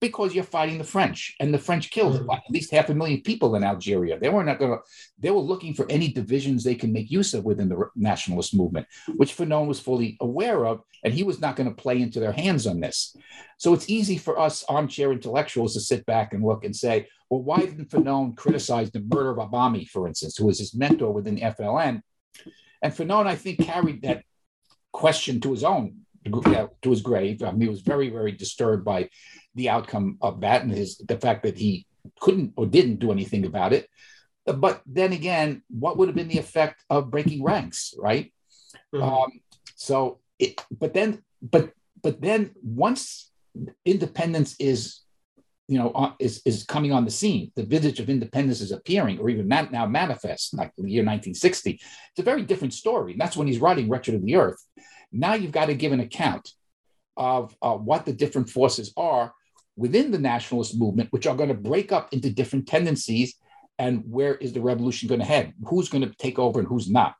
because 0.00 0.34
you're 0.34 0.44
fighting 0.44 0.76
the 0.78 0.84
French, 0.84 1.34
and 1.40 1.54
the 1.54 1.58
French 1.58 1.90
killed 1.90 2.14
mm-hmm. 2.14 2.30
at 2.30 2.42
least 2.50 2.70
half 2.70 2.90
a 2.90 2.94
million 2.94 3.22
people 3.22 3.56
in 3.56 3.64
Algeria. 3.64 4.18
They 4.18 4.28
were 4.28 4.44
not 4.44 4.58
going 4.58 4.72
to. 4.72 4.78
They 5.18 5.30
were 5.30 5.40
looking 5.40 5.72
for 5.72 5.90
any 5.90 6.08
divisions 6.08 6.62
they 6.62 6.74
can 6.74 6.92
make 6.92 7.10
use 7.10 7.32
of 7.32 7.44
within 7.44 7.68
the 7.68 7.88
nationalist 7.96 8.54
movement, 8.54 8.86
which 9.16 9.36
Fanon 9.36 9.66
was 9.66 9.80
fully 9.80 10.16
aware 10.20 10.66
of, 10.66 10.82
and 11.02 11.14
he 11.14 11.22
was 11.22 11.40
not 11.40 11.56
going 11.56 11.68
to 11.68 11.74
play 11.74 12.00
into 12.00 12.20
their 12.20 12.32
hands 12.32 12.66
on 12.66 12.80
this. 12.80 13.16
So 13.58 13.72
it's 13.72 13.88
easy 13.88 14.18
for 14.18 14.38
us 14.38 14.64
armchair 14.68 15.12
intellectuals 15.12 15.72
to 15.74 15.80
sit 15.80 16.04
back 16.04 16.34
and 16.34 16.44
look 16.44 16.64
and 16.64 16.76
say, 16.76 17.08
well, 17.30 17.42
why 17.42 17.60
didn't 17.60 17.90
Fanon 17.90 18.36
criticize 18.36 18.90
the 18.90 19.00
murder 19.00 19.30
of 19.30 19.38
Abane, 19.38 19.88
for 19.88 20.06
instance, 20.06 20.36
who 20.36 20.46
was 20.46 20.58
his 20.58 20.74
mentor 20.74 21.10
within 21.10 21.36
the 21.36 21.40
FLN? 21.40 22.02
And 22.82 22.92
Fanon, 22.92 23.26
I 23.26 23.34
think, 23.34 23.64
carried 23.64 24.02
that 24.02 24.24
question 24.96 25.40
to 25.40 25.50
his 25.50 25.62
own 25.62 25.86
to 26.82 26.90
his 26.90 27.02
grave. 27.02 27.42
Um, 27.42 27.60
he 27.60 27.68
was 27.68 27.82
very, 27.82 28.08
very 28.08 28.32
disturbed 28.32 28.84
by 28.84 29.10
the 29.54 29.68
outcome 29.68 30.18
of 30.20 30.40
that 30.40 30.62
and 30.62 30.72
his 30.72 30.90
the 31.10 31.18
fact 31.18 31.42
that 31.44 31.56
he 31.58 31.86
couldn't 32.20 32.54
or 32.56 32.66
didn't 32.66 32.98
do 33.04 33.12
anything 33.12 33.44
about 33.44 33.72
it. 33.72 33.88
But 34.44 34.82
then 34.86 35.12
again, 35.12 35.62
what 35.68 35.96
would 35.96 36.08
have 36.08 36.16
been 36.16 36.32
the 36.32 36.44
effect 36.46 36.78
of 36.88 37.10
breaking 37.10 37.42
ranks, 37.42 37.94
right? 37.98 38.32
Mm-hmm. 38.94 39.02
Um, 39.02 39.30
so, 39.74 40.20
it, 40.38 40.64
but 40.70 40.94
then, 40.94 41.22
but 41.42 41.72
but 42.02 42.20
then 42.20 42.40
once 42.62 43.30
independence 43.84 44.56
is 44.58 45.00
you 45.68 45.78
know, 45.78 46.14
is, 46.20 46.42
is 46.44 46.64
coming 46.64 46.92
on 46.92 47.04
the 47.04 47.10
scene. 47.10 47.50
The 47.56 47.64
visage 47.64 47.98
of 47.98 48.08
independence 48.08 48.60
is 48.60 48.70
appearing, 48.70 49.18
or 49.18 49.28
even 49.28 49.48
now 49.48 49.86
manifest, 49.86 50.54
like 50.54 50.72
the 50.76 50.82
year 50.82 51.02
1960. 51.02 51.72
It's 51.72 52.18
a 52.18 52.22
very 52.22 52.42
different 52.42 52.74
story. 52.74 53.12
And 53.12 53.20
that's 53.20 53.36
when 53.36 53.48
he's 53.48 53.58
writing 53.58 53.88
Wretched 53.88 54.14
of 54.14 54.24
the 54.24 54.36
Earth. 54.36 54.64
Now 55.10 55.34
you've 55.34 55.52
got 55.52 55.66
to 55.66 55.74
give 55.74 55.92
an 55.92 56.00
account 56.00 56.52
of 57.16 57.56
uh, 57.62 57.74
what 57.74 58.04
the 58.04 58.12
different 58.12 58.48
forces 58.50 58.92
are 58.96 59.32
within 59.76 60.10
the 60.10 60.18
nationalist 60.18 60.78
movement, 60.78 61.12
which 61.12 61.26
are 61.26 61.36
going 61.36 61.48
to 61.48 61.54
break 61.54 61.90
up 61.90 62.12
into 62.12 62.30
different 62.30 62.68
tendencies. 62.68 63.34
And 63.78 64.04
where 64.08 64.36
is 64.36 64.52
the 64.52 64.60
revolution 64.60 65.08
going 65.08 65.20
to 65.20 65.26
head? 65.26 65.52
Who's 65.64 65.88
going 65.88 66.08
to 66.08 66.14
take 66.16 66.38
over 66.38 66.60
and 66.60 66.68
who's 66.68 66.90
not? 66.90 67.14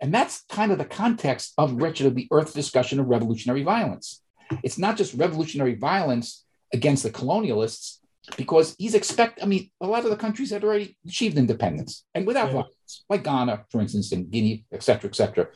And 0.00 0.12
that's 0.12 0.44
kind 0.48 0.72
of 0.72 0.78
the 0.78 0.84
context 0.84 1.54
of 1.56 1.80
Wretched 1.80 2.06
of 2.06 2.16
the 2.16 2.26
Earth 2.32 2.52
discussion 2.52 2.98
of 2.98 3.06
revolutionary 3.06 3.62
violence. 3.62 4.20
It's 4.62 4.76
not 4.76 4.96
just 4.96 5.14
revolutionary 5.14 5.76
violence 5.76 6.41
against 6.72 7.02
the 7.02 7.10
colonialists, 7.10 7.98
because 8.36 8.76
he's 8.78 8.94
expect. 8.94 9.42
I 9.42 9.46
mean, 9.46 9.70
a 9.80 9.86
lot 9.86 10.04
of 10.04 10.10
the 10.10 10.16
countries 10.16 10.50
had 10.50 10.64
already 10.64 10.96
achieved 11.06 11.36
independence 11.36 12.04
and 12.14 12.26
without 12.26 12.48
yeah. 12.48 12.52
violence, 12.52 13.04
like 13.08 13.24
Ghana, 13.24 13.64
for 13.70 13.80
instance, 13.80 14.12
and 14.12 14.30
Guinea, 14.30 14.64
et 14.72 14.82
cetera, 14.82 15.10
et 15.10 15.16
cetera. 15.16 15.48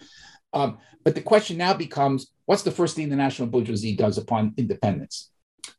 Um, 0.53 0.79
but 1.05 1.15
the 1.15 1.23
question 1.23 1.59
now 1.59 1.75
becomes, 1.75 2.33
what's 2.47 2.63
the 2.63 2.71
first 2.71 2.97
thing 2.97 3.09
the 3.09 3.17
national 3.17 3.49
bourgeoisie 3.49 3.95
does 3.95 4.19
upon 4.19 4.55
independence? 4.57 5.31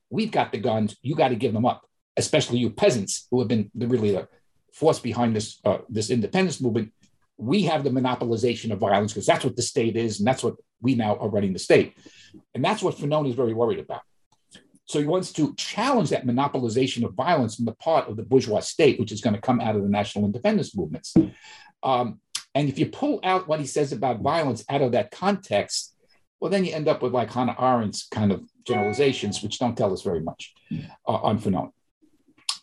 We've 0.10 0.32
got 0.32 0.52
the 0.52 0.60
guns. 0.60 0.96
You 1.02 1.16
got 1.16 1.30
to 1.30 1.36
give 1.36 1.54
them 1.54 1.66
up, 1.66 1.86
especially 2.16 2.60
you 2.60 2.70
peasants 2.70 3.28
who 3.30 3.40
have 3.40 3.50
been 3.50 3.70
really 3.76 4.12
the 4.12 4.28
force 4.74 5.00
behind 5.00 5.36
this 5.36 5.60
uh, 5.66 5.80
this 5.90 6.10
independence 6.10 6.62
movement. 6.62 6.94
We 7.38 7.64
have 7.64 7.84
the 7.84 7.90
monopolization 7.90 8.72
of 8.72 8.80
violence 8.80 9.12
because 9.14 9.26
that's 9.26 9.44
what 9.44 9.56
the 9.56 9.62
state 9.62 9.96
is, 9.98 10.20
and 10.20 10.28
that's 10.28 10.44
what 10.44 10.56
we 10.82 10.96
now 10.96 11.18
are 11.18 11.30
running 11.30 11.54
the 11.54 11.60
state, 11.60 11.98
and 12.54 12.64
that's 12.64 12.82
what 12.82 12.96
Fanon 12.96 13.28
is 13.28 13.36
very 13.36 13.54
worried 13.54 13.80
about. 13.80 14.02
So 14.88 15.00
he 15.00 15.06
wants 15.06 15.34
to 15.34 15.54
challenge 15.56 16.10
that 16.10 16.26
monopolization 16.26 17.04
of 17.04 17.14
violence 17.14 17.60
on 17.60 17.66
the 17.66 17.74
part 17.74 18.08
of 18.08 18.16
the 18.16 18.24
bourgeois 18.24 18.62
state, 18.62 19.00
which 19.00 19.12
is 19.12 19.22
going 19.22 19.36
to 19.36 19.42
come 19.42 19.60
out 19.60 19.76
of 19.76 19.84
the 19.84 19.90
national 19.90 20.26
independence 20.26 20.76
movements. 20.76 21.14
Um, 21.84 22.22
and 22.56 22.70
if 22.70 22.80
you 22.80 22.88
pull 22.88 23.20
out 23.24 23.48
what 23.48 23.60
he 23.60 23.66
says 23.66 23.92
about 23.92 24.22
violence 24.22 24.64
out 24.70 24.82
of 24.82 24.94
that 24.94 25.12
context, 25.12 25.94
well, 26.40 26.50
then 26.50 26.64
you 26.64 26.74
end 26.74 26.88
up 26.88 27.02
with 27.02 27.14
like 27.14 27.32
Hannah 27.32 27.56
Arendt's 27.56 28.08
kind 28.08 28.32
of 28.32 28.44
generalizations, 28.66 29.44
which 29.44 29.60
don't 29.60 29.78
tell 29.78 29.92
us 29.92 30.04
very 30.04 30.22
much 30.22 30.54
uh, 30.72 31.12
on 31.12 31.40
Fanon. 31.40 31.72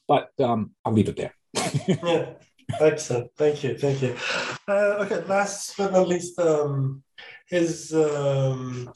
But 0.08 0.30
um, 0.40 0.72
I'll 0.84 0.92
leave 0.92 1.08
it 1.08 1.16
there. 1.16 1.34
yeah, 1.86 2.32
excellent. 2.80 3.30
Thank 3.36 3.64
you. 3.64 3.76
Thank 3.76 4.02
you. 4.02 4.16
Uh, 4.66 5.04
okay, 5.04 5.24
last 5.26 5.76
but 5.76 5.92
not 5.92 6.08
least, 6.08 6.38
um, 6.38 7.02
his 7.48 7.92
um, 7.94 8.92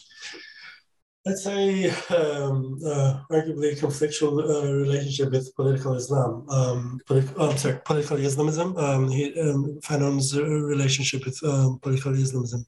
let's 1.24 1.44
say, 1.44 1.90
um, 2.16 2.78
uh, 2.84 3.20
arguably 3.30 3.78
conflictual 3.78 4.34
uh, 4.42 4.72
relationship 4.72 5.30
with 5.32 5.54
political 5.54 5.94
Islam. 5.94 6.46
Um, 6.48 7.00
politi- 7.06 7.34
oh, 7.36 7.50
I'm 7.50 7.58
sorry, 7.58 7.80
political 7.84 8.18
Islamism. 8.18 8.76
Um, 8.76 9.08
he, 9.10 9.38
um, 9.40 9.78
Fanon's 9.82 10.36
uh, 10.36 10.44
relationship 10.44 11.24
with 11.24 11.38
um, 11.44 11.78
political 11.80 12.14
Islamism. 12.14 12.64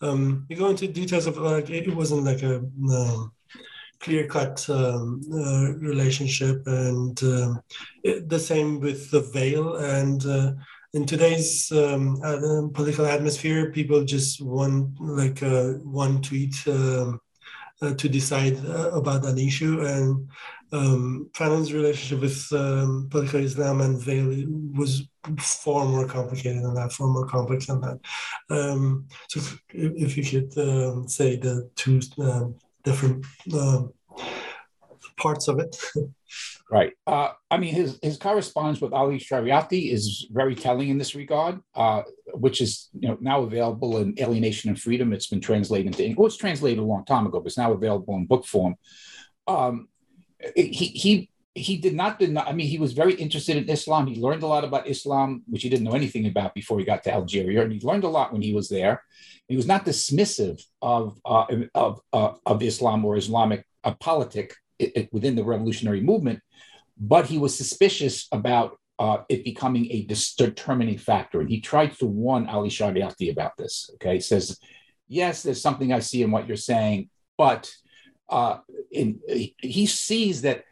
Um, 0.00 0.46
you 0.48 0.56
go 0.56 0.68
into 0.68 0.88
details 0.88 1.26
of 1.26 1.36
like 1.38 1.70
it 1.70 1.94
wasn't 1.94 2.24
like 2.24 2.42
a 2.42 2.56
um, 2.56 3.32
clear 4.00 4.26
cut 4.26 4.68
um, 4.68 5.20
uh, 5.32 5.72
relationship, 5.74 6.62
and 6.66 7.20
um, 7.22 7.60
it, 8.04 8.28
the 8.28 8.38
same 8.38 8.80
with 8.80 9.10
the 9.10 9.20
veil 9.20 9.76
and. 9.76 10.24
Uh, 10.24 10.52
in 10.92 11.04
today's 11.04 11.70
um, 11.72 12.18
political 12.72 13.04
atmosphere, 13.04 13.70
people 13.70 14.02
just 14.02 14.40
want 14.40 14.98
like 14.98 15.42
uh, 15.42 15.72
one 15.82 16.22
tweet 16.22 16.56
um, 16.68 17.20
uh, 17.82 17.94
to 17.94 18.08
decide 18.08 18.56
uh, 18.64 18.90
about 18.90 19.22
that 19.22 19.38
issue. 19.38 19.84
And 19.84 20.28
um, 20.72 21.30
Fanon's 21.34 21.72
relationship 21.72 22.20
with 22.20 22.46
um, 22.52 23.08
political 23.10 23.40
Islam 23.40 23.80
and 23.80 24.00
veil 24.00 24.44
was 24.74 25.08
far 25.38 25.86
more 25.86 26.06
complicated 26.06 26.62
than 26.62 26.74
that, 26.74 26.92
far 26.92 27.08
more 27.08 27.26
complex 27.26 27.66
than 27.66 27.80
that. 27.80 27.98
Um, 28.50 29.06
so, 29.28 29.40
if, 29.40 29.62
if, 29.70 30.16
you 30.16 30.24
could 30.24 30.58
um, 30.58 31.08
say 31.08 31.36
the 31.36 31.70
two 31.76 32.00
um, 32.18 32.56
different 32.82 33.24
um, 33.52 33.92
parts 35.16 35.48
of 35.48 35.60
it. 35.60 35.76
Right. 36.70 36.92
Uh, 37.06 37.28
I 37.50 37.58
mean, 37.58 37.74
his 37.74 37.98
his 38.02 38.16
correspondence 38.16 38.80
with 38.80 38.92
Ali 38.92 39.18
Shariati 39.18 39.92
is 39.92 40.26
very 40.32 40.56
telling 40.56 40.88
in 40.88 40.98
this 40.98 41.14
regard, 41.14 41.60
uh, 41.74 42.02
which 42.34 42.60
is 42.60 42.88
you 42.98 43.08
know 43.08 43.18
now 43.20 43.42
available 43.42 43.98
in 43.98 44.18
Alienation 44.18 44.70
and 44.70 44.80
Freedom. 44.80 45.12
It's 45.12 45.28
been 45.28 45.40
translated 45.40 45.86
into 45.86 46.02
English. 46.02 46.18
Well, 46.18 46.26
it's 46.26 46.36
translated 46.36 46.78
a 46.78 46.82
long 46.82 47.04
time 47.04 47.26
ago, 47.26 47.40
but 47.40 47.46
it's 47.46 47.58
now 47.58 47.72
available 47.72 48.14
in 48.16 48.26
book 48.26 48.46
form. 48.46 48.74
Um, 49.46 49.88
he 50.56 50.86
he 50.86 51.30
he 51.54 51.76
did 51.76 51.94
not 51.94 52.18
deny. 52.18 52.42
I 52.42 52.52
mean, 52.52 52.66
he 52.66 52.78
was 52.78 52.92
very 52.92 53.14
interested 53.14 53.56
in 53.56 53.68
Islam. 53.70 54.06
He 54.06 54.20
learned 54.20 54.42
a 54.42 54.46
lot 54.46 54.64
about 54.64 54.88
Islam, 54.88 55.42
which 55.46 55.62
he 55.62 55.68
didn't 55.68 55.84
know 55.84 55.94
anything 55.94 56.26
about 56.26 56.52
before 56.52 56.78
he 56.78 56.84
got 56.84 57.04
to 57.04 57.12
Algeria, 57.12 57.62
and 57.62 57.72
he 57.72 57.80
learned 57.80 58.04
a 58.04 58.08
lot 58.08 58.32
when 58.32 58.42
he 58.42 58.52
was 58.52 58.68
there. 58.68 59.02
He 59.48 59.56
was 59.56 59.66
not 59.66 59.86
dismissive 59.86 60.60
of 60.82 61.18
uh, 61.24 61.46
of 61.74 62.00
uh, 62.12 62.32
of 62.44 62.62
Islam 62.62 63.04
or 63.04 63.16
Islamic 63.16 63.64
uh, 63.84 63.94
politic 63.94 64.54
within 65.12 65.34
the 65.34 65.44
revolutionary 65.44 66.00
movement 66.00 66.40
but 66.98 67.26
he 67.26 67.38
was 67.38 67.56
suspicious 67.56 68.26
about 68.32 68.78
uh, 68.98 69.18
it 69.28 69.44
becoming 69.44 69.90
a 69.90 70.06
determining 70.38 70.98
factor. 70.98 71.40
And 71.40 71.50
he 71.50 71.60
tried 71.60 71.96
to 71.98 72.06
warn 72.06 72.48
Ali 72.48 72.70
Shariati 72.70 73.30
about 73.30 73.56
this. 73.56 73.90
Okay, 73.94 74.14
he 74.14 74.20
says, 74.20 74.58
yes, 75.06 75.42
there's 75.42 75.60
something 75.60 75.92
I 75.92 75.98
see 75.98 76.22
in 76.22 76.30
what 76.30 76.48
you're 76.48 76.56
saying, 76.56 77.10
but 77.36 77.70
uh, 78.28 78.58
in, 78.90 79.20
he 79.58 79.86
sees 79.86 80.42
that 80.42 80.64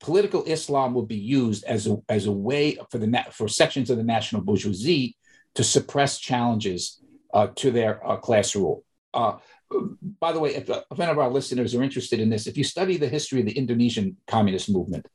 political 0.00 0.44
Islam 0.44 0.94
will 0.94 1.06
be 1.06 1.16
used 1.16 1.64
as 1.64 1.86
a, 1.86 1.96
as 2.08 2.26
a 2.26 2.32
way 2.32 2.78
for 2.90 2.98
the 2.98 3.24
for 3.32 3.48
sections 3.48 3.90
of 3.90 3.96
the 3.96 4.04
national 4.04 4.42
bourgeoisie 4.42 5.16
to 5.54 5.64
suppress 5.64 6.18
challenges 6.18 7.02
uh, 7.34 7.48
to 7.56 7.70
their 7.70 8.06
uh, 8.06 8.16
class 8.16 8.54
rule. 8.54 8.84
Uh, 9.74 9.80
by 10.20 10.32
the 10.32 10.40
way, 10.40 10.54
if, 10.54 10.68
if 10.68 11.00
any 11.00 11.10
of 11.10 11.18
our 11.18 11.30
listeners 11.30 11.74
are 11.74 11.82
interested 11.82 12.20
in 12.20 12.30
this, 12.30 12.46
if 12.46 12.56
you 12.56 12.64
study 12.64 12.96
the 12.96 13.08
history 13.08 13.40
of 13.40 13.46
the 13.46 13.56
Indonesian 13.56 14.16
communist 14.26 14.70
movement, 14.70 15.06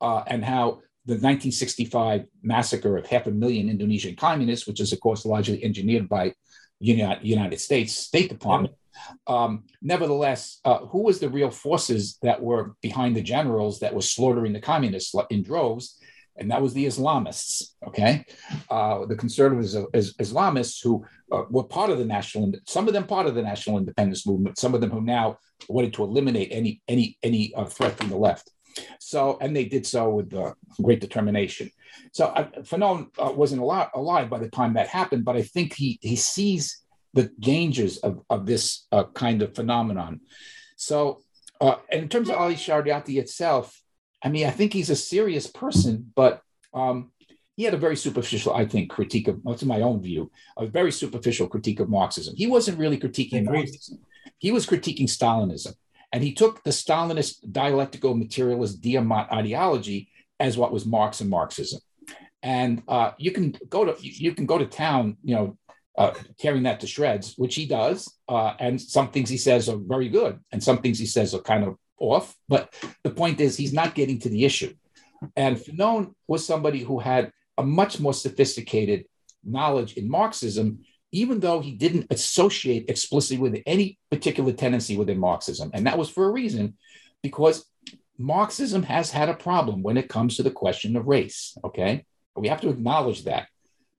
uh, 0.00 0.22
and 0.26 0.44
how 0.44 0.80
the 1.06 1.14
1965 1.14 2.26
massacre 2.42 2.96
of 2.96 3.06
half 3.06 3.26
a 3.26 3.30
million 3.30 3.68
Indonesian 3.68 4.16
communists, 4.16 4.66
which 4.66 4.80
is, 4.80 4.92
of 4.92 5.00
course, 5.00 5.26
largely 5.26 5.62
engineered 5.62 6.08
by 6.08 6.32
United 6.80 7.60
States 7.60 7.94
State 7.94 8.30
Department. 8.30 8.74
Um, 9.26 9.64
nevertheless, 9.82 10.60
uh, 10.64 10.78
who 10.78 11.02
was 11.02 11.18
the 11.18 11.28
real 11.28 11.50
forces 11.50 12.18
that 12.22 12.40
were 12.40 12.74
behind 12.80 13.16
the 13.16 13.22
generals 13.22 13.80
that 13.80 13.94
were 13.94 14.00
slaughtering 14.00 14.52
the 14.52 14.60
communists 14.60 15.14
in 15.30 15.42
droves? 15.42 15.98
And 16.36 16.50
that 16.50 16.60
was 16.60 16.74
the 16.74 16.86
Islamists, 16.86 17.74
okay? 17.86 18.24
Uh, 18.68 19.06
the 19.06 19.14
conservative 19.14 19.86
Islamists 19.92 20.82
who 20.82 21.04
uh, 21.30 21.44
were 21.48 21.62
part 21.64 21.90
of 21.90 21.98
the 21.98 22.04
national, 22.04 22.52
some 22.66 22.88
of 22.88 22.92
them 22.92 23.06
part 23.06 23.26
of 23.26 23.34
the 23.34 23.42
national 23.42 23.78
independence 23.78 24.26
movement, 24.26 24.58
some 24.58 24.74
of 24.74 24.80
them 24.80 24.90
who 24.90 25.00
now 25.00 25.38
wanted 25.68 25.92
to 25.94 26.02
eliminate 26.02 26.48
any 26.50 26.82
any 26.88 27.16
any 27.22 27.54
uh, 27.54 27.64
threat 27.64 27.96
from 27.96 28.08
the 28.08 28.16
left. 28.16 28.50
So, 28.98 29.38
and 29.40 29.54
they 29.54 29.66
did 29.66 29.86
so 29.86 30.10
with 30.10 30.34
uh, 30.34 30.54
great 30.82 31.00
determination. 31.00 31.70
So, 32.12 32.26
uh, 32.26 32.48
Fanon 32.62 33.06
uh, 33.16 33.30
wasn't 33.32 33.62
alive, 33.62 33.90
alive 33.94 34.28
by 34.28 34.38
the 34.38 34.50
time 34.50 34.74
that 34.74 34.88
happened, 34.88 35.24
but 35.24 35.36
I 35.36 35.42
think 35.42 35.74
he 35.74 35.98
he 36.02 36.16
sees 36.16 36.82
the 37.12 37.30
dangers 37.38 37.98
of, 37.98 38.22
of 38.28 38.44
this 38.44 38.88
kind 39.14 39.40
of 39.42 39.54
phenomenon. 39.54 40.20
So, 40.76 41.22
in 41.92 42.08
terms 42.08 42.28
of 42.28 42.36
Ali 42.36 42.56
Shariati 42.56 43.20
itself, 43.20 43.80
I 44.24 44.30
mean, 44.30 44.46
I 44.46 44.50
think 44.50 44.72
he's 44.72 44.90
a 44.90 44.96
serious 44.96 45.46
person, 45.46 46.10
but 46.16 46.40
um, 46.72 47.12
he 47.56 47.64
had 47.64 47.74
a 47.74 47.78
very 47.78 47.96
superficial, 47.96 48.54
I 48.54 48.64
think, 48.64 48.90
critique 48.90 49.28
of, 49.28 49.40
to 49.58 49.66
my 49.66 49.82
own 49.82 50.02
view, 50.02 50.32
a 50.56 50.66
very 50.66 50.90
superficial 50.90 51.46
critique 51.46 51.78
of 51.78 51.90
Marxism. 51.90 52.34
He 52.36 52.46
wasn't 52.46 52.78
really 52.78 52.98
critiquing 52.98 53.44
Marxism. 53.44 53.98
He 54.38 54.50
was 54.50 54.66
critiquing 54.66 55.08
Stalinism. 55.08 55.74
And 56.12 56.22
he 56.22 56.32
took 56.32 56.62
the 56.62 56.70
Stalinist 56.70 57.52
dialectical 57.52 58.14
materialist 58.14 58.80
Diamat 58.80 59.30
ideology 59.30 60.08
as 60.40 60.56
what 60.56 60.72
was 60.72 60.86
Marx 60.86 61.20
and 61.20 61.28
Marxism. 61.28 61.80
And 62.42 62.82
uh, 62.88 63.12
you 63.18 63.30
can 63.30 63.54
go 63.68 63.84
to 63.84 63.96
you 64.00 64.34
can 64.34 64.46
go 64.46 64.58
to 64.58 64.66
town, 64.66 65.16
you 65.22 65.34
know, 65.34 65.58
uh, 65.96 66.12
tearing 66.38 66.64
that 66.64 66.80
to 66.80 66.86
shreds, 66.86 67.34
which 67.36 67.54
he 67.54 67.66
does. 67.66 68.12
Uh, 68.28 68.54
and 68.58 68.80
some 68.80 69.10
things 69.10 69.28
he 69.28 69.38
says 69.38 69.68
are 69.68 69.78
very 69.78 70.08
good, 70.08 70.38
and 70.52 70.62
some 70.62 70.78
things 70.78 70.98
he 70.98 71.06
says 71.06 71.34
are 71.34 71.40
kind 71.40 71.64
of 71.64 71.76
off. 72.12 72.34
But 72.48 72.74
the 73.02 73.10
point 73.10 73.40
is, 73.40 73.56
he's 73.56 73.72
not 73.72 73.94
getting 73.94 74.18
to 74.20 74.28
the 74.28 74.44
issue. 74.44 74.74
And 75.36 75.56
Fanon 75.56 76.14
was 76.28 76.46
somebody 76.46 76.80
who 76.80 76.98
had 76.98 77.32
a 77.56 77.64
much 77.64 78.00
more 78.00 78.14
sophisticated 78.14 79.06
knowledge 79.44 79.94
in 79.94 80.08
Marxism 80.08 80.80
even 81.14 81.38
though 81.38 81.60
he 81.60 81.70
didn't 81.70 82.08
associate 82.10 82.86
explicitly 82.88 83.38
with 83.38 83.62
any 83.66 83.98
particular 84.10 84.52
tendency 84.52 84.96
within 84.96 85.18
Marxism. 85.18 85.70
And 85.72 85.86
that 85.86 85.96
was 85.96 86.10
for 86.10 86.26
a 86.26 86.32
reason, 86.32 86.76
because 87.22 87.64
Marxism 88.18 88.82
has 88.82 89.12
had 89.12 89.28
a 89.28 89.34
problem 89.34 89.84
when 89.84 89.96
it 89.96 90.08
comes 90.08 90.36
to 90.36 90.42
the 90.42 90.50
question 90.50 90.96
of 90.96 91.06
race. 91.06 91.56
Okay. 91.62 92.04
We 92.34 92.48
have 92.48 92.60
to 92.62 92.68
acknowledge 92.68 93.24
that. 93.24 93.46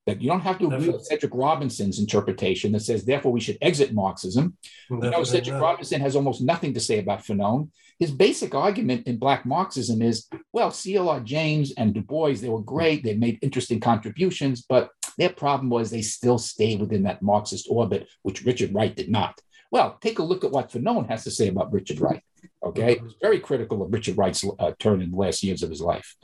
That 0.05 0.21
you 0.21 0.29
don't 0.29 0.41
have 0.41 0.59
to 0.59 0.67
agree 0.67 0.89
with 0.89 1.05
Cedric 1.05 1.33
Robinson's 1.33 1.97
interpretation 1.97 2.71
that 2.73 2.81
says, 2.81 3.05
therefore, 3.05 3.31
we 3.31 3.39
should 3.39 3.57
exit 3.61 3.91
Marxism. 3.91 4.55
Know, 4.89 5.23
Cedric 5.23 5.59
Robinson 5.59 5.99
has 6.01 6.15
almost 6.15 6.41
nothing 6.41 6.75
to 6.75 6.79
say 6.79 6.99
about 6.99 7.23
Fanon. 7.23 7.69
His 7.97 8.11
basic 8.11 8.53
argument 8.53 9.07
in 9.07 9.17
Black 9.17 9.45
Marxism 9.45 10.01
is, 10.01 10.27
well, 10.53 10.69
C.L.R. 10.69 11.21
James 11.21 11.73
and 11.75 11.93
Du 11.93 12.01
Bois, 12.01 12.35
they 12.35 12.49
were 12.49 12.61
great. 12.61 13.03
They 13.03 13.15
made 13.15 13.39
interesting 13.41 13.79
contributions, 13.79 14.63
but 14.67 14.91
their 15.17 15.29
problem 15.29 15.69
was 15.69 15.89
they 15.89 16.01
still 16.01 16.37
stayed 16.37 16.81
within 16.81 17.03
that 17.03 17.21
Marxist 17.21 17.67
orbit, 17.69 18.07
which 18.21 18.43
Richard 18.43 18.73
Wright 18.73 18.95
did 18.95 19.09
not. 19.09 19.39
Well, 19.71 19.97
take 20.01 20.19
a 20.19 20.23
look 20.23 20.43
at 20.43 20.51
what 20.51 20.71
Fanon 20.71 21.07
has 21.07 21.23
to 21.23 21.31
say 21.31 21.47
about 21.47 21.73
Richard 21.73 21.99
Wright. 21.99 22.21
Okay, 22.63 22.95
mm-hmm. 22.95 23.07
very 23.21 23.39
critical 23.39 23.81
of 23.81 23.91
Richard 23.91 24.17
Wright's 24.17 24.45
uh, 24.59 24.71
turn 24.79 25.01
in 25.01 25.11
the 25.11 25.17
last 25.17 25.43
years 25.43 25.63
of 25.63 25.69
his 25.69 25.81
life. 25.81 26.15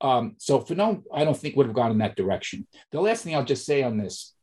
Um, 0.00 0.36
so 0.38 0.60
Fanon, 0.60 1.02
I 1.12 1.24
don't 1.24 1.36
think 1.36 1.56
would 1.56 1.66
have 1.66 1.74
gone 1.74 1.90
in 1.90 1.98
that 1.98 2.16
direction. 2.16 2.66
The 2.92 3.00
last 3.00 3.24
thing 3.24 3.34
I'll 3.34 3.44
just 3.44 3.64
say 3.64 3.82
on 3.82 3.96
this, 3.96 4.34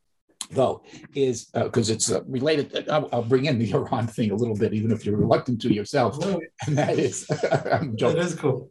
though, 0.50 0.82
is 1.14 1.46
because 1.54 1.90
uh, 1.90 1.94
it's 1.94 2.10
uh, 2.10 2.22
related. 2.24 2.88
I'll, 2.88 3.08
I'll, 3.12 3.22
bring 3.22 3.44
in 3.44 3.58
the 3.58 3.70
Iran 3.74 4.06
thing 4.06 4.30
a 4.30 4.36
little 4.36 4.56
bit, 4.56 4.74
even 4.74 4.90
if 4.90 5.04
you're 5.06 5.16
reluctant 5.16 5.60
to 5.62 5.72
yourself. 5.72 6.18
And 6.66 6.78
that 6.78 6.98
is, 6.98 7.26
I'm 7.70 7.96
joking. 7.96 8.16
That 8.16 8.26
is 8.26 8.34
cool. 8.34 8.70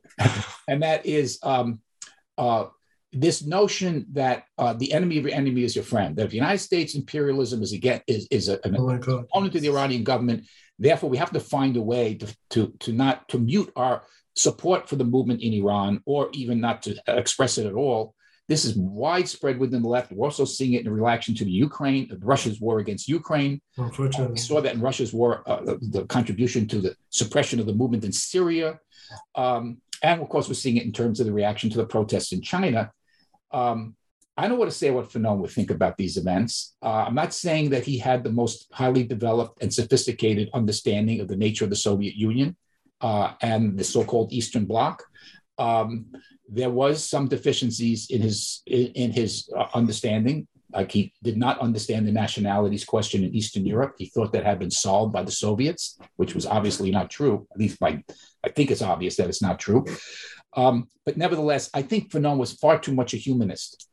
and 0.67 0.83
that 0.83 1.05
is 1.05 1.39
um, 1.43 1.79
uh, 2.37 2.65
this 3.13 3.43
notion 3.43 4.05
that 4.13 4.45
uh, 4.57 4.73
the 4.73 4.93
enemy 4.93 5.17
of 5.17 5.25
your 5.25 5.35
enemy 5.35 5.63
is 5.63 5.75
your 5.75 5.83
friend. 5.83 6.15
That 6.15 6.25
if 6.25 6.29
the 6.31 6.37
United 6.37 6.59
States 6.59 6.95
imperialism 6.95 7.61
is 7.61 7.73
again 7.73 8.01
is 8.07 8.27
is 8.31 8.47
a, 8.47 8.59
an 8.63 8.75
oh 8.77 8.89
opponent 8.89 9.53
to 9.53 9.59
the 9.59 9.69
Iranian 9.69 10.03
government, 10.03 10.47
therefore 10.79 11.09
we 11.09 11.17
have 11.17 11.31
to 11.31 11.39
find 11.39 11.75
a 11.75 11.81
way 11.81 12.15
to 12.15 12.35
to 12.51 12.73
to 12.79 12.93
not 12.93 13.27
to 13.29 13.39
mute 13.39 13.71
our 13.75 14.03
support 14.35 14.87
for 14.87 14.95
the 14.95 15.03
movement 15.03 15.41
in 15.41 15.53
Iran, 15.53 16.01
or 16.05 16.29
even 16.33 16.59
not 16.59 16.83
to 16.83 16.95
express 17.07 17.57
it 17.57 17.65
at 17.65 17.73
all. 17.73 18.15
This 18.47 18.65
is 18.65 18.75
widespread 18.75 19.59
within 19.59 19.81
the 19.81 19.87
left. 19.87 20.11
We're 20.11 20.25
also 20.25 20.45
seeing 20.45 20.73
it 20.73 20.85
in 20.85 20.91
reaction 20.91 21.33
to 21.35 21.45
the 21.45 21.51
Ukraine, 21.51 22.11
Russia's 22.21 22.59
war 22.59 22.79
against 22.79 23.07
Ukraine. 23.07 23.61
Unfortunately. 23.77 24.33
we 24.33 24.39
saw 24.39 24.59
that 24.61 24.73
in 24.73 24.81
Russia's 24.81 25.13
war, 25.13 25.43
uh, 25.45 25.61
the, 25.61 25.79
the, 25.81 26.05
contribution 26.05 26.67
to 26.67 26.79
the 26.79 26.95
suppression 27.09 27.59
of 27.59 27.65
the 27.65 27.73
movement 27.73 28.03
in 28.03 28.11
Syria. 28.11 28.79
Um, 29.35 29.77
and 30.03 30.21
of 30.21 30.27
course, 30.27 30.47
we're 30.47 30.55
seeing 30.55 30.77
it 30.77 30.85
in 30.85 30.91
terms 30.91 31.19
of 31.19 31.27
the 31.27 31.33
reaction 31.33 31.69
to 31.69 31.77
the 31.77 31.85
protests 31.85 32.33
in 32.33 32.41
China. 32.41 32.91
Um, 33.51 33.95
I 34.35 34.47
don't 34.47 34.57
want 34.57 34.71
to 34.71 34.77
say 34.77 34.91
what 34.91 35.09
Fanon 35.09 35.37
would 35.37 35.51
think 35.51 35.71
about 35.71 35.97
these 35.97 36.17
events. 36.17 36.75
Uh, 36.81 37.05
I'm 37.07 37.15
not 37.15 37.33
saying 37.33 37.69
that 37.69 37.85
he 37.85 37.97
had 37.97 38.23
the 38.23 38.31
most 38.31 38.67
highly 38.71 39.03
developed 39.03 39.61
and 39.61 39.73
sophisticated 39.73 40.49
understanding 40.53 41.19
of 41.19 41.27
the 41.27 41.35
nature 41.35 41.63
of 41.63 41.69
the 41.69 41.75
Soviet 41.75 42.15
Union 42.15 42.55
uh, 43.01 43.33
and 43.41 43.77
the 43.77 43.83
so-called 43.83 44.31
Eastern 44.31 44.65
Bloc. 44.65 45.03
Um, 45.57 46.05
there 46.49 46.69
was 46.69 47.07
some 47.07 47.27
deficiencies 47.27 48.09
in 48.09 48.21
his 48.21 48.61
in, 48.65 48.87
in 48.87 49.11
his 49.11 49.49
uh, 49.57 49.67
understanding. 49.73 50.47
Like 50.73 50.91
he 50.91 51.13
did 51.21 51.35
not 51.35 51.59
understand 51.59 52.07
the 52.07 52.13
nationalities 52.13 52.85
question 52.85 53.25
in 53.25 53.35
Eastern 53.35 53.65
Europe. 53.65 53.95
He 53.97 54.05
thought 54.05 54.31
that 54.31 54.45
had 54.45 54.59
been 54.59 54.71
solved 54.71 55.11
by 55.11 55.23
the 55.23 55.31
Soviets, 55.31 55.99
which 56.15 56.33
was 56.33 56.45
obviously 56.45 56.91
not 56.91 57.09
true. 57.09 57.45
At 57.51 57.59
least 57.59 57.79
by, 57.79 58.01
I 58.45 58.49
think 58.49 58.71
it's 58.71 58.81
obvious 58.81 59.17
that 59.17 59.27
it's 59.27 59.41
not 59.41 59.59
true. 59.59 59.85
Um, 60.55 60.87
but 61.05 61.17
nevertheless, 61.17 61.69
I 61.73 61.81
think 61.81 62.09
Fanon 62.09 62.37
was 62.37 62.53
far 62.53 62.79
too 62.79 62.93
much 62.93 63.13
a 63.13 63.17
humanist 63.17 63.89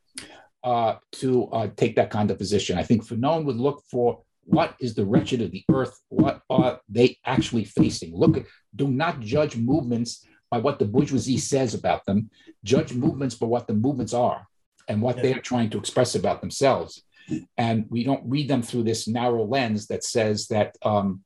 uh, 0.62 0.96
to 1.12 1.46
uh, 1.48 1.68
take 1.76 1.96
that 1.96 2.10
kind 2.10 2.30
of 2.30 2.38
position. 2.38 2.78
I 2.78 2.84
think 2.84 3.04
Fanon 3.04 3.44
would 3.44 3.56
look 3.56 3.82
for 3.90 4.22
what 4.44 4.74
is 4.80 4.94
the 4.94 5.04
wretched 5.04 5.42
of 5.42 5.50
the 5.50 5.64
earth? 5.70 6.00
What 6.08 6.40
are 6.48 6.80
they 6.88 7.18
actually 7.26 7.64
facing? 7.64 8.16
Look, 8.16 8.46
do 8.74 8.88
not 8.88 9.20
judge 9.20 9.56
movements 9.56 10.26
by 10.50 10.58
what 10.58 10.78
the 10.78 10.84
bourgeoisie 10.84 11.38
says 11.38 11.74
about 11.74 12.04
them. 12.06 12.30
Judge 12.64 12.92
movements 12.92 13.34
by 13.34 13.46
what 13.46 13.66
the 13.66 13.74
movements 13.74 14.14
are 14.14 14.46
and 14.88 15.02
what 15.02 15.20
they 15.22 15.34
are 15.34 15.40
trying 15.40 15.70
to 15.70 15.78
express 15.78 16.14
about 16.14 16.40
themselves. 16.40 17.02
And 17.58 17.84
we 17.90 18.04
don't 18.04 18.28
read 18.28 18.48
them 18.48 18.62
through 18.62 18.84
this 18.84 19.06
narrow 19.06 19.44
lens 19.44 19.86
that 19.88 20.02
says 20.04 20.48
that 20.48 20.76
um, 20.82 21.22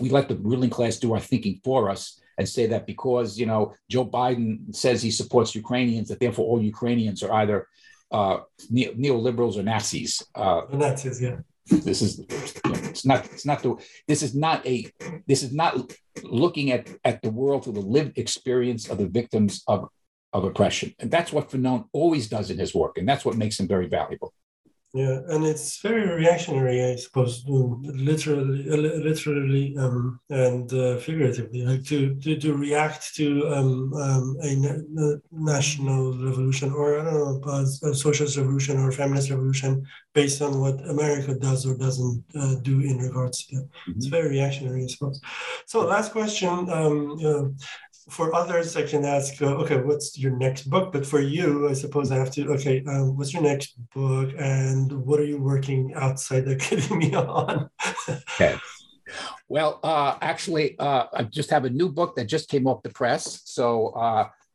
we 0.00 0.08
let 0.08 0.28
the 0.28 0.34
ruling 0.36 0.70
class 0.70 0.98
do 0.98 1.14
our 1.14 1.20
thinking 1.20 1.60
for 1.62 1.90
us 1.90 2.20
and 2.36 2.48
say 2.48 2.66
that 2.66 2.86
because 2.86 3.38
you 3.38 3.46
know 3.46 3.74
Joe 3.88 4.04
Biden 4.04 4.74
says 4.74 5.00
he 5.00 5.10
supports 5.10 5.54
Ukrainians, 5.54 6.08
that 6.08 6.20
therefore 6.20 6.46
all 6.46 6.62
Ukrainians 6.62 7.22
are 7.22 7.32
either 7.34 7.68
uh, 8.10 8.38
neoliberals 8.72 9.56
or 9.56 9.62
Nazis. 9.62 10.22
Uh, 10.34 10.62
Nazis, 10.72 11.22
yeah 11.22 11.36
this 11.68 12.02
is 12.02 12.20
it's 12.28 13.04
not 13.04 13.24
it's 13.26 13.46
not 13.46 13.62
the 13.62 13.76
this 14.06 14.22
is 14.22 14.34
not 14.34 14.66
a 14.66 14.90
this 15.26 15.42
is 15.42 15.52
not 15.52 15.92
looking 16.22 16.72
at 16.72 16.88
at 17.04 17.22
the 17.22 17.30
world 17.30 17.64
through 17.64 17.74
the 17.74 17.80
lived 17.80 18.18
experience 18.18 18.88
of 18.88 18.98
the 18.98 19.06
victims 19.06 19.62
of 19.68 19.88
of 20.32 20.44
oppression. 20.44 20.94
And 20.98 21.10
that's 21.10 21.32
what 21.32 21.50
fanon 21.50 21.86
always 21.92 22.28
does 22.28 22.50
in 22.50 22.58
his 22.58 22.74
work 22.74 22.98
and 22.98 23.08
that's 23.08 23.24
what 23.24 23.36
makes 23.36 23.58
him 23.58 23.68
very 23.68 23.88
valuable 23.88 24.32
yeah, 24.94 25.20
and 25.28 25.44
it's 25.44 25.80
very 25.82 26.08
reactionary, 26.08 26.82
I 26.82 26.96
suppose, 26.96 27.44
literally, 27.46 28.62
literally 28.64 29.76
um, 29.76 30.18
and 30.30 30.72
uh, 30.72 30.96
figuratively, 30.96 31.62
like 31.62 31.84
to, 31.84 32.14
to, 32.14 32.36
to 32.38 32.56
react 32.56 33.14
to 33.16 33.46
um, 33.48 33.92
um, 33.92 34.36
a, 34.42 34.56
na- 34.56 35.16
national 35.30 36.12
revolution 36.24 36.72
or 36.72 37.00
I 37.00 37.04
don't 37.04 37.42
know, 37.44 37.52
a, 37.52 37.94
socialist 37.94 38.38
revolution 38.38 38.78
or 38.78 38.90
feminist 38.90 39.28
revolution 39.28 39.84
based 40.14 40.40
on 40.40 40.58
what 40.58 40.80
America 40.88 41.34
does 41.34 41.66
or 41.66 41.76
doesn't 41.76 42.24
uh, 42.34 42.54
do 42.62 42.80
in 42.80 42.96
regards 42.96 43.44
to 43.46 43.56
that. 43.56 43.64
Mm-hmm. 43.64 43.92
It's 43.96 44.06
very 44.06 44.30
reactionary, 44.30 44.84
I 44.84 44.86
suppose. 44.86 45.20
So, 45.66 45.84
last 45.84 46.12
question. 46.12 46.48
Um, 46.48 47.18
uh, 47.22 47.44
for 48.08 48.34
others, 48.34 48.76
I 48.76 48.82
can 48.82 49.04
ask, 49.04 49.40
uh, 49.42 49.46
okay, 49.62 49.76
what's 49.80 50.18
your 50.18 50.32
next 50.32 50.70
book? 50.70 50.92
But 50.92 51.06
for 51.06 51.20
you, 51.20 51.68
I 51.68 51.72
suppose 51.72 52.10
I 52.10 52.16
have 52.16 52.30
to, 52.32 52.52
okay, 52.54 52.82
um, 52.86 53.16
what's 53.16 53.32
your 53.32 53.42
next 53.42 53.74
book 53.94 54.30
and 54.38 54.92
what 54.92 55.20
are 55.20 55.24
you 55.24 55.40
working 55.40 55.92
outside 55.94 56.44
the 56.44 56.54
academia 56.60 57.20
on? 57.20 57.70
okay. 58.34 58.56
Well, 59.48 59.80
uh, 59.82 60.16
actually, 60.20 60.78
uh, 60.78 61.06
I 61.12 61.22
just 61.24 61.50
have 61.50 61.64
a 61.64 61.70
new 61.70 61.88
book 61.88 62.16
that 62.16 62.26
just 62.26 62.48
came 62.48 62.66
off 62.66 62.82
the 62.82 62.90
press. 62.90 63.42
So 63.44 63.88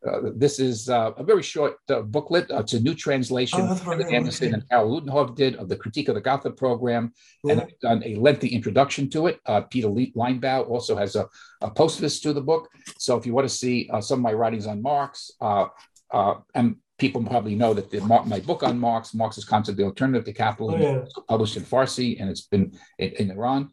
uh, 0.06 0.12
uh, 0.12 0.32
this 0.36 0.60
is 0.60 0.90
uh, 0.90 1.12
a 1.18 1.24
very 1.24 1.44
short 1.44 1.78
uh, 1.90 2.02
booklet. 2.02 2.50
Uh, 2.52 2.60
it's 2.60 2.74
a 2.74 2.80
new 2.80 2.94
translation 2.94 3.60
oh, 3.62 3.76
that 3.76 4.12
Anderson 4.12 4.54
and 4.54 4.68
Karel 4.70 5.02
Ludenhoff 5.02 5.36
did 5.36 5.56
of 5.56 5.70
the 5.70 5.76
Critique 5.76 6.10
of 6.10 6.16
the 6.16 6.22
Gotha 6.22 6.52
program, 6.52 7.14
and 7.48 7.62
I've 7.62 7.80
done 7.80 8.04
a 8.06 8.16
lengthy 8.16 8.50
introduction 8.50 9.10
to 9.12 9.28
it. 9.28 9.40
Uh, 9.46 9.62
Peter 9.62 9.88
Linebaugh 9.88 10.68
also 10.68 10.96
has 10.96 11.16
a, 11.16 11.28
a 11.62 11.72
postface 11.72 12.22
to 12.24 12.34
the 12.34 12.42
book. 12.42 12.70
So 12.98 13.18
if 13.18 13.26
you 13.26 13.34
want 13.34 13.48
to 13.48 13.54
see 13.54 13.90
uh, 13.92 14.02
some 14.02 14.20
of 14.20 14.24
my 14.24 14.34
writings 14.34 14.68
on 14.68 14.82
Marx, 14.82 15.32
and 15.42 16.76
people 17.00 17.24
probably 17.24 17.56
know 17.56 17.74
that 17.74 17.90
the, 17.90 18.00
my 18.02 18.40
book 18.40 18.64
on 18.64 18.80
Marx, 18.80 19.14
Marx's 19.14 19.46
Concept, 19.46 19.74
of 19.74 19.78
The 19.78 19.84
Alternative 19.84 20.26
to 20.26 20.34
Capitalism, 20.34 20.82
oh, 20.82 20.94
yeah. 21.00 21.24
published 21.28 21.58
in 21.58 21.64
Farsi, 21.64 22.20
and 22.20 22.30
it's 22.30 22.42
been 22.44 22.78
in, 23.00 23.10
in 23.14 23.32
Iran. 23.32 23.70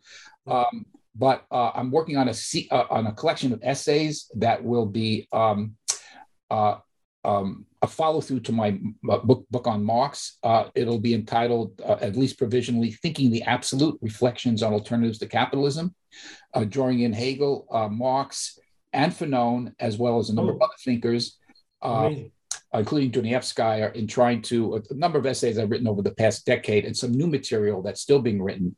Um, 0.46 0.86
but 1.16 1.44
I'm 1.50 1.90
working 1.90 2.16
on 2.16 2.28
a 2.28 2.34
on 2.70 3.08
a 3.08 3.12
collection 3.12 3.52
of 3.52 3.60
essays 3.64 4.30
that 4.36 4.62
will 4.62 4.86
be 4.86 5.28
um, 5.32 5.74
uh, 6.50 6.76
um, 7.24 7.66
a 7.82 7.86
follow 7.86 8.20
through 8.20 8.40
to 8.40 8.52
my 8.52 8.78
book, 9.02 9.46
book 9.50 9.66
on 9.66 9.84
Marx. 9.84 10.38
Uh, 10.42 10.64
it'll 10.74 10.98
be 10.98 11.14
entitled, 11.14 11.80
uh, 11.84 11.96
at 12.00 12.16
least 12.16 12.38
provisionally, 12.38 12.92
Thinking 12.92 13.30
the 13.30 13.42
Absolute 13.42 13.98
Reflections 14.00 14.62
on 14.62 14.72
Alternatives 14.72 15.18
to 15.18 15.26
Capitalism, 15.26 15.94
uh, 16.54 16.64
drawing 16.64 17.00
in 17.00 17.12
Hegel, 17.12 17.66
uh, 17.70 17.88
Marx, 17.88 18.58
and 18.92 19.12
Fanon, 19.12 19.72
as 19.78 19.98
well 19.98 20.18
as 20.18 20.30
a 20.30 20.34
number 20.34 20.52
oh. 20.52 20.56
of 20.56 20.62
other 20.62 20.74
thinkers, 20.84 21.38
uh, 21.82 22.10
including 22.74 23.12
Dunayevskaya, 23.12 23.94
in 23.94 24.06
trying 24.06 24.42
to, 24.42 24.82
a 24.90 24.94
number 24.94 25.18
of 25.18 25.26
essays 25.26 25.58
I've 25.58 25.70
written 25.70 25.88
over 25.88 26.02
the 26.02 26.14
past 26.14 26.44
decade 26.46 26.84
and 26.84 26.96
some 26.96 27.12
new 27.12 27.26
material 27.26 27.82
that's 27.82 28.00
still 28.00 28.20
being 28.20 28.42
written 28.42 28.76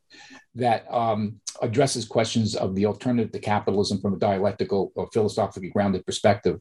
that 0.55 0.87
um, 0.93 1.41
addresses 1.63 2.05
questions 2.05 2.55
of 2.55 2.75
the 2.75 2.87
alternative 2.87 3.33
to 3.33 3.39
capitalism 3.39 4.01
from 4.01 4.15
a 4.15 4.19
dialectical 4.19 4.93
or 4.95 5.09
philosophically 5.13 5.71
grounded 5.71 6.05
perspective. 6.05 6.61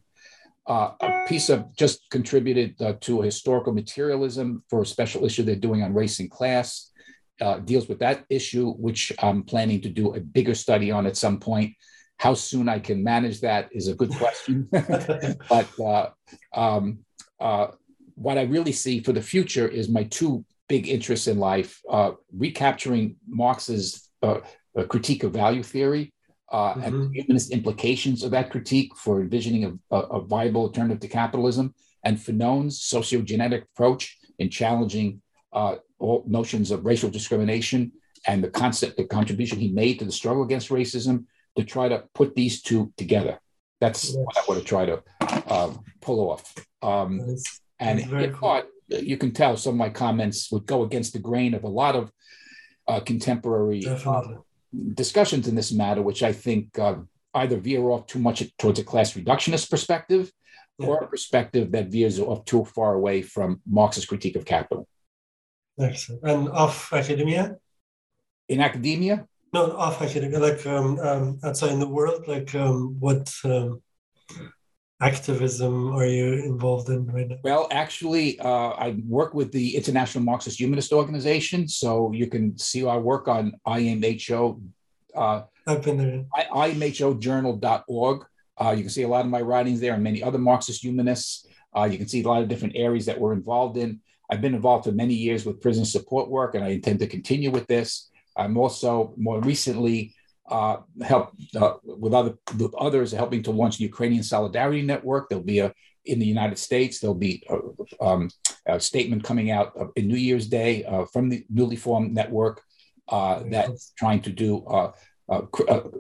Uh, 0.67 0.91
a 1.01 1.25
piece 1.27 1.49
of 1.49 1.75
just 1.75 2.07
contributed 2.11 2.79
uh, 2.81 2.93
to 3.01 3.21
a 3.21 3.25
historical 3.25 3.73
materialism 3.73 4.63
for 4.69 4.83
a 4.83 4.85
special 4.85 5.25
issue 5.25 5.41
they're 5.41 5.55
doing 5.55 5.81
on 5.81 5.93
race 5.93 6.19
and 6.19 6.29
class. 6.29 6.91
Uh, 7.41 7.57
deals 7.57 7.89
with 7.89 7.97
that 7.97 8.23
issue, 8.29 8.71
which 8.73 9.11
I'm 9.17 9.41
planning 9.41 9.81
to 9.81 9.89
do 9.89 10.13
a 10.13 10.19
bigger 10.19 10.53
study 10.53 10.91
on 10.91 11.07
at 11.07 11.17
some 11.17 11.39
point. 11.39 11.73
How 12.17 12.35
soon 12.35 12.69
I 12.69 12.77
can 12.77 13.03
manage 13.03 13.41
that 13.41 13.69
is 13.71 13.87
a 13.87 13.95
good 13.95 14.11
question. 14.11 14.69
but 15.49 15.67
uh, 15.79 16.09
um, 16.53 16.99
uh, 17.39 17.67
what 18.13 18.37
I 18.37 18.43
really 18.43 18.71
see 18.71 18.99
for 18.99 19.11
the 19.13 19.21
future 19.23 19.67
is 19.67 19.89
my 19.89 20.03
two 20.03 20.45
big 20.69 20.87
interests 20.87 21.27
in 21.27 21.39
life 21.39 21.81
uh, 21.89 22.11
recapturing 22.31 23.15
Marx's 23.27 24.07
critique 24.87 25.23
of 25.23 25.33
value 25.33 25.63
theory 25.63 26.13
uh, 26.51 26.73
mm-hmm. 26.73 26.83
and 26.83 27.15
humanist 27.15 27.51
implications 27.51 28.23
of 28.23 28.31
that 28.31 28.51
critique 28.51 28.95
for 28.97 29.21
envisioning 29.21 29.79
a, 29.89 29.95
a, 29.95 30.21
viable 30.21 30.61
alternative 30.61 30.99
to 30.99 31.07
capitalism, 31.07 31.73
and 32.03 32.17
Fanon's 32.17 32.79
sociogenetic 32.79 33.63
approach 33.63 34.17
in 34.37 34.49
challenging 34.49 35.21
uh, 35.53 35.75
all 35.99 36.23
notions 36.27 36.71
of 36.71 36.85
racial 36.85 37.09
discrimination 37.09 37.91
and 38.27 38.43
the 38.43 38.49
concept, 38.49 38.97
the 38.97 39.05
contribution 39.05 39.59
he 39.59 39.71
made 39.71 39.99
to 39.99 40.05
the 40.05 40.11
struggle 40.11 40.43
against 40.43 40.69
racism, 40.69 41.25
to 41.55 41.63
try 41.63 41.87
to 41.87 42.03
put 42.13 42.35
these 42.35 42.61
two 42.61 42.91
together. 42.97 43.39
That's 43.79 44.09
yes. 44.09 44.15
what 44.17 44.37
I 44.37 44.41
want 44.47 44.59
to 44.59 44.65
try 44.65 44.85
to 44.85 45.03
uh, 45.47 45.73
pull 46.01 46.29
off. 46.29 46.53
Um, 46.81 47.17
that's, 47.17 47.61
and 47.79 48.33
cool. 48.33 48.63
you 48.89 49.17
can 49.17 49.31
tell 49.31 49.57
some 49.57 49.73
of 49.73 49.77
my 49.77 49.89
comments 49.89 50.51
would 50.51 50.65
go 50.65 50.83
against 50.83 51.13
the 51.13 51.19
grain 51.19 51.53
of 51.53 51.63
a 51.63 51.69
lot 51.69 51.95
of 51.95 52.11
uh, 52.87 52.99
contemporary 52.99 53.81
discussions 54.93 55.47
in 55.47 55.55
this 55.55 55.71
matter, 55.71 56.01
which 56.01 56.23
I 56.23 56.33
think 56.33 56.77
uh, 56.79 56.95
either 57.33 57.57
veer 57.57 57.89
off 57.89 58.07
too 58.07 58.19
much 58.19 58.43
towards 58.57 58.79
a 58.79 58.83
class 58.83 59.13
reductionist 59.13 59.69
perspective 59.69 60.31
or 60.79 60.99
a 60.99 61.07
perspective 61.07 61.71
that 61.71 61.89
veers 61.89 62.19
off 62.19 62.45
too 62.45 62.65
far 62.65 62.95
away 62.95 63.21
from 63.21 63.61
Marx's 63.69 64.05
critique 64.05 64.35
of 64.35 64.45
capital. 64.45 64.87
Excellent. 65.79 66.23
And 66.23 66.49
off 66.49 66.91
academia? 66.93 67.57
In 68.49 68.59
academia, 68.61 69.27
No, 69.53 69.71
off 69.71 70.01
academia, 70.01 70.39
like 70.39 70.65
um, 70.65 70.99
um, 70.99 71.39
outside 71.43 71.71
in 71.71 71.79
the 71.79 71.87
world, 71.87 72.27
like 72.27 72.53
um, 72.55 72.97
what 72.99 73.31
um, 73.43 73.81
activism 75.01 75.93
are 75.93 76.05
you 76.05 76.33
involved 76.33 76.89
in 76.89 77.05
right 77.07 77.27
now? 77.27 77.37
Well, 77.43 77.67
actually, 77.71 78.39
uh, 78.39 78.69
I 78.69 79.01
work 79.07 79.33
with 79.33 79.51
the 79.51 79.75
International 79.75 80.23
Marxist 80.23 80.59
Humanist 80.59 80.93
Organization, 80.93 81.67
so 81.67 82.11
you 82.11 82.27
can 82.27 82.57
see 82.57 82.85
our 82.85 82.99
work 82.99 83.27
on 83.27 83.53
IMHO. 83.67 84.61
Uh, 85.15 85.41
I've 85.67 85.83
been 85.83 85.97
there. 85.97 86.25
IMHOjournal.org. 86.53 88.25
Uh, 88.57 88.71
you 88.71 88.83
can 88.83 88.89
see 88.89 89.03
a 89.03 89.07
lot 89.07 89.25
of 89.25 89.31
my 89.31 89.41
writings 89.41 89.79
there 89.79 89.93
and 89.93 90.03
many 90.03 90.21
other 90.21 90.37
Marxist 90.37 90.83
humanists. 90.83 91.47
Uh, 91.75 91.85
you 91.85 91.97
can 91.97 92.07
see 92.07 92.21
a 92.23 92.27
lot 92.27 92.41
of 92.41 92.47
different 92.47 92.75
areas 92.75 93.05
that 93.05 93.19
we're 93.19 93.33
involved 93.33 93.77
in. 93.77 93.99
I've 94.29 94.41
been 94.41 94.55
involved 94.55 94.85
for 94.85 94.91
many 94.91 95.13
years 95.13 95.45
with 95.45 95.61
prison 95.61 95.83
support 95.83 96.29
work, 96.29 96.55
and 96.55 96.63
I 96.63 96.69
intend 96.69 96.99
to 96.99 97.07
continue 97.07 97.51
with 97.51 97.67
this. 97.67 98.09
I'm 98.37 98.57
also 98.57 99.13
more 99.17 99.41
recently 99.41 100.15
uh, 100.51 100.77
help 101.01 101.31
uh, 101.55 101.75
with 101.83 102.13
other 102.13 102.35
with 102.57 102.73
others 102.75 103.11
helping 103.11 103.41
to 103.43 103.51
launch 103.51 103.77
the 103.77 103.85
Ukrainian 103.85 104.23
Solidarity 104.23 104.81
Network. 104.81 105.29
There'll 105.29 105.43
be 105.43 105.59
a 105.59 105.73
in 106.05 106.19
the 106.19 106.25
United 106.25 106.57
States. 106.57 106.99
There'll 106.99 107.15
be 107.15 107.43
a, 107.49 108.05
um, 108.05 108.29
a 108.65 108.79
statement 108.79 109.23
coming 109.23 109.51
out 109.51 109.73
in 109.95 110.07
New 110.07 110.17
Year's 110.17 110.47
Day 110.47 110.83
uh, 110.83 111.05
from 111.05 111.29
the 111.29 111.45
newly 111.49 111.75
formed 111.75 112.13
network 112.13 112.61
uh, 113.07 113.43
that's 113.45 113.93
trying 113.97 114.21
to 114.23 114.31
do 114.31 114.65
uh, 114.65 114.91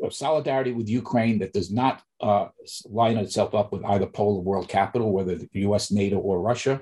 solidarity 0.09 0.71
with 0.71 0.89
Ukraine 0.89 1.39
that 1.39 1.53
does 1.53 1.71
not 1.71 2.01
uh, 2.19 2.47
line 2.85 3.17
itself 3.17 3.55
up 3.55 3.71
with 3.71 3.85
either 3.85 4.05
pole 4.05 4.39
of 4.39 4.45
world 4.45 4.67
capital, 4.67 5.11
whether 5.11 5.35
the 5.35 5.47
U.S., 5.53 5.91
NATO, 5.91 6.17
or 6.17 6.41
Russia. 6.41 6.81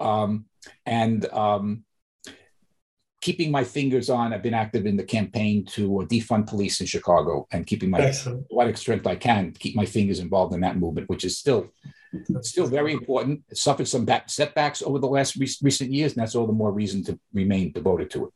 Um, 0.00 0.46
and 0.86 1.24
um, 1.26 1.84
keeping 3.20 3.50
my 3.50 3.64
fingers 3.64 4.08
on. 4.10 4.32
I've 4.32 4.42
been 4.42 4.54
active 4.54 4.86
in 4.86 4.96
the 4.96 5.04
campaign 5.04 5.64
to 5.66 6.00
uh, 6.00 6.04
defund 6.06 6.46
police 6.46 6.80
in 6.80 6.86
Chicago 6.86 7.46
and 7.52 7.66
keeping 7.66 7.90
my 7.90 8.00
Excellent. 8.00 8.46
what 8.48 8.68
extent 8.68 9.06
I 9.06 9.16
can 9.16 9.52
keep 9.52 9.76
my 9.76 9.84
fingers 9.86 10.20
involved 10.20 10.54
in 10.54 10.60
that 10.60 10.78
movement, 10.78 11.08
which 11.08 11.24
is 11.24 11.38
still 11.38 11.70
still 12.42 12.66
very 12.66 12.92
important. 12.92 13.42
It 13.50 13.56
suffered 13.56 13.86
some 13.86 14.04
back, 14.04 14.28
setbacks 14.30 14.82
over 14.82 14.98
the 14.98 15.06
last 15.06 15.36
re- 15.36 15.48
recent 15.62 15.92
years, 15.92 16.12
and 16.12 16.20
that's 16.20 16.34
all 16.34 16.46
the 16.46 16.52
more 16.52 16.72
reason 16.72 17.04
to 17.04 17.18
remain 17.32 17.72
devoted 17.72 18.10
to 18.10 18.26
it. 18.26 18.32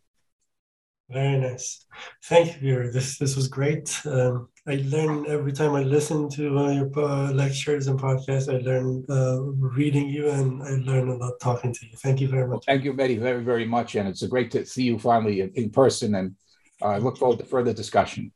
Very 1.10 1.38
nice. 1.38 1.86
Thank 2.24 2.62
you, 2.62 2.90
This 2.90 3.18
this 3.18 3.36
was 3.36 3.46
great. 3.48 4.00
Um, 4.06 4.48
I 4.66 4.76
learn 4.86 5.26
every 5.28 5.52
time 5.52 5.74
I 5.74 5.82
listen 5.82 6.30
to 6.30 6.58
uh, 6.58 6.70
your 6.70 6.90
uh, 6.98 7.30
lectures 7.32 7.88
and 7.88 8.00
podcasts. 8.00 8.48
I 8.48 8.58
learn 8.62 9.04
uh, 9.10 9.42
reading 9.76 10.08
you, 10.08 10.30
and 10.30 10.62
I 10.62 10.76
learn 10.90 11.10
a 11.10 11.16
lot 11.16 11.34
talking 11.40 11.74
to 11.74 11.86
you. 11.86 11.96
Thank 11.98 12.22
you 12.22 12.28
very 12.28 12.46
much. 12.46 12.52
Well, 12.52 12.62
thank 12.66 12.84
you, 12.84 12.94
Betty, 12.94 13.18
very 13.18 13.44
very 13.44 13.66
much, 13.66 13.96
and 13.96 14.08
it's 14.08 14.22
a 14.22 14.28
great 14.28 14.50
to 14.52 14.64
see 14.64 14.84
you 14.84 14.98
finally 14.98 15.42
in, 15.42 15.50
in 15.54 15.70
person. 15.70 16.14
And 16.14 16.36
I 16.82 16.96
look 16.98 17.18
forward 17.18 17.38
to 17.40 17.44
further 17.44 17.74
discussion. 17.74 18.32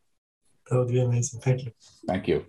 That 0.69 0.79
would 0.79 0.89
be 0.89 1.01
amazing. 1.01 1.41
Thank 1.41 1.65
you. 1.65 1.73
Thank 2.07 2.29
you. 2.29 2.45